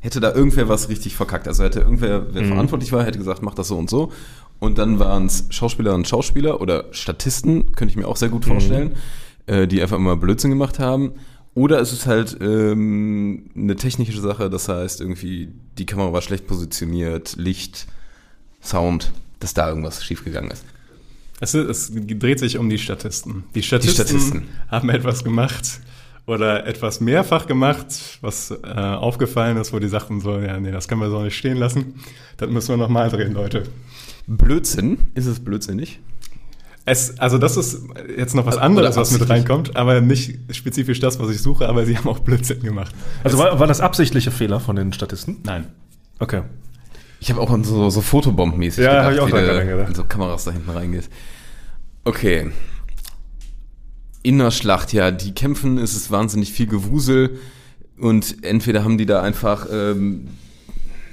hätte 0.00 0.20
da 0.20 0.34
irgendwer 0.34 0.68
was 0.68 0.88
richtig 0.88 1.16
verkackt. 1.16 1.48
Also 1.48 1.64
hätte 1.64 1.80
irgendwer, 1.80 2.34
wer 2.34 2.44
verantwortlich 2.44 2.92
war, 2.92 3.04
hätte 3.04 3.18
gesagt, 3.18 3.42
mach 3.42 3.54
das 3.54 3.68
so 3.68 3.78
und 3.78 3.90
so. 3.90 4.12
Und 4.58 4.78
dann 4.78 4.98
waren 4.98 5.26
es 5.26 5.46
Schauspieler 5.50 5.94
und 5.94 6.08
Schauspieler 6.08 6.60
oder 6.60 6.86
Statisten, 6.92 7.72
könnte 7.72 7.92
ich 7.92 7.96
mir 7.96 8.06
auch 8.06 8.16
sehr 8.16 8.28
gut 8.28 8.44
vorstellen, 8.44 8.94
äh, 9.46 9.66
die 9.66 9.82
einfach 9.82 9.96
immer 9.96 10.16
Blödsinn 10.16 10.50
gemacht 10.50 10.78
haben. 10.78 11.12
Oder 11.54 11.80
es 11.80 11.92
ist 11.92 12.06
halt 12.06 12.36
ähm, 12.40 13.50
eine 13.54 13.76
technische 13.76 14.20
Sache, 14.20 14.50
das 14.50 14.68
heißt 14.68 15.00
irgendwie, 15.00 15.52
die 15.78 15.86
Kamera 15.86 16.12
war 16.12 16.22
schlecht 16.22 16.46
positioniert, 16.46 17.36
Licht, 17.36 17.86
Sound, 18.62 19.12
dass 19.40 19.54
da 19.54 19.68
irgendwas 19.68 20.04
schiefgegangen 20.04 20.50
ist. 20.50 20.64
Es, 21.40 21.54
es 21.54 21.92
dreht 21.94 22.38
sich 22.38 22.58
um 22.58 22.70
die 22.70 22.78
Statisten. 22.78 23.44
Die 23.54 23.62
Statisten, 23.62 24.06
Statisten. 24.06 24.42
haben 24.68 24.88
etwas 24.88 25.24
gemacht 25.24 25.80
oder 26.26 26.66
etwas 26.66 27.00
mehrfach 27.00 27.46
gemacht, 27.46 28.18
was 28.20 28.50
äh, 28.50 28.56
aufgefallen 28.66 29.56
ist, 29.56 29.72
wo 29.72 29.78
die 29.78 29.88
sagten 29.88 30.20
so, 30.20 30.38
ja, 30.38 30.58
nee, 30.58 30.70
das 30.70 30.88
können 30.88 31.00
wir 31.00 31.10
so 31.10 31.22
nicht 31.22 31.36
stehen 31.36 31.56
lassen. 31.56 31.94
Das 32.36 32.48
müssen 32.48 32.70
wir 32.70 32.76
nochmal 32.76 33.10
drehen, 33.10 33.34
Leute. 33.34 33.64
Blödsinn? 34.26 34.98
Ist 35.14 35.26
es 35.26 35.40
blödsinnig? 35.40 36.00
Es, 36.86 37.18
also 37.18 37.38
das 37.38 37.56
ist 37.56 37.82
jetzt 38.16 38.34
noch 38.34 38.44
was 38.44 38.58
anderes, 38.58 38.96
was 38.96 39.10
mit 39.10 39.28
reinkommt, 39.28 39.74
aber 39.74 40.02
nicht 40.02 40.38
spezifisch 40.54 41.00
das, 41.00 41.18
was 41.18 41.30
ich 41.30 41.40
suche, 41.40 41.66
aber 41.68 41.86
sie 41.86 41.96
haben 41.96 42.08
auch 42.08 42.18
Blödsinn 42.18 42.60
gemacht. 42.60 42.94
Also 43.22 43.38
war, 43.38 43.58
war 43.58 43.66
das 43.66 43.80
absichtliche 43.80 44.30
Fehler 44.30 44.60
von 44.60 44.76
den 44.76 44.92
Statisten? 44.92 45.38
Nein. 45.44 45.66
Okay. 46.18 46.42
Ich 47.24 47.30
habe 47.30 47.40
auch 47.40 47.50
an 47.50 47.64
so, 47.64 47.88
so 47.88 48.02
Fotobomb-mäßig 48.02 48.84
Ja, 48.84 49.04
hab 49.04 49.12
ich 49.14 49.18
auch 49.18 49.28
wie 49.28 49.32
der 49.32 49.64
gedacht. 49.64 49.96
so 49.96 50.04
Kameras 50.04 50.44
da 50.44 50.50
hinten 50.50 50.68
reingeht. 50.68 51.08
Okay. 52.04 52.50
In 54.22 54.36
der 54.36 54.50
Schlacht, 54.50 54.92
ja, 54.92 55.10
die 55.10 55.32
kämpfen, 55.32 55.78
es 55.78 55.96
ist 55.96 56.10
wahnsinnig 56.10 56.52
viel 56.52 56.66
Gewusel 56.66 57.38
und 57.98 58.44
entweder 58.44 58.84
haben 58.84 58.98
die 58.98 59.06
da 59.06 59.22
einfach, 59.22 59.66
ähm, 59.72 60.28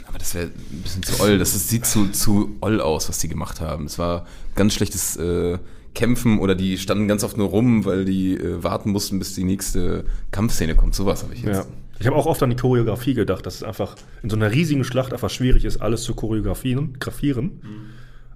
aber 0.05 0.17
das 0.19 0.35
wäre 0.35 0.47
ein 0.47 0.81
bisschen 0.81 1.01
zu 1.01 1.21
oll, 1.21 1.37
das 1.39 1.55
ist, 1.55 1.69
sieht 1.69 1.85
zu, 1.85 2.09
zu 2.09 2.57
oll 2.59 2.81
aus, 2.81 3.07
was 3.07 3.19
die 3.19 3.29
gemacht 3.29 3.61
haben. 3.61 3.85
Es 3.85 3.97
war 3.97 4.25
ganz 4.55 4.73
schlechtes 4.73 5.15
äh, 5.15 5.59
Kämpfen 5.95 6.39
oder 6.39 6.55
die 6.55 6.77
standen 6.77 7.07
ganz 7.07 7.23
oft 7.23 7.37
nur 7.37 7.47
rum, 7.47 7.85
weil 7.85 8.03
die 8.03 8.35
äh, 8.35 8.61
warten 8.61 8.91
mussten, 8.91 9.17
bis 9.17 9.33
die 9.33 9.45
nächste 9.45 10.03
Kampfszene 10.31 10.75
kommt. 10.75 10.93
Sowas 10.93 11.23
habe 11.23 11.33
ich 11.33 11.43
jetzt. 11.43 11.55
Ja. 11.55 11.65
Ich 12.01 12.07
habe 12.07 12.15
auch 12.17 12.25
oft 12.25 12.41
an 12.43 12.49
die 12.49 12.55
Choreografie 12.55 13.13
gedacht, 13.13 13.45
dass 13.45 13.55
es 13.55 13.63
einfach 13.63 13.95
in 14.23 14.29
so 14.29 14.35
einer 14.35 14.51
riesigen 14.51 14.83
Schlacht 14.83 15.13
einfach 15.13 15.29
schwierig 15.29 15.63
ist, 15.65 15.77
alles 15.81 16.03
zu 16.03 16.13
choreografieren. 16.15 16.97
Grafieren. 16.99 17.61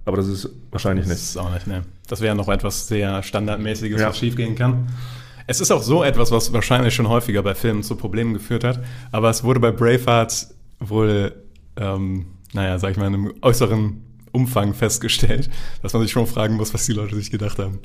Aber 0.04 0.16
das 0.16 0.28
ist 0.28 0.48
wahrscheinlich 0.70 1.04
Das 1.06 1.14
nicht. 1.14 1.22
ist 1.24 1.36
auch 1.36 1.52
nicht, 1.52 1.66
ne. 1.66 1.82
Das 2.08 2.20
wäre 2.20 2.36
noch 2.36 2.48
etwas 2.48 2.86
sehr 2.86 3.22
Standardmäßiges, 3.24 4.00
Ja. 4.00 4.08
was 4.10 4.18
schiefgehen 4.18 4.54
kann. 4.54 4.86
Es 5.48 5.60
ist 5.60 5.70
auch 5.72 5.82
so 5.82 6.02
etwas, 6.04 6.30
was 6.30 6.52
wahrscheinlich 6.52 6.94
schon 6.94 7.08
häufiger 7.08 7.42
bei 7.42 7.54
Filmen 7.54 7.82
zu 7.82 7.96
Problemen 7.96 8.34
geführt 8.34 8.62
hat, 8.64 8.80
aber 9.12 9.30
es 9.30 9.42
wurde 9.44 9.60
bei 9.60 9.72
Braveheart 9.72 10.46
wohl, 10.80 11.34
ähm, 11.76 12.26
naja, 12.52 12.78
sag 12.78 12.92
ich 12.92 12.96
mal, 12.96 13.06
in 13.08 13.14
einem 13.14 13.34
äußeren 13.42 14.02
Umfang 14.32 14.74
festgestellt, 14.74 15.50
dass 15.82 15.92
man 15.92 16.02
sich 16.02 16.12
schon 16.12 16.26
fragen 16.26 16.54
muss, 16.56 16.72
was 16.74 16.86
die 16.86 16.92
Leute 16.92 17.16
sich 17.16 17.30
gedacht 17.30 17.58
haben. 17.58 17.78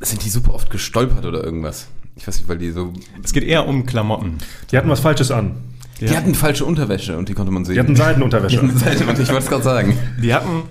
Sind 0.00 0.24
die 0.24 0.28
super 0.30 0.54
oft 0.54 0.70
gestolpert 0.70 1.24
oder 1.26 1.42
irgendwas? 1.44 1.88
Ich 2.18 2.26
weiß 2.26 2.38
nicht, 2.38 2.48
weil 2.48 2.58
die 2.58 2.72
so. 2.72 2.92
Es 3.22 3.32
geht 3.32 3.44
eher 3.44 3.66
um 3.66 3.86
Klamotten. 3.86 4.38
Die 4.70 4.76
hatten 4.76 4.90
was 4.90 5.00
Falsches 5.00 5.30
an. 5.30 5.56
Die 6.00 6.16
hatten 6.16 6.34
falsche 6.34 6.64
Unterwäsche 6.64 7.16
und 7.16 7.28
die 7.28 7.34
konnte 7.34 7.50
man 7.50 7.64
sehen. 7.64 7.74
Die 7.74 7.80
hatten 7.80 7.96
Seidenunterwäsche. 7.96 8.56
Die 8.60 8.66
hatten 8.66 8.78
Seitenunterwäsche, 8.78 9.22
ich 9.22 9.28
wollte 9.30 9.44
es 9.44 9.50
gerade 9.50 9.64
sagen. 9.64 9.98
Die 10.22 10.32
hatten 10.32 10.62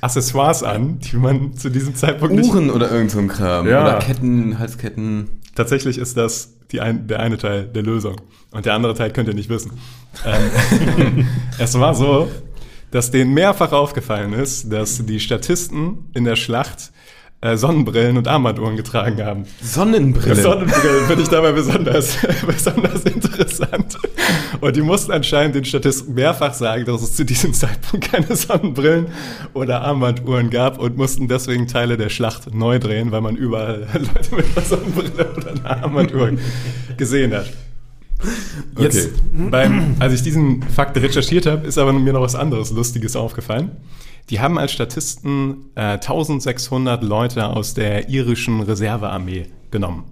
Accessoires 0.00 0.62
an, 0.62 0.98
die 0.98 1.16
man 1.16 1.54
zu 1.54 1.70
diesem 1.70 1.94
Zeitpunkt 1.94 2.34
nicht 2.34 2.50
Uhren 2.50 2.70
oder 2.70 2.90
irgend 2.90 3.10
so 3.12 3.20
ein 3.20 3.28
Kram. 3.28 3.68
Ja. 3.68 3.82
Oder 3.82 3.98
Ketten, 4.00 4.58
Halsketten. 4.58 5.28
Tatsächlich 5.54 5.98
ist 5.98 6.16
das 6.16 6.54
die 6.72 6.80
ein, 6.80 7.06
der 7.06 7.20
eine 7.20 7.38
Teil 7.38 7.66
der 7.66 7.82
Lösung. 7.82 8.16
Und 8.50 8.66
der 8.66 8.74
andere 8.74 8.94
Teil 8.94 9.12
könnt 9.12 9.28
ihr 9.28 9.34
nicht 9.34 9.48
wissen. 9.48 9.72
Ähm, 10.26 11.26
es 11.58 11.78
war 11.78 11.94
so, 11.94 12.28
dass 12.90 13.10
denen 13.10 13.34
mehrfach 13.34 13.72
aufgefallen 13.72 14.32
ist, 14.32 14.72
dass 14.72 15.04
die 15.04 15.20
Statisten 15.20 16.10
in 16.14 16.24
der 16.24 16.36
Schlacht 16.36 16.92
äh, 17.44 17.58
Sonnenbrillen 17.58 18.16
und 18.16 18.26
Armbanduhren 18.26 18.74
getragen 18.74 19.22
haben. 19.22 19.44
Sonnenbrille. 19.60 20.34
Sonnenbrillen 20.34 21.06
finde 21.06 21.22
ich 21.22 21.28
dabei 21.28 21.52
besonders, 21.52 22.16
besonders 22.46 23.04
interessant. 23.04 23.98
Und 24.62 24.74
die 24.74 24.80
mussten 24.80 25.12
anscheinend 25.12 25.54
den 25.54 25.66
Statisten 25.66 26.14
mehrfach 26.14 26.54
sagen, 26.54 26.86
dass 26.86 27.02
es 27.02 27.14
zu 27.14 27.24
diesem 27.24 27.52
Zeitpunkt 27.52 28.10
keine 28.10 28.34
Sonnenbrillen 28.34 29.08
oder 29.52 29.82
Armbanduhren 29.82 30.48
gab 30.48 30.78
und 30.78 30.96
mussten 30.96 31.28
deswegen 31.28 31.68
Teile 31.68 31.98
der 31.98 32.08
Schlacht 32.08 32.54
neu 32.54 32.78
drehen, 32.78 33.12
weil 33.12 33.20
man 33.20 33.36
überall 33.36 33.80
Leute 33.92 34.34
mit 34.34 34.46
einer 34.56 34.64
Sonnenbrille 34.64 35.34
oder 35.36 35.50
einer 35.50 35.82
Armbanduhr 35.82 36.32
gesehen 36.96 37.34
hat. 37.34 37.52
Jetzt, 38.78 39.10
beim, 39.50 39.96
als 39.98 40.14
ich 40.14 40.22
diesen 40.22 40.62
Fakt 40.62 40.96
recherchiert 40.96 41.44
habe, 41.44 41.66
ist 41.66 41.76
aber 41.76 41.92
mir 41.92 42.14
noch 42.14 42.22
was 42.22 42.34
anderes 42.34 42.70
Lustiges 42.70 43.16
aufgefallen. 43.16 43.72
Die 44.30 44.40
haben 44.40 44.58
als 44.58 44.72
Statisten 44.72 45.70
äh, 45.74 45.98
1600 45.98 47.02
Leute 47.02 47.46
aus 47.46 47.74
der 47.74 48.08
irischen 48.08 48.60
Reservearmee 48.60 49.46
genommen. 49.70 50.04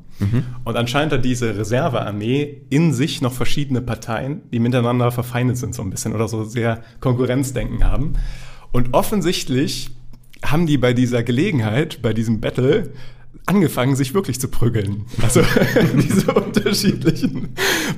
Und 0.65 0.77
anscheinend 0.77 1.13
hat 1.13 1.25
diese 1.25 1.57
Reservearmee 1.57 2.63
in 2.71 2.93
sich 2.93 3.21
noch 3.23 3.33
verschiedene 3.33 3.81
Parteien, 3.81 4.43
die 4.53 4.59
miteinander 4.59 5.11
verfeindet 5.11 5.57
sind 5.57 5.75
so 5.75 5.83
ein 5.83 5.91
bisschen 5.91 6.13
oder 6.13 6.29
so 6.29 6.45
sehr 6.45 6.83
Konkurrenzdenken 7.01 7.85
haben. 7.85 8.15
Und 8.73 8.95
offensichtlich 8.95 9.91
haben 10.45 10.67
die 10.67 10.79
bei 10.79 10.93
dieser 10.93 11.23
Gelegenheit, 11.23 12.03
bei 12.03 12.13
diesem 12.13 12.41
Battle, 12.41 12.93
angefangen, 13.47 13.97
sich 13.97 14.15
wirklich 14.15 14.39
zu 14.39 14.49
prügeln. 14.49 15.07
Also 15.21 15.43
diese 16.03 16.33
unterschiedlichen 16.33 17.49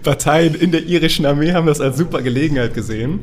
Parteien 0.03 0.55
in 0.55 0.72
der 0.72 0.85
irischen 0.85 1.27
Armee 1.27 1.53
haben 1.53 1.66
das 1.66 1.81
als 1.81 1.98
super 1.98 2.22
Gelegenheit 2.22 2.74
gesehen, 2.74 3.20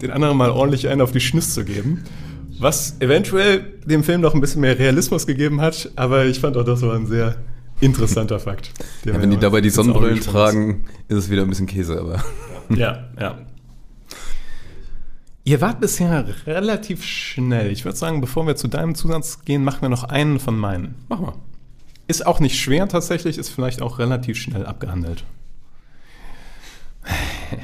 den 0.00 0.10
anderen 0.10 0.36
mal 0.36 0.50
ordentlich 0.50 0.88
einen 0.88 1.00
auf 1.00 1.12
die 1.12 1.20
Schnüsse 1.20 1.50
zu 1.50 1.64
geben. 1.64 2.04
Was 2.58 3.00
eventuell 3.00 3.78
dem 3.84 4.02
Film 4.02 4.22
noch 4.22 4.34
ein 4.34 4.40
bisschen 4.40 4.62
mehr 4.62 4.78
Realismus 4.78 5.26
gegeben 5.26 5.60
hat, 5.60 5.90
aber 5.96 6.24
ich 6.24 6.40
fand 6.40 6.56
auch, 6.56 6.64
das 6.64 6.82
war 6.82 6.94
ein 6.94 7.06
sehr 7.06 7.36
interessanter 7.80 8.38
Fakt. 8.38 8.70
Ja, 9.04 9.20
wenn 9.20 9.30
die 9.30 9.36
dabei 9.36 9.60
die 9.60 9.70
Sonnenbrillen 9.70 10.20
tragen, 10.20 10.86
ist 11.06 11.16
es 11.16 11.30
wieder 11.30 11.42
ein 11.42 11.48
bisschen 11.48 11.66
Käse, 11.66 12.00
aber. 12.00 12.24
Ja, 12.68 13.10
ja. 13.20 13.38
Ihr 15.44 15.60
wart 15.60 15.78
bisher 15.78 16.26
relativ 16.44 17.04
schnell. 17.04 17.70
Ich 17.70 17.84
würde 17.84 17.96
sagen, 17.96 18.20
bevor 18.20 18.44
wir 18.48 18.56
zu 18.56 18.66
deinem 18.66 18.96
Zusatz 18.96 19.44
gehen, 19.44 19.62
machen 19.62 19.82
wir 19.82 19.88
noch 19.88 20.02
einen 20.02 20.40
von 20.40 20.58
meinen. 20.58 20.96
Mach 21.08 21.20
mal. 21.20 21.34
Ist 22.08 22.26
auch 22.26 22.40
nicht 22.40 22.58
schwer 22.58 22.88
tatsächlich, 22.88 23.38
ist 23.38 23.50
vielleicht 23.50 23.80
auch 23.82 24.00
relativ 24.00 24.36
schnell 24.36 24.66
abgehandelt. 24.66 25.22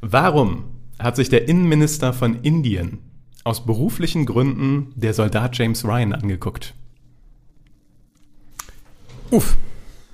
Warum 0.00 0.64
hat 0.98 1.14
sich 1.14 1.28
der 1.28 1.46
Innenminister 1.46 2.12
von 2.12 2.40
Indien 2.42 2.98
aus 3.46 3.64
beruflichen 3.64 4.26
Gründen 4.26 4.92
der 4.96 5.14
Soldat 5.14 5.56
James 5.56 5.84
Ryan 5.84 6.12
angeguckt? 6.12 6.74
Uff. 9.30 9.56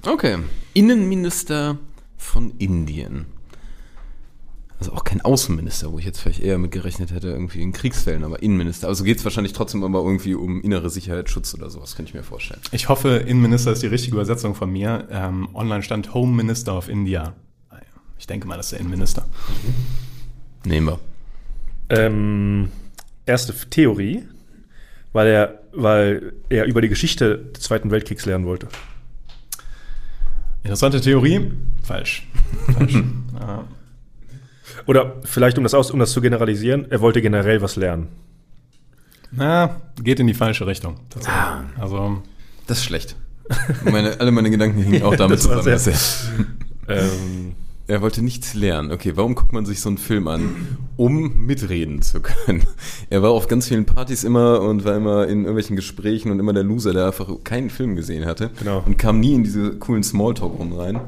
Okay. 0.06 0.38
Innenminister 0.74 1.78
von 2.16 2.52
Indien. 2.58 3.26
Also 4.78 4.92
auch 4.92 5.04
kein 5.04 5.20
Außenminister, 5.20 5.92
wo 5.92 5.98
ich 5.98 6.04
jetzt 6.04 6.20
vielleicht 6.20 6.40
eher 6.40 6.58
mit 6.58 6.72
gerechnet 6.72 7.12
hätte, 7.12 7.28
irgendwie 7.28 7.62
in 7.62 7.72
Kriegsfällen, 7.72 8.24
aber 8.24 8.42
Innenminister. 8.42 8.88
Also 8.88 9.04
geht 9.04 9.18
es 9.18 9.24
wahrscheinlich 9.24 9.52
trotzdem 9.52 9.84
aber 9.84 10.00
irgendwie 10.00 10.34
um 10.34 10.60
innere 10.60 10.90
Sicherheitsschutz 10.90 11.54
oder 11.54 11.70
sowas, 11.70 11.94
könnte 11.94 12.10
ich 12.10 12.14
mir 12.14 12.24
vorstellen. 12.24 12.60
Ich 12.72 12.88
hoffe, 12.88 13.10
Innenminister 13.10 13.72
ist 13.72 13.82
die 13.82 13.86
richtige 13.86 14.16
Übersetzung 14.16 14.54
von 14.54 14.70
mir. 14.72 15.06
Ähm, 15.10 15.48
online 15.54 15.82
stand 15.82 16.12
Home 16.14 16.34
Minister 16.34 16.76
of 16.76 16.88
India. 16.88 17.34
Ich 18.18 18.26
denke 18.26 18.46
mal, 18.46 18.56
das 18.56 18.66
ist 18.66 18.72
der 18.72 18.80
Innenminister. 18.80 19.26
Nehmen 20.64 20.86
wir. 20.86 21.00
Ähm, 21.88 22.70
erste 23.26 23.54
Theorie, 23.70 24.24
weil 25.12 25.26
er, 25.28 25.60
weil 25.72 26.32
er 26.48 26.64
über 26.64 26.80
die 26.80 26.88
Geschichte 26.88 27.38
des 27.38 27.62
Zweiten 27.62 27.90
Weltkriegs 27.90 28.26
lernen 28.26 28.46
wollte. 28.46 28.68
Interessante 30.62 31.00
Theorie. 31.00 31.50
Falsch. 31.82 32.26
Falsch. 32.72 32.94
Oder 34.86 35.16
vielleicht, 35.24 35.58
um 35.58 35.64
das, 35.64 35.74
aus, 35.74 35.90
um 35.90 35.98
das 35.98 36.12
zu 36.12 36.20
generalisieren, 36.20 36.90
er 36.90 37.00
wollte 37.00 37.20
generell 37.22 37.60
was 37.62 37.76
lernen. 37.76 38.08
Na, 39.30 39.80
geht 40.02 40.20
in 40.20 40.26
die 40.26 40.34
falsche 40.34 40.66
Richtung. 40.66 41.00
tatsächlich. 41.08 41.42
Also, 41.78 42.22
Das 42.66 42.78
ist 42.78 42.84
schlecht. 42.84 43.16
Meine, 43.84 44.18
alle 44.20 44.30
meine 44.30 44.50
Gedanken 44.50 44.80
hingen 44.82 45.02
auch 45.02 45.16
damit 45.16 45.38
Das 45.38 45.48
war 45.48 45.62
zusammen. 45.62 46.46
Ähm, 46.88 47.54
er 47.92 48.00
wollte 48.00 48.22
nichts 48.22 48.54
lernen. 48.54 48.90
Okay, 48.90 49.12
warum 49.16 49.34
guckt 49.34 49.52
man 49.52 49.66
sich 49.66 49.80
so 49.80 49.90
einen 49.90 49.98
Film 49.98 50.26
an? 50.26 50.78
Um 50.96 51.44
mitreden 51.46 52.00
zu 52.00 52.20
können. 52.20 52.62
Er 53.10 53.22
war 53.22 53.30
auf 53.30 53.48
ganz 53.48 53.68
vielen 53.68 53.84
Partys 53.84 54.24
immer 54.24 54.62
und 54.62 54.86
war 54.86 54.96
immer 54.96 55.24
in 55.24 55.40
irgendwelchen 55.40 55.76
Gesprächen 55.76 56.30
und 56.30 56.38
immer 56.38 56.54
der 56.54 56.62
Loser, 56.62 56.94
der 56.94 57.06
einfach 57.06 57.28
keinen 57.44 57.68
Film 57.68 57.94
gesehen 57.94 58.24
hatte. 58.24 58.50
Genau. 58.58 58.82
Und 58.86 58.96
kam 58.96 59.20
nie 59.20 59.34
in 59.34 59.44
diese 59.44 59.76
coolen 59.76 60.02
Smalltalk-Runden 60.02 60.78
rein. 60.78 61.00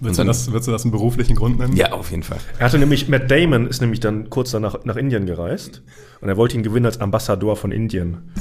Und 0.00 0.18
du, 0.18 0.24
das, 0.24 0.52
willst 0.52 0.66
du 0.66 0.72
das 0.72 0.82
einen 0.82 0.90
beruflichen 0.90 1.36
Grund 1.36 1.60
nennen? 1.60 1.76
Ja, 1.76 1.92
auf 1.92 2.10
jeden 2.10 2.24
Fall. 2.24 2.38
er 2.58 2.66
hatte 2.66 2.78
nämlich, 2.80 3.08
Matt 3.08 3.30
Damon 3.30 3.68
ist 3.68 3.80
nämlich 3.80 4.00
dann 4.00 4.28
kurz 4.28 4.50
danach 4.50 4.84
nach 4.84 4.96
Indien 4.96 5.26
gereist 5.26 5.82
und 6.20 6.28
er 6.28 6.36
wollte 6.36 6.56
ihn 6.56 6.64
gewinnen 6.64 6.86
als 6.86 7.00
Ambassador 7.00 7.54
von 7.54 7.70
Indien. 7.70 8.32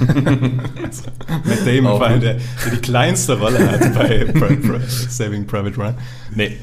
Matt 0.00 1.64
Damon 1.64 1.92
Auch 1.92 2.00
war 2.00 2.08
der, 2.18 2.34
der 2.34 2.38
die 2.72 2.78
kleinste 2.78 3.38
Rolle 3.38 3.70
hat 3.70 3.94
bei 3.94 4.26
Saving 5.08 5.46
Private 5.46 5.76
Ryan. 5.76 5.94
Nee. 6.34 6.56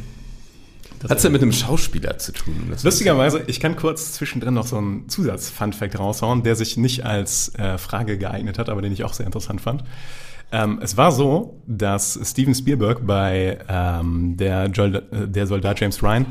Hat 1.10 1.18
es 1.18 1.24
ja 1.24 1.30
mit 1.30 1.42
einem 1.42 1.52
Schauspieler 1.52 2.18
zu 2.18 2.32
tun? 2.32 2.68
Das 2.70 2.84
Lustigerweise, 2.84 3.44
ich 3.48 3.60
kann 3.60 3.76
kurz 3.76 4.14
zwischendrin 4.14 4.54
noch 4.54 4.68
so 4.68 4.78
einen 4.78 5.10
Zusatz-Fun-Fact 5.10 5.98
raushauen, 5.98 6.44
der 6.44 6.56
sich 6.56 6.78
nicht 6.78 7.06
als 7.06 7.54
äh, 7.56 7.78
Frage 7.78 8.18
geeignet 8.18 8.60
hat, 8.60 8.70
aber 8.70 8.82
den 8.82 8.92
ich 8.92 9.04
auch 9.04 9.14
sehr 9.14 9.26
interessant 9.26 9.62
fand. 9.62 9.84
Ähm, 10.52 10.80
es 10.82 10.98
war 10.98 11.12
so, 11.12 11.62
dass 11.66 12.20
Steven 12.24 12.54
Spielberg 12.54 13.06
bei 13.06 13.60
ähm, 13.70 14.36
der, 14.38 14.66
äh, 14.66 15.28
der 15.28 15.48
Soldat 15.48 15.80
James 15.80 16.04
Ryan 16.04 16.26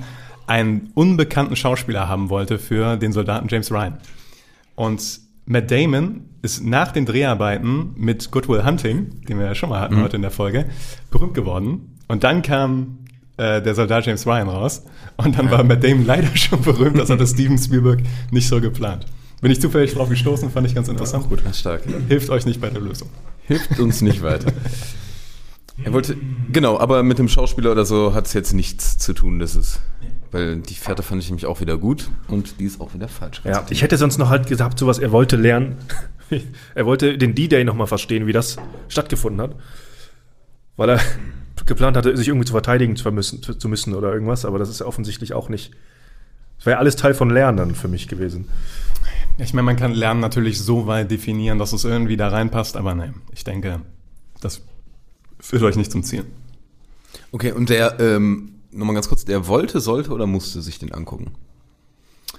einen 0.47 0.91
unbekannten 0.95 1.57
Schauspieler 1.57 2.09
haben 2.09 2.29
wollte 2.29 2.59
für 2.59 2.97
den 2.97 3.13
Soldaten 3.13 3.49
James 3.49 3.71
Ryan. 3.71 3.99
Und 4.75 5.21
Matt 5.47 5.71
Damon 5.71 6.29
ist 6.43 6.65
nach 6.65 6.93
den 6.93 7.07
Dreharbeiten 7.07 7.93
mit 7.97 8.31
Good 8.31 8.49
Will 8.49 8.65
Hunting, 8.65 9.23
den 9.27 9.39
wir 9.39 9.47
ja 9.47 9.55
schon 9.55 9.69
mal 9.69 9.81
hatten 9.81 10.03
heute 10.03 10.17
in 10.17 10.23
der 10.23 10.31
Folge, 10.31 10.67
berühmt 11.11 11.35
geworden. 11.35 11.99
Und 12.09 12.25
dann 12.25 12.43
kam 12.43 13.00
äh, 13.41 13.63
der 13.63 13.75
Soldat 13.75 14.05
James 14.05 14.27
Ryan 14.27 14.49
raus. 14.49 14.83
Und 15.17 15.39
dann 15.39 15.51
war 15.51 15.65
Matt 15.65 15.83
Damon 15.83 16.05
leider 16.05 16.35
schon 16.37 16.61
berühmt. 16.61 16.99
Das 16.99 17.09
hatte 17.09 17.27
Steven 17.27 17.57
Spielberg 17.57 18.01
nicht 18.31 18.49
so 18.49 18.61
geplant. 18.61 19.07
Bin 19.41 19.51
ich 19.51 19.61
zufällig 19.61 19.95
drauf 19.95 20.11
gestoßen, 20.11 20.51
fand 20.51 20.67
ich 20.67 20.75
ganz 20.75 20.89
interessant. 20.89 21.29
gut. 21.29 21.43
Stark. 21.55 21.83
Hilft 22.09 22.29
euch 22.29 22.45
nicht 22.45 22.61
bei 22.61 22.69
der 22.69 22.83
Lösung. 22.83 23.09
Hilft 23.47 23.81
uns 23.81 24.03
nicht 24.03 24.23
weiter. 24.23 24.53
Er 25.83 25.95
wollte, 25.95 26.15
genau, 26.53 26.79
aber 26.79 27.03
mit 27.03 27.19
dem 27.19 27.27
Schauspieler 27.27 27.73
oder 27.73 27.87
so 27.87 28.13
hat 28.13 28.27
es 28.27 28.35
jetzt 28.35 28.53
nichts 28.53 28.99
zu 28.99 29.15
tun, 29.15 29.39
das 29.39 29.57
ist, 29.57 29.81
weil 30.31 30.59
die 30.59 30.75
Fährte 30.75 31.03
fand 31.03 31.23
ich 31.23 31.31
nämlich 31.31 31.47
auch 31.47 31.63
wieder 31.63 31.79
gut 31.79 32.11
und 32.29 32.61
die 32.61 32.67
ist 32.67 32.83
auch 32.83 32.93
wieder 32.93 33.09
falsch. 33.09 33.41
Ja, 33.45 33.65
ich 33.71 33.81
hätte 33.81 33.97
sonst 33.97 34.19
noch 34.19 34.29
halt 34.29 34.47
gesagt, 34.47 34.79
sowas, 34.79 34.99
er 34.99 35.11
wollte 35.11 35.37
lernen. 35.37 35.79
er 36.75 36.85
wollte 36.85 37.17
den 37.17 37.35
D-Day 37.35 37.65
nochmal 37.65 37.87
verstehen, 37.87 38.27
wie 38.27 38.33
das 38.33 38.59
stattgefunden 38.89 39.41
hat. 39.41 39.57
Weil 40.77 40.91
er 40.91 41.01
geplant 41.67 41.97
hatte, 41.97 42.17
sich 42.17 42.29
irgendwie 42.29 42.47
zu 42.47 42.53
verteidigen 42.53 42.97
zu 42.97 43.11
müssen, 43.11 43.43
zu 43.43 43.69
müssen 43.69 43.95
oder 43.95 44.13
irgendwas, 44.13 44.45
aber 44.45 44.59
das 44.59 44.69
ist 44.69 44.81
ja 44.81 44.87
offensichtlich 44.87 45.33
auch 45.33 45.49
nicht. 45.49 45.73
Das 46.59 46.67
wäre 46.67 46.75
ja 46.75 46.79
alles 46.79 46.97
Teil 46.97 47.15
von 47.15 47.31
Lernen 47.31 47.57
dann 47.57 47.75
für 47.75 47.89
mich 47.89 48.09
gewesen. 48.09 48.49
Ich 49.39 49.55
meine, 49.55 49.65
man 49.65 49.77
kann 49.77 49.93
Lernen 49.93 50.21
natürlich 50.21 50.61
so 50.61 50.87
weit 50.87 51.11
definieren, 51.11 51.59
dass 51.59 51.73
es 51.73 51.85
irgendwie 51.85 52.17
da 52.17 52.29
reinpasst, 52.29 52.77
aber 52.77 52.95
nein, 52.95 53.15
ich 53.33 53.45
denke, 53.45 53.81
das 54.41 54.61
führt 55.39 55.63
euch 55.63 55.77
nicht 55.77 55.91
zum 55.91 56.03
Ziel. 56.03 56.27
Okay, 57.33 57.53
und 57.53 57.71
der, 57.71 57.99
ähm, 58.01 58.57
nochmal 58.71 58.95
ganz 58.95 59.09
kurz, 59.09 59.25
der 59.25 59.47
wollte, 59.47 59.81
sollte 59.81 60.11
oder 60.11 60.27
musste 60.27 60.61
sich 60.61 60.79
den 60.79 60.93
angucken? 60.93 61.33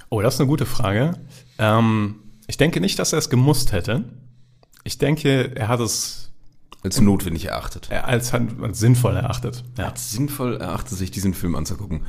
Oh, 0.10 0.22
das 0.22 0.36
ist 0.36 0.42
eine 0.42 0.48
gute 0.48 0.66
Frage. 0.66 1.14
Ähm, 1.58 2.16
ich 2.48 2.58
denke 2.58 2.82
nicht, 2.82 3.00
dass 3.00 3.14
er 3.14 3.20
es 3.20 3.30
gemusst 3.30 3.72
hätte. 3.72 4.04
Ich 4.84 4.98
denke, 4.98 5.56
er 5.56 5.68
hat 5.68 5.80
es 5.80 6.31
Als 6.84 7.00
notwendig 7.00 7.46
erachtet. 7.46 7.92
als, 7.92 8.34
als 8.34 8.80
sinnvoll 8.80 9.16
erachtet. 9.16 9.64
Ja. 9.78 9.90
Als 9.90 10.12
sinnvoll 10.12 10.58
erachtet, 10.58 10.98
sich 10.98 11.12
diesen 11.12 11.34
Film 11.34 11.56
anzugucken. 11.56 12.02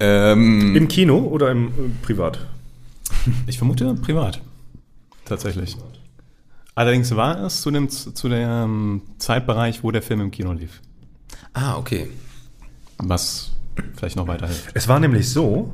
Ähm, 0.00 0.74
Im 0.74 0.88
Kino 0.88 1.18
oder 1.18 1.50
im 1.50 1.68
äh, 1.68 1.70
Privat? 2.02 2.44
Ich 3.46 3.58
vermute 3.58 3.94
privat. 3.94 4.40
Tatsächlich. 5.24 5.76
Allerdings 6.74 7.14
war 7.14 7.44
es 7.44 7.62
zu 7.62 7.70
dem, 7.70 7.88
zu 7.88 8.28
dem 8.28 9.02
Zeitbereich, 9.18 9.84
wo 9.84 9.90
der 9.90 10.02
Film 10.02 10.20
im 10.20 10.30
Kino 10.30 10.52
lief. 10.52 10.80
ah, 11.52 11.76
okay. 11.76 12.10
Was 12.98 13.52
vielleicht 13.96 14.16
noch 14.16 14.26
weiterhilft. 14.26 14.70
Es 14.74 14.88
war 14.88 15.00
nämlich 15.00 15.30
so, 15.30 15.72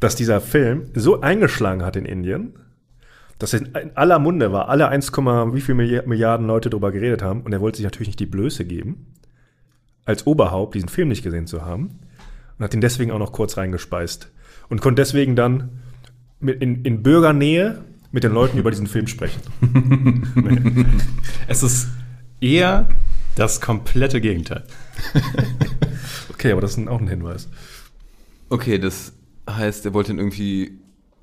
dass 0.00 0.16
dieser 0.16 0.40
Film 0.40 0.90
so 0.94 1.20
eingeschlagen 1.20 1.82
hat 1.84 1.96
in 1.96 2.04
Indien, 2.04 2.54
dass 3.40 3.52
er 3.54 3.62
in 3.82 3.96
aller 3.96 4.18
Munde 4.20 4.52
war, 4.52 4.68
alle 4.68 4.88
1, 4.88 5.10
wie 5.12 5.60
viel 5.60 5.74
Milli- 5.74 6.06
Milliarden 6.06 6.46
Leute 6.46 6.70
darüber 6.70 6.92
geredet 6.92 7.22
haben 7.22 7.42
und 7.42 7.52
er 7.52 7.60
wollte 7.60 7.78
sich 7.78 7.84
natürlich 7.84 8.08
nicht 8.08 8.20
die 8.20 8.26
Blöße 8.26 8.64
geben, 8.64 9.06
als 10.04 10.26
Oberhaupt 10.26 10.76
diesen 10.76 10.88
Film 10.88 11.08
nicht 11.08 11.24
gesehen 11.24 11.46
zu 11.48 11.64
haben 11.64 11.98
und 12.58 12.64
hat 12.64 12.74
ihn 12.74 12.80
deswegen 12.80 13.10
auch 13.10 13.18
noch 13.18 13.32
kurz 13.32 13.56
reingespeist 13.56 14.30
und 14.68 14.80
konnte 14.80 15.02
deswegen 15.02 15.34
dann 15.34 15.70
mit 16.38 16.62
in, 16.62 16.84
in 16.84 17.02
Bürgernähe 17.02 17.82
mit 18.12 18.24
den 18.24 18.32
Leuten 18.32 18.58
über 18.58 18.70
diesen 18.70 18.86
Film 18.86 19.06
sprechen. 19.08 19.40
Es 21.48 21.62
ist 21.64 21.88
eher 22.40 22.88
das 23.34 23.60
komplette 23.60 24.20
Gegenteil. 24.20 24.64
Okay, 26.32 26.52
aber 26.52 26.62
das 26.62 26.78
ist 26.78 26.88
auch 26.88 26.98
ein 27.00 27.08
Hinweis. 27.08 27.50
Okay, 28.48 28.78
das 28.78 29.12
heißt, 29.48 29.84
er 29.84 29.92
wollte 29.92 30.10
ihn 30.12 30.18
irgendwie. 30.18 30.78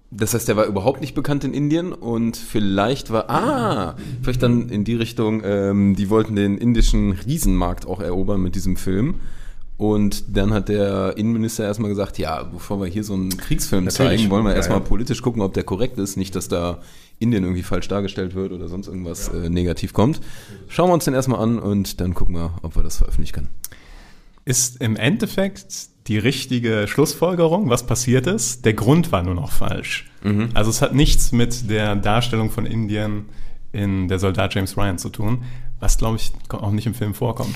Das 0.10 0.34
heißt, 0.34 0.48
er 0.48 0.56
war 0.56 0.66
überhaupt 0.66 1.02
nicht 1.02 1.16
bekannt 1.16 1.44
in 1.44 1.54
Indien 1.54 1.92
und 1.92 2.38
vielleicht 2.38 3.12
war. 3.12 3.30
Ah! 3.30 3.96
Vielleicht 4.22 4.42
dann 4.42 4.70
in 4.70 4.84
die 4.86 4.96
Richtung, 4.96 5.42
ähm, 5.44 5.96
die 5.96 6.10
wollten 6.10 6.36
den 6.36 6.58
indischen 6.58 7.12
Riesenmarkt 7.12 7.86
auch 7.86 8.00
erobern 8.00 8.42
mit 8.42 8.56
diesem 8.56 8.78
Film. 8.78 9.16
Und 9.78 10.36
dann 10.36 10.54
hat 10.54 10.70
der 10.70 11.16
Innenminister 11.18 11.66
erstmal 11.66 11.90
gesagt, 11.90 12.18
ja, 12.18 12.42
bevor 12.44 12.80
wir 12.80 12.88
hier 12.88 13.04
so 13.04 13.14
einen 13.14 13.38
Kriegsfilm 13.38 13.84
Natürlich. 13.86 14.18
zeigen, 14.22 14.32
wollen 14.32 14.44
wir 14.44 14.52
Ja, 14.52 14.56
erstmal 14.58 14.80
ja. 14.80 14.86
politisch 14.86 15.22
gucken, 15.22 15.42
ob 15.42 15.54
der 15.54 15.64
korrekt 15.64 16.00
ist. 16.00 16.18
Nicht, 16.18 16.36
dass 16.36 16.48
da 16.48 16.80
Indien 17.20 17.44
irgendwie 17.44 17.62
falsch 17.64 17.88
dargestellt 17.88 18.34
wird 18.34 18.54
oder 18.54 18.70
sonst 18.70 18.88
irgendwas 18.88 19.28
äh, 19.28 19.50
negativ 19.50 19.94
kommt. 19.94 20.20
Schauen 20.68 20.90
wir 20.90 20.94
uns 20.94 21.06
den 21.06 21.14
erstmal 21.14 21.42
an 21.42 21.60
und 21.60 22.02
dann 22.02 22.16
gucken 22.16 22.34
wir, 22.36 22.56
ob 22.64 22.76
wir 22.76 22.82
das 22.82 22.98
veröffentlichen 22.98 23.34
können. 23.34 23.50
Ist 24.46 24.82
im 24.82 24.96
Endeffekt 24.96 25.90
die 26.08 26.18
richtige 26.18 26.88
Schlussfolgerung, 26.88 27.70
was 27.70 27.86
passiert 27.86 28.28
ist. 28.28 28.66
Der 28.66 28.74
Grund 28.74 29.12
war 29.12 29.24
nur 29.24 29.36
noch 29.36 29.52
falsch. 29.52 30.10
Also 30.54 30.70
es 30.70 30.82
hat 30.82 30.94
nichts 30.94 31.32
mit 31.32 31.70
der 31.70 31.96
Darstellung 31.96 32.50
von 32.50 32.66
Indien 32.66 33.26
in 33.72 34.08
der 34.08 34.20
Soldat 34.20 34.56
James 34.56 34.76
Ryan 34.78 34.98
zu 34.98 35.10
tun, 35.10 35.44
was 35.80 35.98
glaube 35.98 36.18
ich 36.18 36.34
auch 36.50 36.72
nicht 36.72 36.86
im 36.86 36.94
Film 36.94 37.14
vorkommt. 37.14 37.56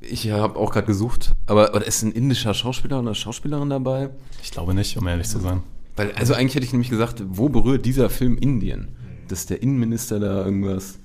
Ich 0.00 0.30
habe 0.30 0.58
auch 0.58 0.72
gerade 0.72 0.86
gesucht, 0.86 1.34
aber, 1.46 1.68
aber 1.74 1.86
ist 1.86 2.02
ein 2.02 2.12
indischer 2.12 2.54
Schauspieler 2.54 3.00
oder 3.00 3.14
Schauspielerin 3.14 3.70
dabei? 3.70 4.10
Ich 4.42 4.50
glaube 4.50 4.74
nicht, 4.74 4.96
um 4.96 5.06
ehrlich 5.06 5.28
zu 5.28 5.38
sein. 5.38 5.62
Weil, 5.96 6.12
also 6.12 6.34
eigentlich 6.34 6.54
hätte 6.54 6.64
ich 6.64 6.72
nämlich 6.72 6.90
gesagt, 6.90 7.22
wo 7.26 7.48
berührt 7.48 7.84
dieser 7.84 8.08
Film 8.08 8.38
Indien? 8.38 8.88
Dass 9.28 9.46
der 9.46 9.62
Innenminister 9.62 10.18
da 10.18 10.44
irgendwas. 10.44 10.98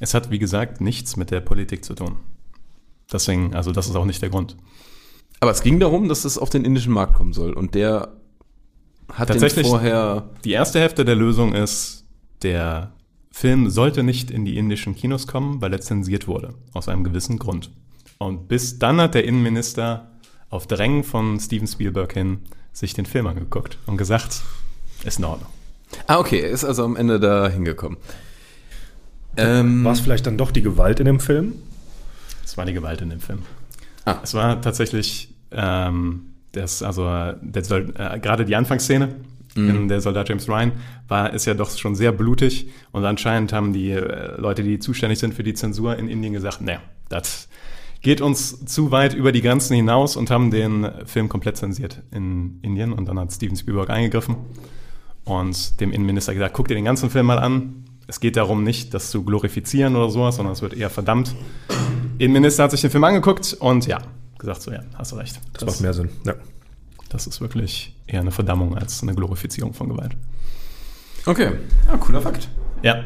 Es 0.00 0.14
hat, 0.14 0.30
wie 0.30 0.40
gesagt, 0.40 0.80
nichts 0.80 1.16
mit 1.16 1.30
der 1.30 1.40
Politik 1.40 1.84
zu 1.84 1.94
tun. 1.94 2.16
Deswegen, 3.12 3.54
also 3.54 3.70
das 3.70 3.86
ist 3.86 3.94
auch 3.94 4.04
nicht 4.04 4.22
der 4.22 4.30
Grund. 4.30 4.56
Aber 5.44 5.50
es 5.50 5.60
ging 5.62 5.78
darum, 5.78 6.08
dass 6.08 6.24
es 6.24 6.38
auf 6.38 6.48
den 6.48 6.64
indischen 6.64 6.94
Markt 6.94 7.12
kommen 7.12 7.34
soll. 7.34 7.52
Und 7.52 7.74
der 7.74 8.14
hat 9.12 9.28
Tatsächlich- 9.28 9.66
den 9.66 9.70
vorher. 9.72 10.30
Die 10.42 10.52
erste 10.52 10.80
Hälfte 10.80 11.04
der 11.04 11.16
Lösung 11.16 11.54
ist, 11.54 12.06
der 12.40 12.92
Film 13.30 13.68
sollte 13.68 14.02
nicht 14.02 14.30
in 14.30 14.46
die 14.46 14.56
indischen 14.56 14.94
Kinos 14.94 15.26
kommen, 15.26 15.60
weil 15.60 15.70
er 15.74 15.82
zensiert 15.82 16.26
wurde, 16.28 16.54
aus 16.72 16.88
einem 16.88 17.04
gewissen 17.04 17.38
Grund. 17.38 17.70
Und 18.16 18.48
bis 18.48 18.78
dann 18.78 18.98
hat 18.98 19.12
der 19.12 19.24
Innenminister 19.24 20.12
auf 20.48 20.66
Drängen 20.66 21.04
von 21.04 21.38
Steven 21.38 21.66
Spielberg 21.66 22.14
hin 22.14 22.38
sich 22.72 22.94
den 22.94 23.04
Film 23.04 23.26
angeguckt 23.26 23.76
und 23.84 23.98
gesagt, 23.98 24.40
ist 25.04 25.18
in 25.18 25.26
Ordnung. 25.26 25.50
Ah, 26.06 26.20
okay, 26.20 26.40
er 26.40 26.48
ist 26.48 26.64
also 26.64 26.86
am 26.86 26.96
Ende 26.96 27.20
da 27.20 27.50
hingekommen. 27.50 27.98
Ähm, 29.36 29.84
War 29.84 29.92
es 29.92 30.00
vielleicht 30.00 30.26
dann 30.26 30.38
doch 30.38 30.52
die 30.52 30.62
Gewalt 30.62 31.00
in 31.00 31.04
dem 31.04 31.20
Film? 31.20 31.52
Es 32.42 32.56
war 32.56 32.64
die 32.64 32.72
Gewalt 32.72 33.02
in 33.02 33.10
dem 33.10 33.20
Film. 33.20 33.40
Ah. 34.06 34.20
Es 34.22 34.32
war 34.32 34.62
tatsächlich 34.62 35.33
ähm, 35.56 36.34
das, 36.52 36.82
also 36.82 37.04
der, 37.04 37.62
äh, 38.14 38.20
gerade 38.20 38.44
die 38.44 38.56
Anfangsszene 38.56 39.14
in 39.56 39.88
der 39.88 40.00
Soldat 40.00 40.28
James 40.28 40.48
Ryan 40.48 40.72
war 41.06 41.32
ist 41.32 41.44
ja 41.44 41.54
doch 41.54 41.70
schon 41.76 41.94
sehr 41.94 42.12
blutig 42.12 42.68
und 42.90 43.04
anscheinend 43.04 43.52
haben 43.52 43.72
die 43.72 43.90
äh, 43.90 44.40
Leute, 44.40 44.64
die 44.64 44.78
zuständig 44.78 45.18
sind 45.18 45.34
für 45.34 45.44
die 45.44 45.54
Zensur 45.54 45.96
in 45.96 46.08
Indien 46.08 46.32
gesagt, 46.32 46.60
ne, 46.60 46.80
das 47.08 47.48
geht 48.00 48.20
uns 48.20 48.64
zu 48.66 48.90
weit 48.90 49.14
über 49.14 49.32
die 49.32 49.42
Grenzen 49.42 49.74
hinaus 49.74 50.16
und 50.16 50.30
haben 50.30 50.50
den 50.50 50.90
Film 51.06 51.28
komplett 51.28 51.56
zensiert 51.56 52.02
in 52.10 52.58
Indien 52.62 52.92
und 52.92 53.06
dann 53.06 53.18
hat 53.18 53.32
Steven 53.32 53.56
Spielberg 53.56 53.90
eingegriffen 53.90 54.36
und 55.24 55.80
dem 55.80 55.92
Innenminister 55.92 56.34
gesagt, 56.34 56.54
guck 56.54 56.68
dir 56.68 56.74
den 56.74 56.84
ganzen 56.84 57.08
Film 57.10 57.26
mal 57.26 57.38
an. 57.38 57.84
Es 58.06 58.20
geht 58.20 58.36
darum 58.36 58.64
nicht, 58.64 58.92
das 58.92 59.10
zu 59.10 59.24
glorifizieren 59.24 59.96
oder 59.96 60.10
sowas, 60.10 60.36
sondern 60.36 60.52
es 60.52 60.60
wird 60.60 60.74
eher 60.74 60.90
verdammt. 60.90 61.34
Innenminister 62.18 62.64
hat 62.64 62.72
sich 62.72 62.82
den 62.82 62.90
Film 62.90 63.04
angeguckt 63.04 63.56
und 63.58 63.86
ja, 63.86 64.02
gesagt 64.44 64.62
so, 64.62 64.72
ja, 64.72 64.80
hast 64.94 65.12
du 65.12 65.16
recht. 65.16 65.40
Das, 65.52 65.64
macht 65.64 65.80
mehr 65.80 65.94
Sinn. 65.94 66.10
Ja. 66.24 66.34
das 67.08 67.26
ist 67.26 67.40
wirklich 67.40 67.96
eher 68.06 68.20
eine 68.20 68.30
Verdammung 68.30 68.76
als 68.76 69.02
eine 69.02 69.14
Glorifizierung 69.14 69.72
von 69.74 69.88
Gewalt. 69.88 70.16
okay, 71.26 71.52
ja, 71.86 71.96
cooler 71.96 72.20
Fakt. 72.20 72.48
Ja, 72.82 73.04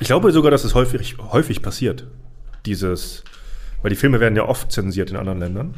Ich 0.00 0.06
glaube 0.06 0.32
sogar, 0.32 0.50
dass 0.50 0.64
es 0.64 0.74
häufig, 0.74 1.16
häufig 1.18 1.62
passiert. 1.62 2.06
Dieses, 2.66 3.22
weil 3.82 3.90
die 3.90 3.96
Filme 3.96 4.20
werden 4.20 4.36
ja 4.36 4.44
oft 4.44 4.70
zensiert 4.72 5.10
in 5.10 5.16
anderen 5.16 5.40
Ländern. 5.40 5.74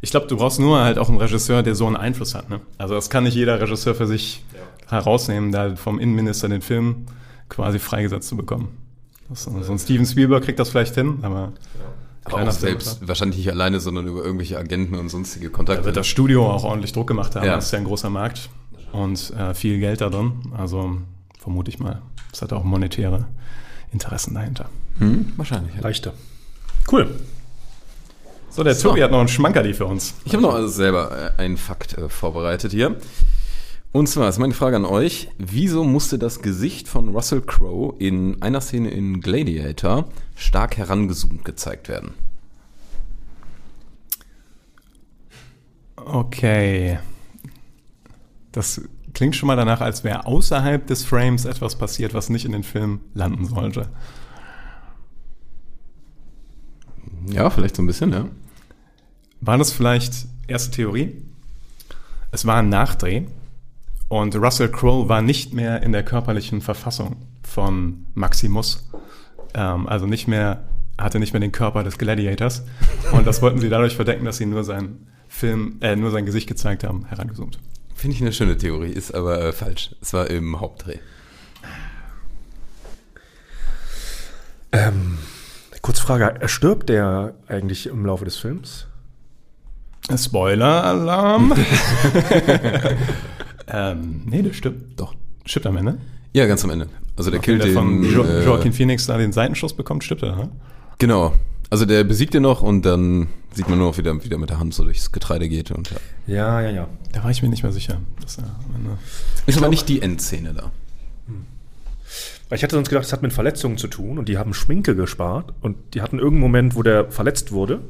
ich 0.00 0.10
glaube, 0.10 0.26
du 0.26 0.36
brauchst 0.36 0.60
nur 0.60 0.80
halt 0.80 0.98
auch 0.98 1.08
einen 1.08 1.18
Regisseur, 1.18 1.62
der 1.62 1.74
so 1.74 1.86
einen 1.86 1.96
Einfluss 1.96 2.34
hat. 2.34 2.48
Ne? 2.48 2.60
Also 2.78 2.94
das 2.94 3.10
kann 3.10 3.24
nicht 3.24 3.34
jeder 3.34 3.60
Regisseur 3.60 3.94
für 3.94 4.06
sich 4.06 4.44
herausnehmen, 4.88 5.52
da 5.52 5.76
vom 5.76 5.98
Innenminister 5.98 6.48
den 6.48 6.62
Film 6.62 7.06
quasi 7.48 7.78
freigesetzt 7.78 8.28
zu 8.28 8.36
bekommen. 8.36 8.76
Das, 9.28 9.44
so 9.44 9.72
ein 9.72 9.78
Steven 9.78 10.06
Spielberg 10.06 10.44
kriegt 10.44 10.58
das 10.58 10.70
vielleicht 10.70 10.94
hin, 10.94 11.18
aber 11.22 11.36
Aber 11.36 11.52
Kleiner 12.28 12.50
auch 12.50 12.54
Film, 12.54 12.80
selbst, 12.80 13.06
wahrscheinlich 13.06 13.38
nicht 13.38 13.50
alleine, 13.50 13.80
sondern 13.80 14.06
über 14.06 14.24
irgendwelche 14.24 14.58
Agenten 14.58 14.94
und 14.94 15.08
sonstige 15.08 15.50
Kontakte. 15.50 15.82
Da 15.82 15.86
wird 15.86 15.96
das 15.96 16.06
Studio 16.06 16.50
auch 16.50 16.64
ordentlich 16.64 16.92
Druck 16.92 17.06
gemacht 17.08 17.34
haben. 17.36 17.44
Ja. 17.46 17.56
Das 17.56 17.66
ist 17.66 17.72
ja 17.72 17.78
ein 17.78 17.84
großer 17.84 18.10
Markt 18.10 18.48
und 18.92 19.30
äh, 19.36 19.54
viel 19.54 19.78
Geld 19.80 20.00
da 20.00 20.08
drin. 20.10 20.32
Also 20.56 20.96
vermute 21.38 21.70
ich 21.70 21.78
mal, 21.78 22.02
es 22.32 22.42
hat 22.42 22.52
auch 22.52 22.64
monetäre 22.64 23.26
Interessen 23.92 24.34
dahinter. 24.34 24.68
hm, 24.98 25.32
wahrscheinlich. 25.36 25.74
Ja. 25.74 25.80
Leichter. 25.82 26.12
Cool. 26.90 27.08
So, 28.50 28.64
der 28.64 28.74
So. 28.74 28.88
Tobi 28.90 29.02
hat 29.02 29.10
noch 29.10 29.20
einen 29.20 29.28
Schmankerli 29.28 29.74
für 29.74 29.86
uns. 29.86 30.14
Ich 30.24 30.32
habe 30.32 30.42
noch 30.42 30.54
also 30.54 30.68
selber 30.68 31.32
äh, 31.38 31.40
einen 31.42 31.56
Fakt 31.56 31.96
äh, 31.98 32.08
vorbereitet 32.08 32.72
hier. 32.72 32.96
Und 33.90 34.06
zwar 34.06 34.28
ist 34.28 34.38
meine 34.38 34.54
Frage 34.54 34.76
an 34.76 34.84
euch: 34.84 35.30
Wieso 35.38 35.84
musste 35.84 36.18
das 36.18 36.42
Gesicht 36.42 36.88
von 36.88 37.08
Russell 37.08 37.40
Crowe 37.40 37.94
in 37.98 38.42
einer 38.42 38.60
Szene 38.60 38.90
in 38.90 39.20
Gladiator 39.20 40.08
stark 40.34 40.76
herangezoomt 40.76 41.44
gezeigt 41.44 41.88
werden? 41.88 42.12
Okay. 45.96 46.98
Das 48.52 48.82
klingt 49.14 49.36
schon 49.36 49.46
mal 49.46 49.56
danach, 49.56 49.80
als 49.80 50.04
wäre 50.04 50.26
außerhalb 50.26 50.86
des 50.86 51.04
Frames 51.04 51.44
etwas 51.44 51.76
passiert, 51.76 52.14
was 52.14 52.28
nicht 52.28 52.44
in 52.44 52.52
den 52.52 52.64
Film 52.64 53.00
landen 53.14 53.46
sollte. 53.46 53.88
Ja, 57.26 57.50
vielleicht 57.50 57.76
so 57.76 57.82
ein 57.82 57.86
bisschen, 57.86 58.12
ja. 58.12 58.26
War 59.40 59.58
das 59.58 59.72
vielleicht 59.72 60.26
erste 60.46 60.70
Theorie? 60.70 61.22
Es 62.30 62.46
war 62.46 62.56
ein 62.56 62.68
Nachdreh 62.68 63.26
und 64.08 64.34
Russell 64.36 64.70
Crowe 64.70 65.08
war 65.08 65.22
nicht 65.22 65.52
mehr 65.52 65.82
in 65.82 65.92
der 65.92 66.02
körperlichen 66.02 66.60
Verfassung 66.60 67.16
von 67.42 68.06
Maximus. 68.14 68.88
Ähm, 69.54 69.86
also 69.86 70.06
nicht 70.06 70.28
mehr, 70.28 70.64
hatte 70.96 71.18
nicht 71.18 71.32
mehr 71.32 71.40
den 71.40 71.52
Körper 71.52 71.84
des 71.84 71.98
Gladiators. 71.98 72.64
Und 73.12 73.26
das 73.26 73.42
wollten 73.42 73.60
sie 73.60 73.68
dadurch 73.68 73.96
verdecken, 73.96 74.24
dass 74.24 74.38
sie 74.38 74.46
nur 74.46 74.64
sein 74.64 75.06
Film, 75.28 75.76
äh, 75.80 75.94
nur 75.94 76.10
sein 76.10 76.24
Gesicht 76.24 76.48
gezeigt 76.48 76.84
haben, 76.84 77.04
herangezoomt. 77.06 77.58
Finde 77.94 78.16
ich 78.16 78.22
eine 78.22 78.32
schöne 78.32 78.56
Theorie, 78.56 78.92
ist 78.92 79.14
aber 79.14 79.44
äh, 79.44 79.52
falsch. 79.52 79.94
Es 80.00 80.12
war 80.12 80.30
im 80.30 80.58
Hauptdreh. 80.58 80.98
Ähm, 84.72 85.18
kurz 85.82 85.98
Frage, 86.00 86.48
stirbt 86.48 86.88
der 86.88 87.34
eigentlich 87.46 87.86
im 87.86 88.06
Laufe 88.06 88.24
des 88.24 88.36
Films? 88.36 88.86
Spoiler-Alarm. 90.16 91.54
ähm, 93.70 94.22
nee, 94.26 94.42
der 94.42 94.52
stirbt. 94.52 94.98
Doch. 95.00 95.14
Stirbt 95.44 95.66
am 95.66 95.76
Ende. 95.76 95.98
Ja, 96.32 96.46
ganz 96.46 96.64
am 96.64 96.70
Ende. 96.70 96.88
Also 97.16 97.30
der 97.30 97.40
killt 97.40 97.60
der 97.60 97.68
den. 97.68 97.74
von 97.74 98.04
jo 98.04 98.22
äh, 98.22 98.44
Joaquin 98.44 98.72
Phoenix 98.72 99.06
da 99.06 99.16
den 99.18 99.32
Seitenschuss 99.32 99.74
bekommt, 99.74 100.04
stirbt 100.04 100.22
er, 100.22 100.36
ne? 100.36 100.48
Genau. 100.98 101.34
Also 101.70 101.84
der 101.84 102.04
besiegt 102.04 102.34
ihn 102.34 102.42
noch 102.42 102.62
und 102.62 102.82
dann 102.82 103.28
sieht 103.52 103.68
man 103.68 103.78
nur 103.78 103.88
noch 103.88 103.98
wieder, 103.98 104.22
wieder 104.24 104.38
mit 104.38 104.50
der 104.50 104.58
Hand 104.58 104.72
so 104.72 104.84
durchs 104.84 105.12
Getreide 105.12 105.48
geht 105.48 105.70
und 105.70 105.90
ja. 105.90 105.96
Ja, 106.26 106.60
ja, 106.62 106.70
ja. 106.70 106.88
Da 107.12 107.24
war 107.24 107.30
ich 107.30 107.42
mir 107.42 107.48
nicht 107.48 107.62
mehr 107.62 107.72
sicher. 107.72 108.00
Dass 108.20 108.38
er 108.38 108.44
am 108.44 108.74
Ende 108.76 108.98
Ist 109.46 109.58
aber 109.58 109.68
nicht 109.68 109.88
die 109.88 110.00
Endszene 110.00 110.54
da. 110.54 110.70
Weil 112.48 112.56
Ich 112.56 112.62
hatte 112.62 112.76
sonst 112.76 112.88
gedacht, 112.88 113.04
es 113.04 113.12
hat 113.12 113.22
mit 113.22 113.32
Verletzungen 113.32 113.76
zu 113.76 113.88
tun 113.88 114.18
und 114.18 114.28
die 114.28 114.38
haben 114.38 114.54
Schminke 114.54 114.94
gespart 114.94 115.52
und 115.60 115.76
die 115.94 116.00
hatten 116.00 116.18
irgendeinen 116.18 116.40
Moment, 116.40 116.74
wo 116.76 116.82
der 116.82 117.10
verletzt 117.10 117.52
wurde, 117.52 117.80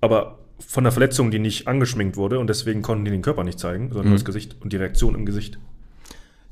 aber 0.00 0.37
von 0.58 0.84
der 0.84 0.92
Verletzung, 0.92 1.30
die 1.30 1.38
nicht 1.38 1.68
angeschminkt 1.68 2.16
wurde 2.16 2.38
und 2.38 2.48
deswegen 2.48 2.82
konnten 2.82 3.04
die 3.04 3.10
den 3.10 3.22
Körper 3.22 3.44
nicht 3.44 3.58
zeigen, 3.58 3.88
sondern 3.88 4.08
nur 4.08 4.16
das 4.16 4.24
Gesicht 4.24 4.56
und 4.60 4.72
die 4.72 4.76
Reaktion 4.76 5.14
im 5.14 5.24
Gesicht. 5.26 5.58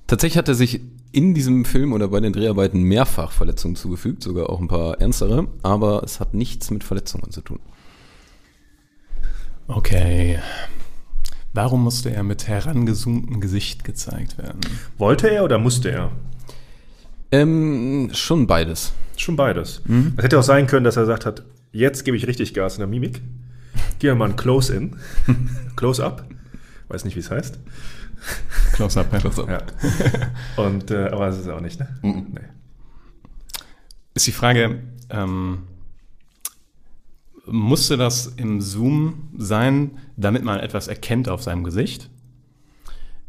Tatsächlich 0.06 0.38
hat 0.38 0.48
er 0.48 0.54
sich 0.54 0.80
in 1.10 1.34
diesem 1.34 1.64
Film 1.64 1.92
oder 1.92 2.08
bei 2.08 2.20
den 2.20 2.32
Dreharbeiten 2.32 2.82
mehrfach 2.82 3.32
Verletzungen 3.32 3.74
zugefügt, 3.74 4.22
sogar 4.22 4.50
auch 4.50 4.60
ein 4.60 4.68
paar 4.68 5.00
ernstere, 5.00 5.48
aber 5.62 6.02
es 6.04 6.20
hat 6.20 6.34
nichts 6.34 6.70
mit 6.70 6.84
Verletzungen 6.84 7.30
zu 7.30 7.40
tun. 7.40 7.58
Okay. 9.66 10.38
Warum 11.52 11.82
musste 11.82 12.10
er 12.10 12.22
mit 12.22 12.46
herangezoomtem 12.46 13.40
Gesicht 13.40 13.82
gezeigt 13.82 14.38
werden? 14.38 14.60
Wollte 14.98 15.28
er 15.28 15.42
oder 15.42 15.58
musste 15.58 15.90
er? 15.90 16.12
Ähm, 17.32 18.10
schon 18.12 18.46
beides. 18.46 18.92
Schon 19.16 19.36
beides. 19.36 19.82
Es 20.16 20.22
hätte 20.22 20.38
auch 20.38 20.44
sein 20.44 20.66
können, 20.66 20.84
dass 20.84 20.96
er 20.96 21.02
gesagt 21.02 21.26
hat, 21.26 21.42
jetzt 21.72 22.04
gebe 22.04 22.16
ich 22.16 22.26
richtig 22.26 22.54
Gas 22.54 22.74
in 22.74 22.80
der 22.80 22.86
Mimik. 22.86 23.22
Gehen 23.98 24.10
wir 24.10 24.14
mal 24.14 24.30
ein 24.30 24.36
Close-In. 24.36 24.96
Close-Up. 25.76 26.24
Weiß 26.88 27.04
nicht, 27.04 27.16
wie 27.16 27.20
es 27.20 27.30
heißt. 27.30 27.58
Close-Up, 28.72 29.12
ja. 29.12 29.18
Close-up. 29.18 29.48
Ja. 29.48 30.62
Und, 30.62 30.90
äh, 30.90 31.08
aber 31.08 31.26
das 31.26 31.36
ist 31.36 31.42
es 31.42 31.48
auch 31.48 31.60
nicht, 31.60 31.80
ne? 31.80 31.88
Mhm. 32.02 32.26
Nee. 32.32 32.40
Ist 34.14 34.26
die 34.26 34.32
Frage, 34.32 34.82
ähm, 35.10 35.64
musste 37.46 37.96
das 37.96 38.26
im 38.26 38.60
Zoom 38.60 39.30
sein, 39.36 39.98
damit 40.16 40.42
man 40.42 40.58
etwas 40.60 40.88
erkennt 40.88 41.28
auf 41.28 41.42
seinem 41.42 41.64
Gesicht? 41.64 42.10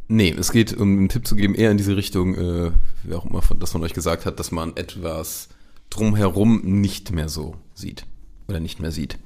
Nee, 0.07 0.33
es 0.37 0.51
geht, 0.51 0.75
um 0.75 0.97
einen 0.97 1.09
Tipp 1.09 1.27
zu 1.27 1.35
geben, 1.35 1.53
eher 1.53 1.71
in 1.71 1.77
diese 1.77 1.97
Richtung, 1.97 2.35
äh, 2.35 2.71
wie 3.03 3.13
auch 3.13 3.25
immer 3.25 3.41
von, 3.41 3.59
das 3.59 3.71
von 3.71 3.83
euch 3.83 3.93
gesagt 3.93 4.25
hat, 4.25 4.39
dass 4.39 4.51
man 4.51 4.75
etwas 4.77 5.49
drumherum 5.89 6.61
nicht 6.63 7.11
mehr 7.11 7.29
so 7.29 7.55
sieht. 7.73 8.05
Oder 8.47 8.59
nicht 8.61 8.79
mehr 8.79 8.91
sieht. 8.91 9.17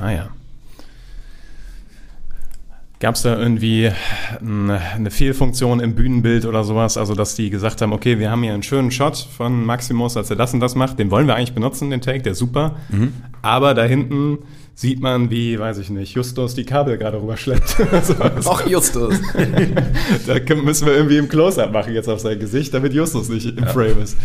Ah 0.00 0.10
ja. 0.10 0.30
Gab 3.00 3.14
es 3.14 3.22
da 3.22 3.38
irgendwie 3.38 3.92
eine, 4.40 4.80
eine 4.80 5.10
Fehlfunktion 5.10 5.78
im 5.78 5.94
Bühnenbild 5.94 6.46
oder 6.46 6.64
sowas? 6.64 6.96
Also, 6.96 7.14
dass 7.14 7.36
die 7.36 7.48
gesagt 7.48 7.80
haben, 7.80 7.92
okay, 7.92 8.18
wir 8.18 8.30
haben 8.30 8.42
hier 8.42 8.54
einen 8.54 8.64
schönen 8.64 8.90
Shot 8.90 9.16
von 9.16 9.64
Maximus, 9.64 10.16
als 10.16 10.30
er 10.30 10.36
das 10.36 10.52
und 10.52 10.60
das 10.60 10.74
macht, 10.74 10.98
den 10.98 11.10
wollen 11.12 11.28
wir 11.28 11.36
eigentlich 11.36 11.54
benutzen, 11.54 11.90
den 11.90 12.00
Take, 12.00 12.22
der 12.22 12.32
ist 12.32 12.38
super. 12.38 12.76
Aber 13.40 13.74
da 13.74 13.84
hinten 13.84 14.38
sieht 14.78 15.00
man, 15.00 15.28
wie, 15.30 15.58
weiß 15.58 15.78
ich 15.78 15.90
nicht, 15.90 16.14
Justus 16.14 16.54
die 16.54 16.64
Kabel 16.64 16.98
gerade 16.98 17.20
rüberschleppt. 17.20 17.76
Ach, 18.44 18.64
Justus! 18.64 19.16
da 20.26 20.54
müssen 20.54 20.86
wir 20.86 20.94
irgendwie 20.94 21.16
im 21.16 21.28
Close-Up 21.28 21.72
machen 21.72 21.94
jetzt 21.94 22.08
auf 22.08 22.20
sein 22.20 22.38
Gesicht, 22.38 22.72
damit 22.74 22.94
Justus 22.94 23.28
nicht 23.28 23.46
im 23.46 23.66
Frame 23.66 24.00
ist. 24.02 24.16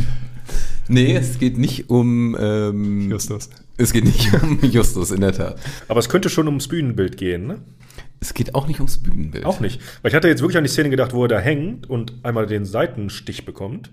nee, 0.88 1.15
es 1.15 1.39
geht 1.39 1.57
nicht 1.57 1.89
um, 1.89 2.38
ähm, 2.39 3.09
Justus. 3.09 3.49
es 3.78 3.93
geht 3.93 4.05
nicht 4.05 4.32
um 4.43 4.59
Justus, 4.61 5.09
in 5.09 5.21
der 5.21 5.34
Tat. 5.34 5.59
Aber 5.88 5.99
es 5.99 6.07
könnte 6.07 6.30
schon 6.30 6.45
ums 6.45 6.67
Bühnenbild 6.67 7.17
gehen, 7.17 7.47
ne? 7.47 7.57
Es 8.24 8.34
geht 8.34 8.55
auch 8.55 8.67
nicht 8.67 8.80
ums 8.80 8.99
Bühnenbild. 8.99 9.45
Auch 9.45 9.59
nicht. 9.59 9.82
Weil 10.01 10.09
ich 10.09 10.15
hatte 10.15 10.30
jetzt 10.30 10.41
wirklich 10.41 10.57
an 10.57 10.63
die 10.63 10.69
Szene 10.69 10.89
gedacht, 10.89 11.13
wo 11.13 11.24
er 11.24 11.28
da 11.28 11.39
hängt 11.39 11.89
und 11.89 12.13
einmal 12.24 12.47
den 12.47 12.65
Seitenstich 12.65 13.45
bekommt. 13.45 13.91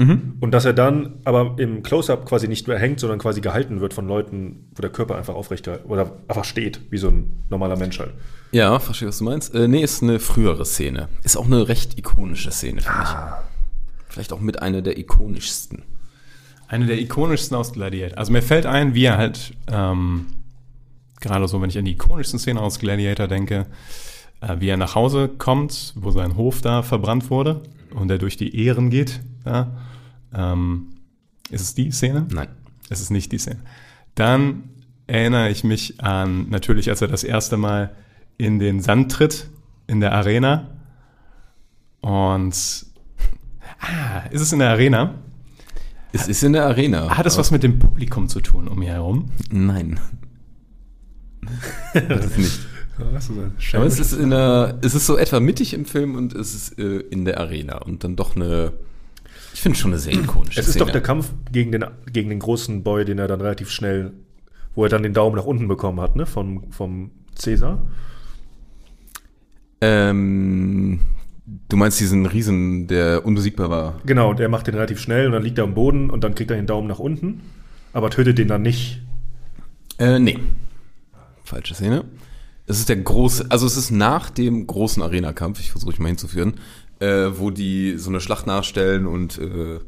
Und 0.00 0.52
dass 0.52 0.64
er 0.64 0.74
dann 0.74 1.16
aber 1.24 1.56
im 1.58 1.82
Close-Up 1.82 2.24
quasi 2.24 2.46
nicht 2.46 2.68
mehr 2.68 2.78
hängt, 2.78 3.00
sondern 3.00 3.18
quasi 3.18 3.40
gehalten 3.40 3.80
wird 3.80 3.94
von 3.94 4.06
Leuten, 4.06 4.68
wo 4.76 4.80
der 4.80 4.92
Körper 4.92 5.16
einfach 5.16 5.34
aufrecht 5.34 5.66
oder 5.66 6.12
einfach 6.28 6.44
steht, 6.44 6.80
wie 6.90 6.98
so 6.98 7.08
ein 7.08 7.42
normaler 7.50 7.76
Mensch 7.76 7.98
halt. 7.98 8.12
Ja, 8.52 8.78
verstehe, 8.78 9.08
was 9.08 9.18
du 9.18 9.24
meinst. 9.24 9.52
Äh, 9.56 9.66
nee, 9.66 9.82
ist 9.82 10.00
eine 10.00 10.20
frühere 10.20 10.64
Szene. 10.64 11.08
Ist 11.24 11.36
auch 11.36 11.46
eine 11.46 11.66
recht 11.66 11.98
ikonische 11.98 12.52
Szene, 12.52 12.80
finde 12.80 13.02
ich. 13.02 13.08
Vielleicht 14.08 14.32
auch 14.32 14.38
mit 14.38 14.62
einer 14.62 14.82
der 14.82 14.98
ikonischsten. 14.98 15.82
Eine 16.68 16.86
der 16.86 17.00
ikonischsten 17.00 17.56
aus 17.56 17.72
Gladiator. 17.72 18.18
Also 18.18 18.30
mir 18.30 18.42
fällt 18.42 18.66
ein, 18.66 18.94
wie 18.94 19.04
er 19.04 19.18
halt, 19.18 19.52
ähm, 19.66 20.26
gerade 21.20 21.46
so, 21.48 21.60
wenn 21.60 21.70
ich 21.70 21.78
an 21.78 21.84
die 21.84 21.92
ikonischsten 21.92 22.38
Szenen 22.38 22.58
aus 22.58 22.78
Gladiator 22.78 23.28
denke, 23.28 23.66
äh, 24.40 24.56
wie 24.58 24.68
er 24.68 24.76
nach 24.76 24.94
Hause 24.94 25.28
kommt, 25.28 25.92
wo 25.96 26.10
sein 26.10 26.36
Hof 26.36 26.60
da 26.60 26.82
verbrannt 26.82 27.30
wurde 27.30 27.62
und 27.94 28.10
er 28.10 28.18
durch 28.18 28.36
die 28.36 28.54
Ehren 28.64 28.90
geht. 28.90 29.20
Ja. 29.44 29.70
Ähm, 30.34 30.88
ist 31.50 31.62
es 31.62 31.74
die 31.74 31.90
Szene? 31.90 32.26
Nein. 32.30 32.48
Es 32.90 33.00
ist 33.00 33.10
nicht 33.10 33.32
die 33.32 33.38
Szene. 33.38 33.60
Dann 34.14 34.64
erinnere 35.06 35.50
ich 35.50 35.64
mich 35.64 36.00
an, 36.00 36.48
natürlich, 36.50 36.90
als 36.90 37.02
er 37.02 37.08
das 37.08 37.24
erste 37.24 37.56
Mal 37.56 37.94
in 38.36 38.58
den 38.58 38.80
Sand 38.80 39.12
tritt, 39.12 39.48
in 39.86 40.00
der 40.00 40.12
Arena. 40.12 40.68
Und, 42.00 42.86
ah, 43.80 44.20
ist 44.30 44.40
es 44.40 44.52
in 44.52 44.60
der 44.60 44.70
Arena? 44.70 45.14
Es 46.12 46.28
ist 46.28 46.42
in 46.42 46.52
der 46.52 46.66
Arena. 46.66 47.16
Hat 47.16 47.26
es 47.26 47.36
was 47.36 47.50
mit 47.50 47.62
dem 47.62 47.78
Publikum 47.78 48.28
zu 48.28 48.40
tun 48.40 48.68
um 48.68 48.80
ihn 48.80 48.88
herum? 48.88 49.30
Nein. 49.50 50.00
das 52.08 52.26
ist 52.26 52.38
nicht. 52.38 52.60
Aber 53.74 53.86
es 53.86 54.00
ist 54.00 54.12
in 54.12 54.30
der, 54.30 54.78
es 54.82 54.94
ist 54.94 55.06
so 55.06 55.16
etwa 55.16 55.38
mittig 55.38 55.72
im 55.72 55.84
Film 55.84 56.16
und 56.16 56.34
es 56.34 56.54
ist 56.54 56.78
äh, 56.78 56.98
in 56.98 57.24
der 57.24 57.38
Arena 57.38 57.78
und 57.78 58.02
dann 58.02 58.16
doch 58.16 58.34
eine, 58.34 58.72
ich 59.54 59.60
finde 59.60 59.78
schon 59.78 59.92
eine 59.92 60.00
sehr 60.00 60.14
ikonische 60.14 60.58
Es 60.58 60.66
ist 60.66 60.74
Szene. 60.74 60.86
doch 60.86 60.92
der 60.92 61.00
Kampf 61.02 61.32
gegen 61.52 61.70
den, 61.70 61.84
gegen 62.12 62.28
den 62.28 62.40
großen 62.40 62.82
Boy, 62.82 63.04
den 63.04 63.18
er 63.18 63.28
dann 63.28 63.40
relativ 63.40 63.70
schnell, 63.70 64.12
wo 64.74 64.82
er 64.82 64.90
dann 64.90 65.04
den 65.04 65.14
Daumen 65.14 65.36
nach 65.36 65.44
unten 65.44 65.68
bekommen 65.68 66.00
hat, 66.00 66.16
ne? 66.16 66.26
Vom, 66.26 66.72
vom 66.72 67.12
Cäsar. 67.36 67.86
Ähm, 69.80 71.00
du 71.68 71.76
meinst 71.76 72.00
diesen 72.00 72.26
Riesen, 72.26 72.88
der 72.88 73.24
unbesiegbar 73.24 73.70
war? 73.70 74.00
Genau, 74.06 74.34
der 74.34 74.48
macht 74.48 74.66
den 74.66 74.74
relativ 74.74 74.98
schnell 75.00 75.26
und 75.26 75.32
dann 75.32 75.42
liegt 75.44 75.58
er 75.58 75.64
am 75.64 75.74
Boden 75.74 76.10
und 76.10 76.24
dann 76.24 76.34
kriegt 76.34 76.50
er 76.50 76.56
den 76.56 76.66
Daumen 76.66 76.88
nach 76.88 76.98
unten, 76.98 77.42
aber 77.92 78.10
tötet 78.10 78.38
den 78.38 78.48
dann 78.48 78.62
nicht. 78.62 79.02
Äh, 79.98 80.18
nee. 80.18 80.38
Falsche 81.48 81.74
Szene. 81.74 82.04
Es 82.66 82.78
ist 82.78 82.88
der 82.88 82.96
große, 82.96 83.46
also 83.48 83.66
es 83.66 83.76
ist 83.76 83.90
nach 83.90 84.28
dem 84.30 84.66
großen 84.66 85.02
Arena-Kampf, 85.02 85.58
ich 85.60 85.70
versuche 85.70 85.92
ich 85.92 85.98
mal 85.98 86.08
hinzuführen, 86.08 86.54
äh, 87.00 87.30
wo 87.34 87.50
die 87.50 87.96
so 87.96 88.10
eine 88.10 88.20
Schlacht 88.20 88.46
nachstellen 88.46 89.06
und 89.06 89.38
äh, 89.38 89.78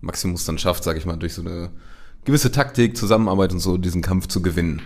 Maximus 0.00 0.44
dann 0.44 0.58
schafft, 0.58 0.82
sage 0.84 0.98
ich 0.98 1.06
mal, 1.06 1.16
durch 1.16 1.34
so 1.34 1.42
eine 1.42 1.70
gewisse 2.24 2.50
Taktik, 2.50 2.96
Zusammenarbeit 2.96 3.52
und 3.52 3.60
so, 3.60 3.76
diesen 3.76 4.00
Kampf 4.00 4.28
zu 4.28 4.40
gewinnen. 4.40 4.80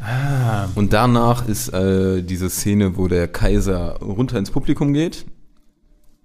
Ah, 0.00 0.68
Und 0.74 0.92
danach 0.92 1.46
ist 1.48 1.68
äh, 1.68 2.22
diese 2.22 2.50
Szene, 2.50 2.96
wo 2.96 3.08
der 3.08 3.28
Kaiser 3.28 3.98
runter 4.00 4.38
ins 4.38 4.50
Publikum 4.50 4.92
geht 4.92 5.26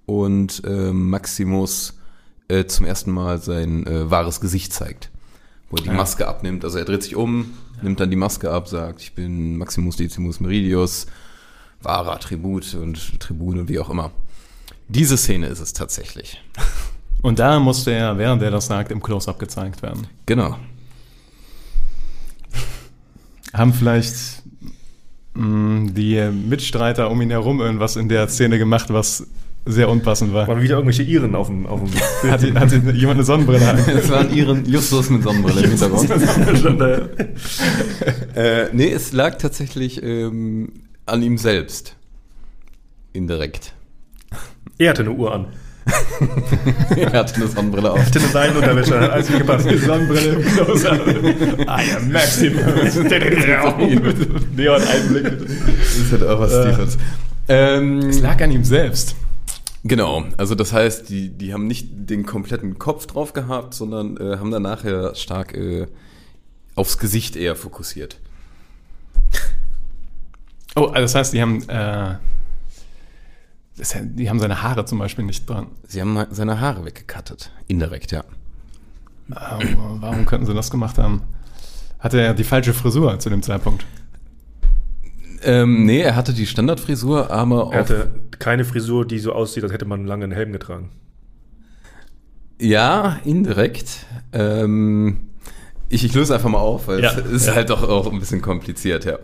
und 0.06 0.64
äh, 0.66 0.92
Maximus 0.92 2.00
äh, 2.48 2.66
zum 2.66 2.86
ersten 2.86 3.12
Mal 3.12 3.40
sein 3.40 3.86
äh, 3.86 4.10
wahres 4.10 4.40
Gesicht 4.42 4.74
zeigt. 4.74 5.12
Wo 5.70 5.78
er 5.78 5.84
die 5.84 5.88
Ja. 5.90 5.94
Maske 5.94 6.28
abnimmt. 6.28 6.64
Also 6.64 6.78
er 6.78 6.86
dreht 6.86 7.04
sich 7.04 7.16
um, 7.16 7.54
nimmt 7.82 8.00
dann 8.00 8.10
die 8.10 8.16
Maske 8.16 8.52
ab, 8.52 8.68
sagt, 8.68 9.02
ich 9.02 9.14
bin 9.14 9.58
Maximus 9.58 9.98
Decimus 9.98 10.40
Meridius, 10.40 11.08
wahrer 11.82 12.20
Tribut 12.20 12.74
und 12.76 13.20
Tribun 13.20 13.60
und 13.60 13.70
wie 13.70 13.80
auch 13.80 13.90
immer. 13.90 14.12
Diese 14.88 15.18
Szene 15.18 15.48
ist 15.48 15.60
es 15.60 15.74
tatsächlich. 15.74 16.42
und 17.22 17.40
da 17.40 17.60
musste 17.60 17.92
er, 17.92 18.18
während 18.18 18.42
er 18.42 18.52
das 18.52 18.68
sagt, 18.68 18.92
im 18.92 19.02
Close-Up 19.02 19.40
gezeigt 19.40 19.82
werden. 19.82 20.08
Genau. 20.26 20.58
Haben 23.54 23.74
vielleicht 23.74 24.44
mh, 25.34 25.92
die 25.92 26.30
Mitstreiter 26.32 27.10
um 27.10 27.22
ihn 27.22 27.30
herum 27.30 27.60
irgendwas 27.60 27.96
in 27.96 28.10
der 28.10 28.28
Szene 28.30 28.58
gemacht, 28.58 28.88
was 28.92 29.28
sehr 29.68 29.90
unpassend 29.90 30.34
war? 30.34 30.48
Waren 30.48 30.62
wieder 30.62 30.76
irgendwelche 30.76 31.04
Iren 31.04 31.36
auf 31.36 31.48
dem, 31.48 31.66
auf 31.66 31.82
dem 31.82 31.92
Hat, 32.32 32.42
hat 32.42 32.72
jemand 32.96 33.18
eine 33.18 33.24
Sonnenbrille 33.24 33.68
an? 33.70 33.78
Es 33.88 34.10
waren 34.10 34.34
ihren 34.34 34.66
Justus 34.66 35.10
mit 35.10 35.24
Sonnenbrille 35.24 35.62
im 35.62 35.70
Hintergrund. 35.72 36.10
Äh, 38.36 38.68
nee, 38.72 38.92
es 38.92 39.14
lag 39.14 39.38
tatsächlich 39.40 40.04
ähm, 40.04 40.70
an 41.08 41.24
ihm 41.24 41.40
selbst. 41.40 41.96
Indirekt. 43.14 43.74
Er 44.78 44.92
hatte 44.92 45.02
eine 45.02 45.12
Uhr 45.12 45.34
an. 45.34 45.48
er 46.96 47.14
hatte 47.14 47.36
eine 47.36 47.48
Sonnenbrille 47.48 47.92
auf. 47.92 47.98
Er 47.98 48.06
hatte 48.06 48.20
eine 48.20 48.28
Seidenunterwäsche, 48.28 49.00
hat 49.00 49.10
alles 49.10 49.28
gepasst. 49.28 49.68
Sonnenbrille 49.86 50.30
im 50.34 50.42
Close-Up. 50.44 51.08
I 51.08 51.96
am 51.96 52.12
Maximus. 52.12 52.96
Neon-Einblick. 54.56 55.32
Das 55.40 56.12
hat 56.12 56.28
auch 56.28 56.40
was 56.40 56.52
Tiefes. 56.64 56.98
Ähm, 57.50 58.00
Es 58.10 58.20
lag 58.20 58.40
an 58.42 58.52
ihm 58.52 58.64
selbst. 58.64 59.16
Genau, 59.88 60.26
also 60.38 60.56
das 60.56 60.74
heißt, 60.74 61.10
die, 61.10 61.30
die 61.30 61.54
haben 61.54 61.68
nicht 61.68 61.88
den 61.92 62.26
kompletten 62.26 62.78
Kopf 62.80 63.08
drauf 63.08 63.34
gehabt, 63.34 63.74
sondern 63.74 64.18
äh, 64.18 64.38
haben 64.38 64.52
dann 64.52 64.64
nachher 64.64 65.16
stark 65.16 65.56
äh, 65.56 65.88
aufs 66.76 66.98
Gesicht 66.98 67.36
eher 67.36 67.56
fokussiert. 67.56 68.20
Oh, 70.76 70.86
also 70.86 71.02
das 71.02 71.16
heißt, 71.16 71.34
die 71.34 71.42
haben, 71.42 71.68
äh, 71.70 72.16
das, 73.78 73.98
die 74.00 74.30
haben 74.30 74.40
seine 74.40 74.62
Haare 74.62 74.86
zum 74.86 75.00
Beispiel 75.00 75.26
nicht 75.26 75.50
dran. 75.50 75.68
Sie 75.88 76.00
haben 76.02 76.28
seine 76.30 76.60
Haare 76.60 76.86
weggekattet. 76.86 77.52
Indirekt, 77.68 78.12
ja. 78.12 78.24
Ähm, 79.30 79.76
warum 80.00 80.26
könnten 80.26 80.46
sie 80.46 80.54
das 80.54 80.70
gemacht 80.70 81.00
haben? 81.00 81.24
Hatte 82.00 82.22
er 82.22 82.36
die 82.36 82.44
falsche 82.44 82.76
Frisur 82.76 83.18
zu 83.20 83.30
dem 83.30 83.42
Zeitpunkt? 83.42 83.86
Ähm, 85.44 85.86
nee, 85.86 86.02
er 86.02 86.16
hatte 86.16 86.34
die 86.34 86.46
Standardfrisur, 86.48 87.32
aber 87.32 87.58
Er 87.58 87.66
auf, 87.66 87.76
hatte 87.76 88.10
keine 88.40 88.66
Frisur, 88.66 89.06
die 89.06 89.20
so 89.20 89.34
aussieht, 89.34 89.64
als 89.64 89.74
hätte 89.74 89.86
man 89.86 90.00
einen 90.00 90.08
langen 90.08 90.32
Helm 90.32 90.52
getragen. 90.52 90.90
Ja, 92.60 93.20
indirekt. 93.24 94.06
Ähm, 94.34 95.30
ich, 95.90 96.04
ich 96.04 96.14
löse 96.14 96.34
einfach 96.34 96.50
mal 96.50 96.60
auf, 96.60 96.88
weil 96.88 97.04
Ja, 97.04 97.12
es 97.18 97.32
ist 97.32 97.48
ja. 97.48 97.56
halt 97.56 97.70
doch 97.70 97.88
auch 97.88 98.12
ein 98.12 98.20
bisschen 98.20 98.42
kompliziert, 98.42 99.06
ja. 99.06 99.20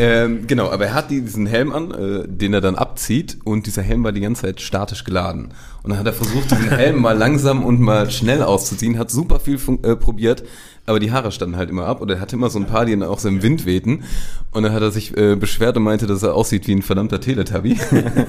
Ähm, 0.00 0.46
genau, 0.46 0.70
aber 0.70 0.86
er 0.86 0.94
hat 0.94 1.10
diesen 1.10 1.46
Helm 1.46 1.72
an, 1.72 1.90
äh, 1.90 2.28
den 2.28 2.54
er 2.54 2.60
dann 2.60 2.76
abzieht 2.76 3.38
und 3.44 3.66
dieser 3.66 3.82
Helm 3.82 4.04
war 4.04 4.12
die 4.12 4.20
ganze 4.20 4.42
Zeit 4.42 4.60
statisch 4.60 5.02
geladen. 5.02 5.48
Und 5.82 5.90
dann 5.90 5.98
hat 5.98 6.06
er 6.06 6.12
versucht, 6.12 6.52
diesen 6.52 6.70
Helm 6.76 7.00
mal 7.00 7.18
langsam 7.18 7.64
und 7.64 7.80
mal 7.80 8.08
schnell 8.10 8.42
auszuziehen, 8.42 8.96
hat 8.96 9.10
super 9.10 9.40
viel 9.40 9.58
äh, 9.82 9.96
probiert, 9.96 10.44
aber 10.88 11.00
die 11.00 11.12
Haare 11.12 11.32
standen 11.32 11.56
halt 11.56 11.70
immer 11.70 11.86
ab 11.86 12.00
und 12.00 12.10
er 12.10 12.20
hatte 12.20 12.36
immer 12.36 12.50
so 12.50 12.58
ein 12.58 12.66
paar, 12.66 12.84
die 12.84 12.92
dann 12.92 13.02
auch 13.02 13.18
so 13.18 13.28
im 13.28 13.42
Wind 13.42 13.66
wehten. 13.66 14.04
Und 14.52 14.62
dann 14.62 14.72
hat 14.72 14.82
er 14.82 14.90
sich 14.90 15.16
äh, 15.16 15.36
beschwert 15.36 15.76
und 15.76 15.82
meinte, 15.82 16.06
dass 16.06 16.22
er 16.22 16.34
aussieht 16.34 16.66
wie 16.66 16.72
ein 16.72 16.82
verdammter 16.82 17.20
Teletubby. 17.20 17.78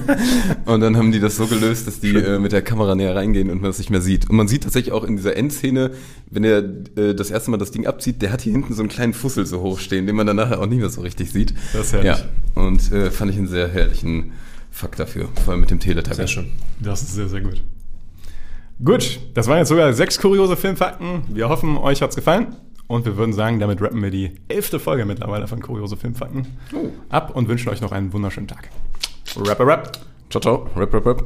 und 0.66 0.80
dann 0.80 0.96
haben 0.96 1.12
die 1.12 1.20
das 1.20 1.36
so 1.36 1.46
gelöst, 1.46 1.86
dass 1.86 2.00
die 2.00 2.14
äh, 2.14 2.38
mit 2.38 2.52
der 2.52 2.62
Kamera 2.62 2.94
näher 2.94 3.16
reingehen 3.16 3.50
und 3.50 3.62
man 3.62 3.70
das 3.70 3.78
nicht 3.78 3.90
mehr 3.90 4.00
sieht. 4.00 4.28
Und 4.28 4.36
man 4.36 4.48
sieht 4.48 4.64
tatsächlich 4.64 4.92
auch 4.92 5.04
in 5.04 5.16
dieser 5.16 5.36
Endszene, 5.36 5.92
wenn 6.30 6.44
er 6.44 6.58
äh, 6.96 7.14
das 7.14 7.30
erste 7.30 7.50
Mal 7.50 7.56
das 7.56 7.70
Ding 7.70 7.86
abzieht, 7.86 8.22
der 8.22 8.32
hat 8.32 8.42
hier 8.42 8.52
hinten 8.52 8.74
so 8.74 8.82
einen 8.82 8.88
kleinen 8.88 9.14
Fussel 9.14 9.46
so 9.46 9.60
hoch 9.60 9.78
stehen, 9.78 10.06
den 10.06 10.16
man 10.16 10.26
dann 10.26 10.36
nachher 10.36 10.60
auch 10.60 10.66
nicht 10.66 10.80
mehr 10.80 10.90
so 10.90 11.00
richtig 11.00 11.32
sieht. 11.32 11.54
Das 11.72 11.86
ist 11.86 11.92
herrlich. 11.92 12.18
Ja, 12.18 12.62
und 12.62 12.92
äh, 12.92 13.10
fand 13.10 13.30
ich 13.30 13.38
einen 13.38 13.48
sehr 13.48 13.68
herrlichen 13.68 14.32
Fuck 14.70 14.96
dafür, 14.96 15.28
vor 15.44 15.52
allem 15.52 15.60
mit 15.60 15.70
dem 15.70 15.80
Teletubby. 15.80 16.16
Sehr 16.16 16.26
schön. 16.26 16.46
Das 16.80 17.02
ist 17.02 17.14
sehr, 17.14 17.28
sehr 17.28 17.40
gut. 17.40 17.62
Gut, 18.82 19.20
das 19.34 19.46
waren 19.46 19.58
jetzt 19.58 19.68
sogar 19.68 19.92
sechs 19.92 20.18
kuriose 20.18 20.56
Filmfakten. 20.56 21.22
Wir 21.28 21.48
hoffen, 21.48 21.76
euch 21.76 22.00
hat's 22.00 22.16
gefallen. 22.16 22.56
Und 22.86 23.04
wir 23.04 23.16
würden 23.16 23.32
sagen, 23.32 23.60
damit 23.60 23.80
rappen 23.80 24.02
wir 24.02 24.10
die 24.10 24.32
elfte 24.48 24.80
Folge 24.80 25.04
mittlerweile 25.04 25.46
von 25.46 25.60
Kuriose 25.60 25.96
Filmfakten 25.96 26.58
ab 27.08 27.36
und 27.36 27.46
wünschen 27.46 27.68
euch 27.68 27.80
noch 27.80 27.92
einen 27.92 28.12
wunderschönen 28.12 28.48
Tag. 28.48 28.68
Rapper 29.36 29.64
Rap. 29.64 29.92
Ciao, 30.28 30.40
ciao. 30.40 30.66
Rap, 30.74 30.92
rap, 30.92 31.06
rap. 31.06 31.24